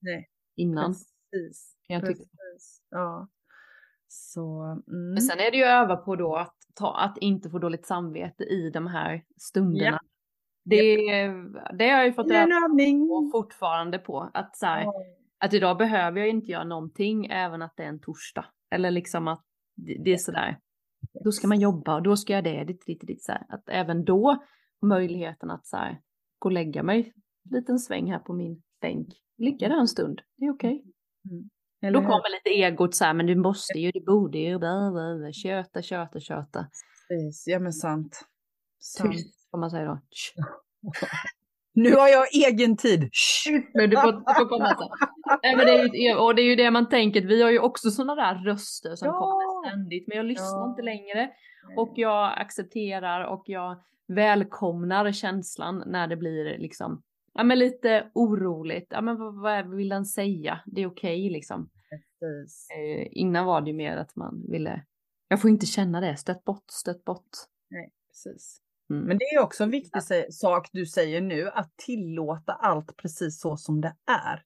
Nej. 0.01 0.29
innan. 0.55 0.95
Precis. 1.31 1.75
Jag 1.87 2.01
Precis. 2.01 2.81
Ja. 2.89 3.27
Så, 4.07 4.81
Men 4.85 5.21
sen 5.21 5.39
är 5.39 5.51
det 5.51 5.57
ju 5.57 5.63
öva 5.63 5.95
på 5.95 6.15
då 6.15 6.35
att, 6.35 6.55
ta, 6.73 6.97
att 6.97 7.17
inte 7.17 7.49
få 7.49 7.59
dåligt 7.59 7.85
samvete 7.85 8.43
i 8.43 8.69
de 8.69 8.87
här 8.87 9.23
stunderna. 9.37 9.99
Det, 10.65 10.95
det 11.77 11.89
har 11.89 11.97
jag 11.97 12.05
ju 12.05 12.13
fått 12.13 12.27
på 12.27 13.29
fortfarande 13.31 13.99
på. 13.99 14.29
Att, 14.33 14.57
så 14.57 14.65
här, 14.65 14.85
att 15.37 15.53
idag 15.53 15.77
behöver 15.77 16.19
jag 16.19 16.29
inte 16.29 16.51
göra 16.51 16.63
någonting 16.63 17.25
även 17.25 17.61
att 17.61 17.73
det 17.77 17.83
är 17.83 17.87
en 17.87 17.99
torsdag. 17.99 18.45
Eller 18.71 18.91
liksom 18.91 19.27
att 19.27 19.43
det, 19.75 19.97
det 20.03 20.13
är 20.13 20.17
sådär. 20.17 20.59
Då 21.23 21.31
ska 21.31 21.47
man 21.47 21.59
jobba 21.59 21.95
och 21.95 22.03
då 22.03 22.17
ska 22.17 22.33
jag 22.33 22.43
det, 22.43 22.63
ditt, 22.63 22.85
ditt, 22.85 23.01
ditt, 23.07 23.23
så 23.23 23.31
här. 23.31 23.45
Att 23.49 23.69
även 23.69 24.05
då 24.05 24.43
möjligheten 24.81 25.51
att 25.51 25.67
så 25.67 25.77
här, 25.77 26.01
gå 26.39 26.47
och 26.47 26.51
lägga 26.51 26.83
mig 26.83 27.13
en 27.51 27.57
liten 27.57 27.79
sväng 27.79 28.11
här 28.11 28.19
på 28.19 28.33
min 28.33 28.61
bänk. 28.81 29.07
Ligga 29.37 29.69
där 29.69 29.79
en 29.79 29.87
stund, 29.87 30.21
det 30.37 30.45
är 30.45 30.51
okej. 30.51 30.75
Okay. 30.75 30.91
Mm. 31.31 31.93
Då 31.93 31.99
kommer 31.99 32.31
lite 32.31 32.49
egot 32.49 32.95
så 32.95 33.05
här, 33.05 33.13
men 33.13 33.25
du 33.25 33.35
måste 33.35 33.79
ju, 33.79 33.91
du 33.91 33.99
borde 34.05 34.37
ju, 34.37 34.59
köta, 35.33 35.81
köta, 35.81 36.19
köta. 36.19 36.67
Precis, 37.07 37.47
ja 37.47 37.59
men 37.59 37.73
sant. 37.73 38.25
Tyst 39.01 39.51
får 39.51 39.57
man 39.57 39.71
säga 39.71 39.85
då. 39.85 39.99
Nu 41.75 41.95
har 41.95 42.07
jag 42.07 42.27
egen 42.33 42.77
tid. 42.77 43.09
Men 43.73 43.89
du 43.89 43.95
får, 43.95 44.11
du 44.11 44.33
får 44.33 44.49
komma 44.49 44.67
sen. 44.67 44.87
Nej, 45.43 45.55
men 45.55 45.65
det 45.65 45.71
är 45.71 46.09
ju, 46.09 46.15
och 46.15 46.35
det 46.35 46.41
är 46.41 46.45
ju 46.45 46.55
det 46.55 46.71
man 46.71 46.89
tänker, 46.89 47.21
vi 47.21 47.41
har 47.41 47.51
ju 47.51 47.59
också 47.59 47.91
sådana 47.91 48.15
där 48.15 48.35
röster 48.35 48.95
som 48.95 49.07
ja. 49.07 49.19
kommer 49.19 49.69
ständigt, 49.69 50.07
men 50.07 50.17
jag 50.17 50.25
lyssnar 50.25 50.59
ja. 50.59 50.69
inte 50.69 50.81
längre. 50.81 51.31
Och 51.77 51.93
jag 51.95 52.39
accepterar 52.39 53.25
och 53.25 53.43
jag 53.45 53.77
välkomnar 54.07 55.11
känslan 55.11 55.83
när 55.87 56.07
det 56.07 56.15
blir 56.17 56.57
liksom, 56.57 57.03
ja 57.33 57.43
men 57.43 57.59
lite 57.59 58.11
oroligt. 58.13 58.87
Ja 58.89 59.01
men 59.01 59.19
vad, 59.19 59.41
vad 59.41 59.75
vill 59.75 59.91
han 59.91 60.05
säga? 60.05 60.59
Det 60.65 60.81
är 60.81 60.87
okej 60.87 61.21
okay, 61.21 61.29
liksom. 61.29 61.69
Eh, 62.21 63.07
innan 63.11 63.45
var 63.45 63.61
det 63.61 63.67
ju 63.67 63.75
mer 63.75 63.97
att 63.97 64.15
man 64.15 64.45
ville, 64.49 64.85
jag 65.27 65.41
får 65.41 65.49
inte 65.49 65.65
känna 65.65 66.01
det, 66.01 66.17
stött 66.17 66.43
bort, 66.43 66.65
stött 66.67 67.03
bort. 67.03 67.29
Nej, 67.69 67.91
precis. 68.07 68.59
Mm. 68.89 69.03
Men 69.05 69.17
det 69.17 69.25
är 69.25 69.39
också 69.39 69.63
en 69.63 69.69
viktig 69.69 70.01
sak 70.29 70.69
du 70.71 70.85
säger 70.85 71.21
nu, 71.21 71.49
att 71.49 71.77
tillåta 71.77 72.53
allt 72.53 72.97
precis 72.97 73.41
så 73.41 73.57
som 73.57 73.81
det 73.81 73.95
är. 74.07 74.43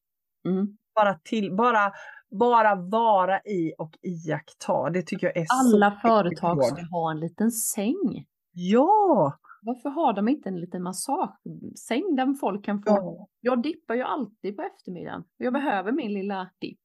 Mm. 0.51 0.77
Bara, 0.95 1.19
till, 1.23 1.55
bara, 1.55 1.91
bara 2.39 2.75
vara 2.75 3.39
i 3.39 3.73
och 3.77 3.91
iaktta. 4.01 4.89
Det 4.89 5.01
tycker 5.01 5.27
jag 5.27 5.37
är 5.37 5.45
Alla 5.49 5.91
så 5.91 5.97
företag 6.07 6.65
ska 6.65 6.81
ha 6.81 7.11
en 7.11 7.19
liten 7.19 7.51
säng. 7.51 8.25
Ja! 8.51 9.37
Varför 9.61 9.89
har 9.89 10.13
de 10.13 10.27
inte 10.27 10.49
en 10.49 10.59
liten 10.59 10.83
massagesäng 10.83 12.15
där 12.15 12.39
folk 12.39 12.65
kan 12.65 12.83
få? 12.83 12.89
Ja. 12.89 13.27
Jag 13.41 13.63
dippar 13.63 13.95
ju 13.95 14.01
alltid 14.01 14.55
på 14.55 14.61
eftermiddagen. 14.61 15.23
Jag 15.37 15.53
behöver 15.53 15.91
min 15.91 16.13
lilla 16.13 16.49
dipp. 16.59 16.79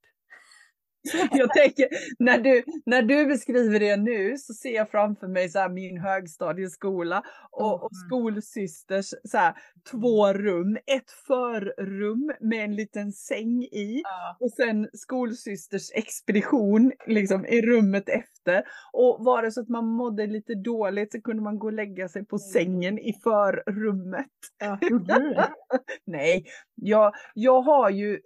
jag 1.33 1.51
tänker, 1.51 1.89
när 2.19 2.39
du, 2.39 2.65
när 2.87 3.03
du 3.03 3.27
beskriver 3.27 3.81
det 3.81 3.97
nu 3.97 4.37
så 4.39 4.55
ser 4.55 4.75
jag 4.75 4.91
framför 4.91 5.29
mig 5.29 5.49
så 5.49 5.59
här 5.59 5.69
min 5.69 5.99
högstadieskola 5.99 7.23
och, 7.51 7.85
och 7.85 7.91
skolsysters 8.07 9.07
så 9.25 9.39
här, 9.39 9.55
två 9.91 10.33
rum. 10.33 10.77
Ett 10.77 11.11
förrum 11.27 12.33
med 12.41 12.65
en 12.65 12.77
liten 12.77 13.13
säng 13.13 13.63
i 13.63 14.01
ja. 14.05 14.37
och 14.41 14.53
sen 14.53 14.89
skolsysters 14.93 15.91
expedition 15.95 16.93
liksom 17.07 17.47
i 17.47 17.63
rummet 17.63 18.09
efter. 18.09 18.63
Och 18.93 19.17
var 19.25 19.43
det 19.43 19.53
så 19.53 19.61
att 19.61 19.69
man 19.69 19.87
mådde 19.87 20.27
lite 20.27 20.55
dåligt 20.55 21.13
så 21.13 21.21
kunde 21.21 21.43
man 21.43 21.59
gå 21.59 21.67
och 21.67 21.73
lägga 21.73 22.09
sig 22.09 22.27
på 22.27 22.39
sängen 22.39 22.99
i 22.99 23.13
förrummet. 23.13 24.27
Ja, 24.59 24.79
Nej, 26.07 26.45
jag, 26.75 27.13
jag 27.35 27.63
har 27.63 27.91
ju 27.91 28.21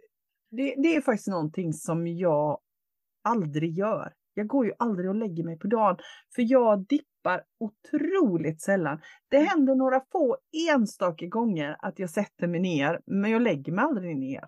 det, 0.50 0.74
det, 0.82 0.96
är 0.96 1.00
faktiskt 1.00 1.28
någonting 1.28 1.72
som 1.72 2.06
jag 2.06 2.58
aldrig 3.26 3.78
gör. 3.78 4.12
Jag 4.34 4.46
går 4.46 4.66
ju 4.66 4.72
aldrig 4.78 5.08
och 5.08 5.14
lägger 5.14 5.44
mig 5.44 5.58
på 5.58 5.66
dagen 5.66 5.96
för 6.34 6.42
jag 6.52 6.86
dippar 6.86 7.42
otroligt 7.60 8.60
sällan. 8.60 9.00
Det 9.30 9.36
mm. 9.36 9.48
händer 9.48 9.74
några 9.74 10.00
få 10.12 10.36
enstaka 10.70 11.26
gånger 11.26 11.76
att 11.78 11.98
jag 11.98 12.10
sätter 12.10 12.46
mig 12.46 12.60
ner, 12.60 13.00
men 13.06 13.30
jag 13.30 13.42
lägger 13.42 13.72
mig 13.72 13.84
aldrig 13.84 14.16
ner. 14.16 14.44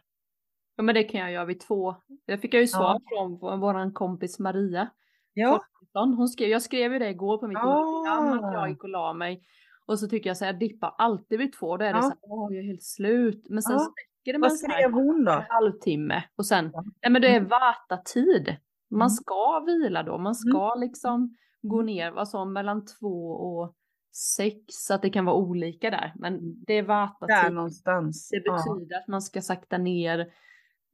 Ja, 0.77 0.83
men 0.83 0.95
det 0.95 1.05
kan 1.05 1.21
jag 1.21 1.33
göra 1.33 1.45
vid 1.45 1.61
två. 1.61 1.97
Det 2.27 2.39
fick 2.39 2.55
jag 2.55 2.61
ju 2.61 2.67
svar 2.67 3.01
ja. 3.05 3.39
från 3.41 3.61
vår 3.61 3.95
kompis 3.95 4.39
Maria. 4.39 4.91
Ja. 5.33 5.61
Hon 5.93 6.29
skrev, 6.29 6.49
jag 6.49 6.63
skrev 6.63 6.93
ju 6.93 6.99
det 6.99 7.11
igår 7.11 7.39
på 7.39 7.47
mitt 7.47 7.59
Instagram 7.59 8.45
att 8.45 8.55
jag 8.55 8.69
gick 8.69 8.85
och 8.85 8.89
la 8.89 9.13
mig. 9.13 9.43
Och 9.87 9.99
så 9.99 10.09
tycker 10.09 10.31
jag 10.31 10.37
så 10.37 10.45
här, 10.45 10.53
jag 10.53 10.61
dippar 10.61 10.95
alltid 10.99 11.39
vid 11.39 11.53
två. 11.53 11.77
Då 11.77 11.85
är 11.85 11.93
det 11.93 11.99
ja. 11.99 12.03
så 12.03 12.09
här, 12.09 12.19
åh 12.23 12.55
jag 12.55 12.65
är 12.65 12.67
helt 12.67 12.83
slut. 12.83 13.47
Men 13.49 13.63
sen 13.63 13.73
ja. 13.73 13.79
så 13.79 13.91
räcker 13.91 14.33
det 14.33 14.39
då? 15.25 15.33
En 15.33 15.45
halvtimme. 15.49 16.25
Och 16.37 16.47
sen, 16.47 16.71
ja. 16.73 16.85
nej 17.03 17.13
men 17.13 17.23
det 17.23 17.29
är 17.29 17.37
mm. 17.37 17.49
vata-tid. 17.49 18.57
Man 18.91 19.01
mm. 19.07 19.11
ska 19.11 19.65
vila 19.67 20.03
då, 20.03 20.13
man 20.13 20.21
mm. 20.21 20.35
ska 20.35 20.75
liksom 20.75 21.37
gå 21.63 21.83
ner 21.83 22.11
vad 22.11 22.29
som 22.29 22.53
mellan 22.53 22.85
två 22.85 23.31
och 23.31 23.75
sex, 24.37 24.65
så 24.69 24.95
att 24.95 25.03
det 25.03 25.11
kan 25.11 25.25
vara 25.25 25.37
olika 25.37 25.91
där. 25.91 26.13
Men 26.17 26.65
det 26.65 26.73
är 26.73 26.83
vata 26.83 27.27
Där 27.27 27.51
någonstans. 27.51 28.29
Det 28.29 28.41
betyder 28.41 28.95
ja. 28.95 28.99
att 28.99 29.09
man 29.09 29.23
ska 29.23 29.41
sakta 29.41 29.79
ner, 29.79 30.33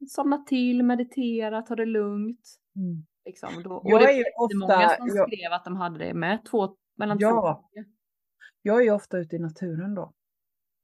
somna 0.07 0.37
till, 0.37 0.83
meditera, 0.83 1.61
ta 1.61 1.75
det 1.75 1.85
lugnt. 1.85 2.59
Mm. 2.75 3.05
Liksom. 3.25 3.49
Då, 3.63 3.81
jag 3.83 4.01
det 4.01 4.05
är 4.05 4.25
ofta, 4.37 4.57
många 4.57 4.89
som 4.89 5.07
jag, 5.07 5.31
skrev 5.31 5.53
att 5.53 5.63
de 5.63 5.75
hade 5.75 5.99
det 5.99 6.13
med, 6.13 6.45
två, 6.45 6.75
mellan 6.97 7.17
ja, 7.19 7.63
två. 7.73 7.81
Jag 8.61 8.77
är 8.77 8.83
ju 8.83 8.91
ofta 8.91 9.17
ute 9.17 9.35
i 9.35 9.39
naturen 9.39 9.95
då. 9.95 10.13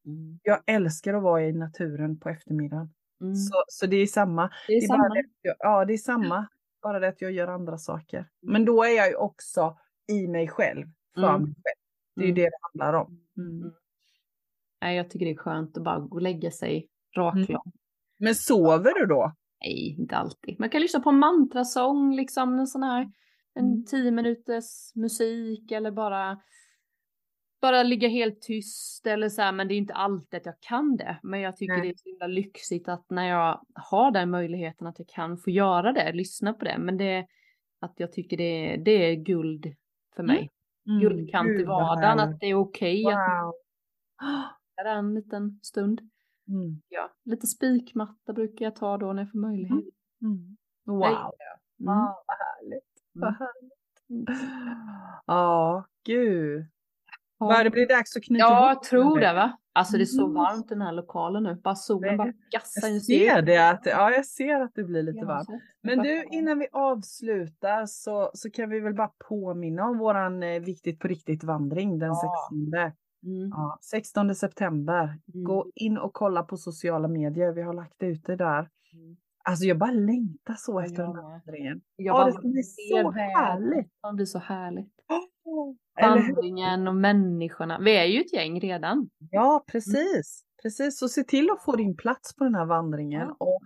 Mm. 0.06 0.40
Jag 0.44 0.60
älskar 0.66 1.14
att 1.14 1.24
vara 1.24 1.44
i 1.44 1.54
naturen 1.54 2.20
på 2.20 2.30
eftermiddagen. 2.30 2.94
Mm. 3.22 3.36
Så, 3.36 3.64
så 3.68 3.86
det 3.86 3.96
är 3.96 4.06
samma. 4.06 4.52
Det 4.68 4.74
är, 4.74 4.80
det 4.80 4.86
är 4.86 4.88
samma. 4.88 5.10
Det, 5.14 5.56
ja, 5.60 5.86
det 5.86 5.94
är 5.94 5.98
samma. 5.98 6.48
Bara 6.82 7.00
det 7.00 7.08
att 7.08 7.22
jag 7.22 7.32
gör 7.32 7.48
andra 7.48 7.78
saker. 7.78 8.30
Men 8.42 8.66
då 8.66 8.84
är 8.84 8.98
jag 8.98 9.10
ju 9.10 9.16
också 9.16 9.78
i 10.12 10.28
mig 10.28 10.48
själv, 10.48 10.88
för 11.16 11.30
mm. 11.30 11.42
mig 11.42 11.54
själv. 11.54 11.82
Det 12.16 12.22
är 12.22 12.26
ju 12.26 12.32
mm. 12.32 12.36
det 12.36 12.50
det 12.50 12.58
handlar 12.62 12.94
om. 13.02 13.20
Mm. 13.38 13.62
mm. 13.62 13.74
Nej, 14.82 14.98
jag 14.98 15.10
tycker 15.10 15.26
det 15.26 15.32
är 15.32 15.38
skönt 15.38 15.78
att 15.78 15.84
bara 15.84 16.00
gå 16.00 16.16
och 16.16 16.22
lägga 16.22 16.52
sig 16.52 16.88
raklång. 17.16 17.62
Mm. 17.66 17.78
Men 18.20 18.36
sover 18.36 18.94
du 19.00 19.06
då? 19.06 19.34
Nej, 19.62 19.96
inte 20.00 20.16
alltid. 20.16 20.60
Man 20.60 20.70
kan 20.70 20.82
lyssna 20.82 21.00
på 21.00 21.10
en 21.10 21.20
mantrasång, 21.20 22.16
liksom 22.16 22.60
en 22.60 22.68
sån 22.68 22.84
här 22.84 23.12
en 23.54 23.66
mm. 23.66 23.86
tio 23.86 24.12
minuters 24.12 24.96
musik 24.96 25.72
eller 25.72 25.92
bara 25.92 26.42
bara 27.62 27.84
ligga 27.84 28.08
helt 28.08 28.42
tyst 28.42 29.08
eller 29.08 29.30
så 29.30 29.42
här, 29.42 29.52
men 29.52 29.68
det 29.68 29.74
är 29.74 29.78
inte 29.78 29.94
alltid 29.94 30.38
att 30.38 30.46
jag 30.46 30.60
kan 30.60 30.98
det. 30.98 31.20
Men 31.24 31.40
jag 31.40 31.58
tycker 31.58 31.74
Nej. 31.74 31.82
det 31.82 31.90
är 31.90 31.98
så 31.98 32.10
himla 32.10 32.28
lyxigt 32.28 32.90
att 32.90 33.10
när 33.10 33.30
jag 33.30 33.66
har 33.74 34.12
den 34.12 34.30
möjligheten 34.30 34.88
att 34.88 35.00
jag 35.00 35.08
kan 35.08 35.38
få 35.38 35.50
göra 35.50 35.92
det, 35.92 36.12
lyssna 36.14 36.54
på 36.54 36.66
det. 36.66 36.78
Men 36.80 36.98
det 36.98 37.28
att 37.82 37.94
jag 37.98 38.12
tycker 38.12 38.38
det, 38.38 38.78
det 38.78 38.92
är 38.92 39.16
guld 39.16 39.76
för 40.16 40.24
mig. 40.24 40.38
Mm. 40.38 40.50
Mm. 40.88 41.02
Guldkant 41.02 41.50
i 41.50 41.64
vardagen, 41.64 42.20
att 42.20 42.40
det 42.40 42.46
är 42.46 42.56
okej 42.56 43.06
okay 43.06 43.16
wow. 43.16 43.54
att 44.76 44.86
en 44.86 45.14
liten 45.14 45.60
stund. 45.62 46.02
Mm. 46.48 46.82
Ja, 46.90 47.12
lite 47.24 47.48
spikmatta 47.48 48.34
brukar 48.34 48.66
jag 48.66 48.76
ta 48.76 48.98
då 48.98 49.14
när 49.14 49.22
jag 49.22 49.32
får 49.32 49.40
möjlighet. 49.40 49.72
Mm. 49.72 50.34
mm. 50.34 50.58
Wow. 50.86 51.00
Wow, 51.00 51.32
vad 51.78 52.38
härligt. 52.38 53.04
Vad 53.14 53.30
mm. 53.30 53.40
härligt. 53.40 53.82
Ja, 55.26 55.86
gud. 56.04 56.66
Börjar 57.48 57.64
det 57.64 57.70
bli 57.70 57.86
dags 57.86 58.18
att 58.18 58.24
knyta 58.24 58.44
Ja, 58.44 58.68
jag 58.68 58.84
tror 58.84 59.20
det 59.20 59.34
va. 59.34 59.58
Alltså 59.74 59.98
det 59.98 60.04
är 60.04 60.06
så 60.06 60.28
varmt 60.28 60.66
i 60.66 60.74
den 60.74 60.82
här 60.82 60.92
lokalen 60.92 61.44
nu. 61.44 61.56
Bara 61.56 61.76
solen 61.76 62.18
bara 62.18 62.34
gassar 62.52 62.88
Jag 62.88 63.02
ser 63.02 63.42
det. 63.42 63.70
Att, 63.70 63.86
ja, 63.86 64.12
jag 64.12 64.26
ser 64.26 64.62
att 64.62 64.72
det 64.76 64.84
blir 64.84 65.04
lite 65.04 65.26
varmt. 65.26 65.50
Men 65.82 66.00
du, 66.00 66.24
innan 66.32 66.60
vi 66.60 66.68
avslutar 66.72 67.86
så, 67.86 68.32
så 68.34 68.50
kan 68.50 68.70
vi 68.70 68.80
väl 68.80 68.94
bara 68.94 69.12
påminna 69.30 69.86
om 69.86 69.98
våran 69.98 70.44
eh, 70.44 70.60
Viktigt 70.60 71.00
på 71.00 71.08
riktigt-vandring 71.08 72.00
den 72.00 72.10
ja. 72.10 72.50
16. 72.50 72.92
Mm. 73.24 73.50
Ja, 73.50 73.78
16 73.82 74.36
september. 74.36 75.04
Mm. 75.04 75.44
Gå 75.44 75.72
in 75.76 75.98
och 75.98 76.14
kolla 76.14 76.44
på 76.44 76.58
sociala 76.58 77.08
medier. 77.08 77.52
Vi 77.52 77.62
har 77.62 77.74
lagt 77.74 78.04
ut 78.04 78.26
det 78.26 78.36
där. 78.36 78.70
Mm. 78.94 79.18
Alltså 79.44 79.66
jag 79.66 79.78
bara 79.78 79.92
längtar 79.92 80.54
så 80.58 80.80
efter 80.80 81.04
den 81.04 81.16
här 81.16 81.24
vandringen. 81.24 81.82
Ja, 81.96 82.26
det 82.26 82.50
blir 82.50 82.64
så 82.64 83.12
härligt. 83.12 83.92
Det 84.10 84.14
blir 84.14 84.26
så 84.26 84.40
härligt. 84.40 84.94
Vandringen 86.02 86.88
och 86.88 86.96
människorna. 86.96 87.80
Vi 87.80 87.98
är 87.98 88.06
ju 88.06 88.22
ett 88.22 88.34
gäng 88.34 88.60
redan. 88.60 89.10
Ja, 89.32 89.52
mm. 89.52 89.62
precis. 89.72 90.46
Precis, 90.62 91.00
så 91.00 91.10
se 91.10 91.24
till 91.24 91.50
att 91.52 91.64
få 91.64 91.76
din 91.76 91.96
plats 91.96 92.36
på 92.36 92.44
den 92.44 92.56
här 92.56 92.66
vandringen. 92.66 93.28
Ja. 93.28 93.36
Och, 93.40 93.60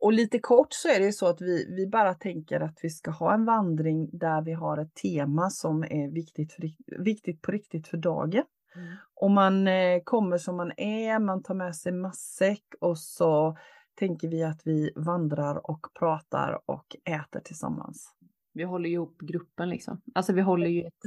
och 0.00 0.12
lite 0.12 0.38
kort 0.38 0.68
så 0.70 0.88
är 0.88 0.98
det 0.98 1.04
ju 1.04 1.12
så 1.12 1.26
att 1.26 1.40
vi, 1.40 1.74
vi 1.76 1.86
bara 1.86 2.14
tänker 2.14 2.60
att 2.60 2.78
vi 2.82 2.90
ska 2.90 3.10
ha 3.10 3.34
en 3.34 3.44
vandring 3.44 4.10
där 4.12 4.42
vi 4.42 4.52
har 4.52 4.78
ett 4.78 4.94
tema 4.94 5.50
som 5.50 5.82
är 5.82 6.14
viktigt, 6.14 6.52
för, 6.52 6.62
viktigt 7.04 7.42
på 7.42 7.52
riktigt 7.52 7.88
för 7.88 7.96
dagen. 7.96 8.44
Mm. 8.76 8.96
Och 9.14 9.30
man 9.30 9.68
eh, 9.68 10.00
kommer 10.04 10.38
som 10.38 10.56
man 10.56 10.72
är, 10.76 11.18
man 11.18 11.42
tar 11.42 11.54
med 11.54 11.76
sig 11.76 11.92
matsäck 11.92 12.64
och 12.80 12.98
så 12.98 13.56
tänker 13.94 14.28
vi 14.28 14.42
att 14.42 14.60
vi 14.64 14.90
vandrar 14.96 15.70
och 15.70 15.86
pratar 15.98 16.60
och 16.66 16.96
äter 17.04 17.40
tillsammans. 17.40 18.14
Vi 18.52 18.64
håller 18.64 18.90
ihop 18.90 19.18
gruppen 19.18 19.68
liksom. 19.68 20.00
Alltså 20.14 20.32
vi 20.32 20.40
håller 20.40 20.68
ju 20.68 20.82
ett... 20.82 21.02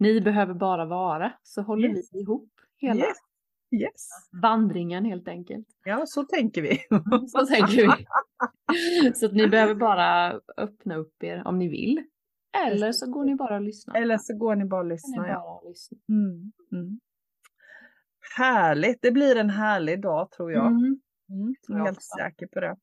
Ni 0.00 0.20
behöver 0.20 0.54
bara 0.54 0.84
vara, 0.84 1.32
så 1.42 1.62
håller 1.62 1.88
yes. 1.88 2.08
vi 2.12 2.20
ihop 2.20 2.50
hela 2.76 3.00
yes. 3.00 3.16
Yes. 3.70 4.08
vandringen 4.42 5.04
helt 5.04 5.28
enkelt. 5.28 5.66
Ja, 5.84 6.02
så 6.06 6.24
tänker 6.24 6.62
vi. 6.62 6.78
så 7.28 7.46
tänker 7.46 7.76
vi. 7.76 8.06
så 9.14 9.26
att 9.26 9.32
ni 9.32 9.48
behöver 9.48 9.74
bara 9.74 10.40
öppna 10.56 10.96
upp 10.96 11.22
er 11.22 11.42
om 11.46 11.58
ni 11.58 11.68
vill. 11.68 12.04
Eller 12.66 12.92
så 12.92 13.10
går 13.10 13.24
ni 13.24 13.34
bara 13.34 13.56
och 13.56 13.62
lyssnar. 13.62 13.94
Eller 13.94 14.18
så 14.18 14.36
går 14.36 14.56
ni 14.56 14.64
bara 14.64 14.80
och 14.80 14.86
lyssnar. 14.86 15.28
Ja. 15.28 15.62
lyssna. 15.68 15.98
Mm. 16.08 16.52
Mm. 16.72 17.00
Härligt, 18.36 18.98
det 19.02 19.10
blir 19.10 19.36
en 19.36 19.50
härlig 19.50 20.02
dag 20.02 20.30
tror 20.30 20.52
jag. 20.52 20.66
Mm. 20.66 21.00
Mm. 21.30 21.54
Jag 21.68 21.80
är 21.80 21.84
helt 21.84 22.02
säker 22.02 22.46
på 22.46 22.60
det. 22.60 22.76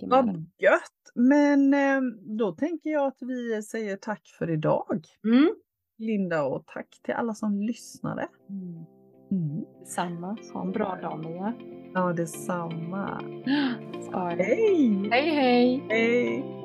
Vad 0.00 0.46
gött! 0.58 1.12
Men 1.14 1.74
eh, 1.74 2.00
då 2.38 2.52
tänker 2.52 2.90
jag 2.90 3.06
att 3.06 3.18
vi 3.20 3.62
säger 3.62 3.96
tack 3.96 4.28
för 4.38 4.50
idag. 4.50 5.06
Mm. 5.24 5.54
Linda 5.98 6.44
och 6.44 6.66
tack 6.66 6.88
till 7.02 7.14
alla 7.14 7.34
som 7.34 7.62
lyssnade. 7.62 8.28
Mm. 8.48 8.84
Mm. 9.30 9.64
Detsamma. 9.78 10.36
Ha 10.52 10.62
en 10.62 10.72
bra 10.72 10.98
dag 11.02 11.18
Mia. 11.18 11.54
Ja, 11.94 12.12
detsamma. 12.12 13.20
Hej! 14.38 15.08
Hej 15.10 15.30
hej! 15.30 15.86
Hej! 15.88 16.63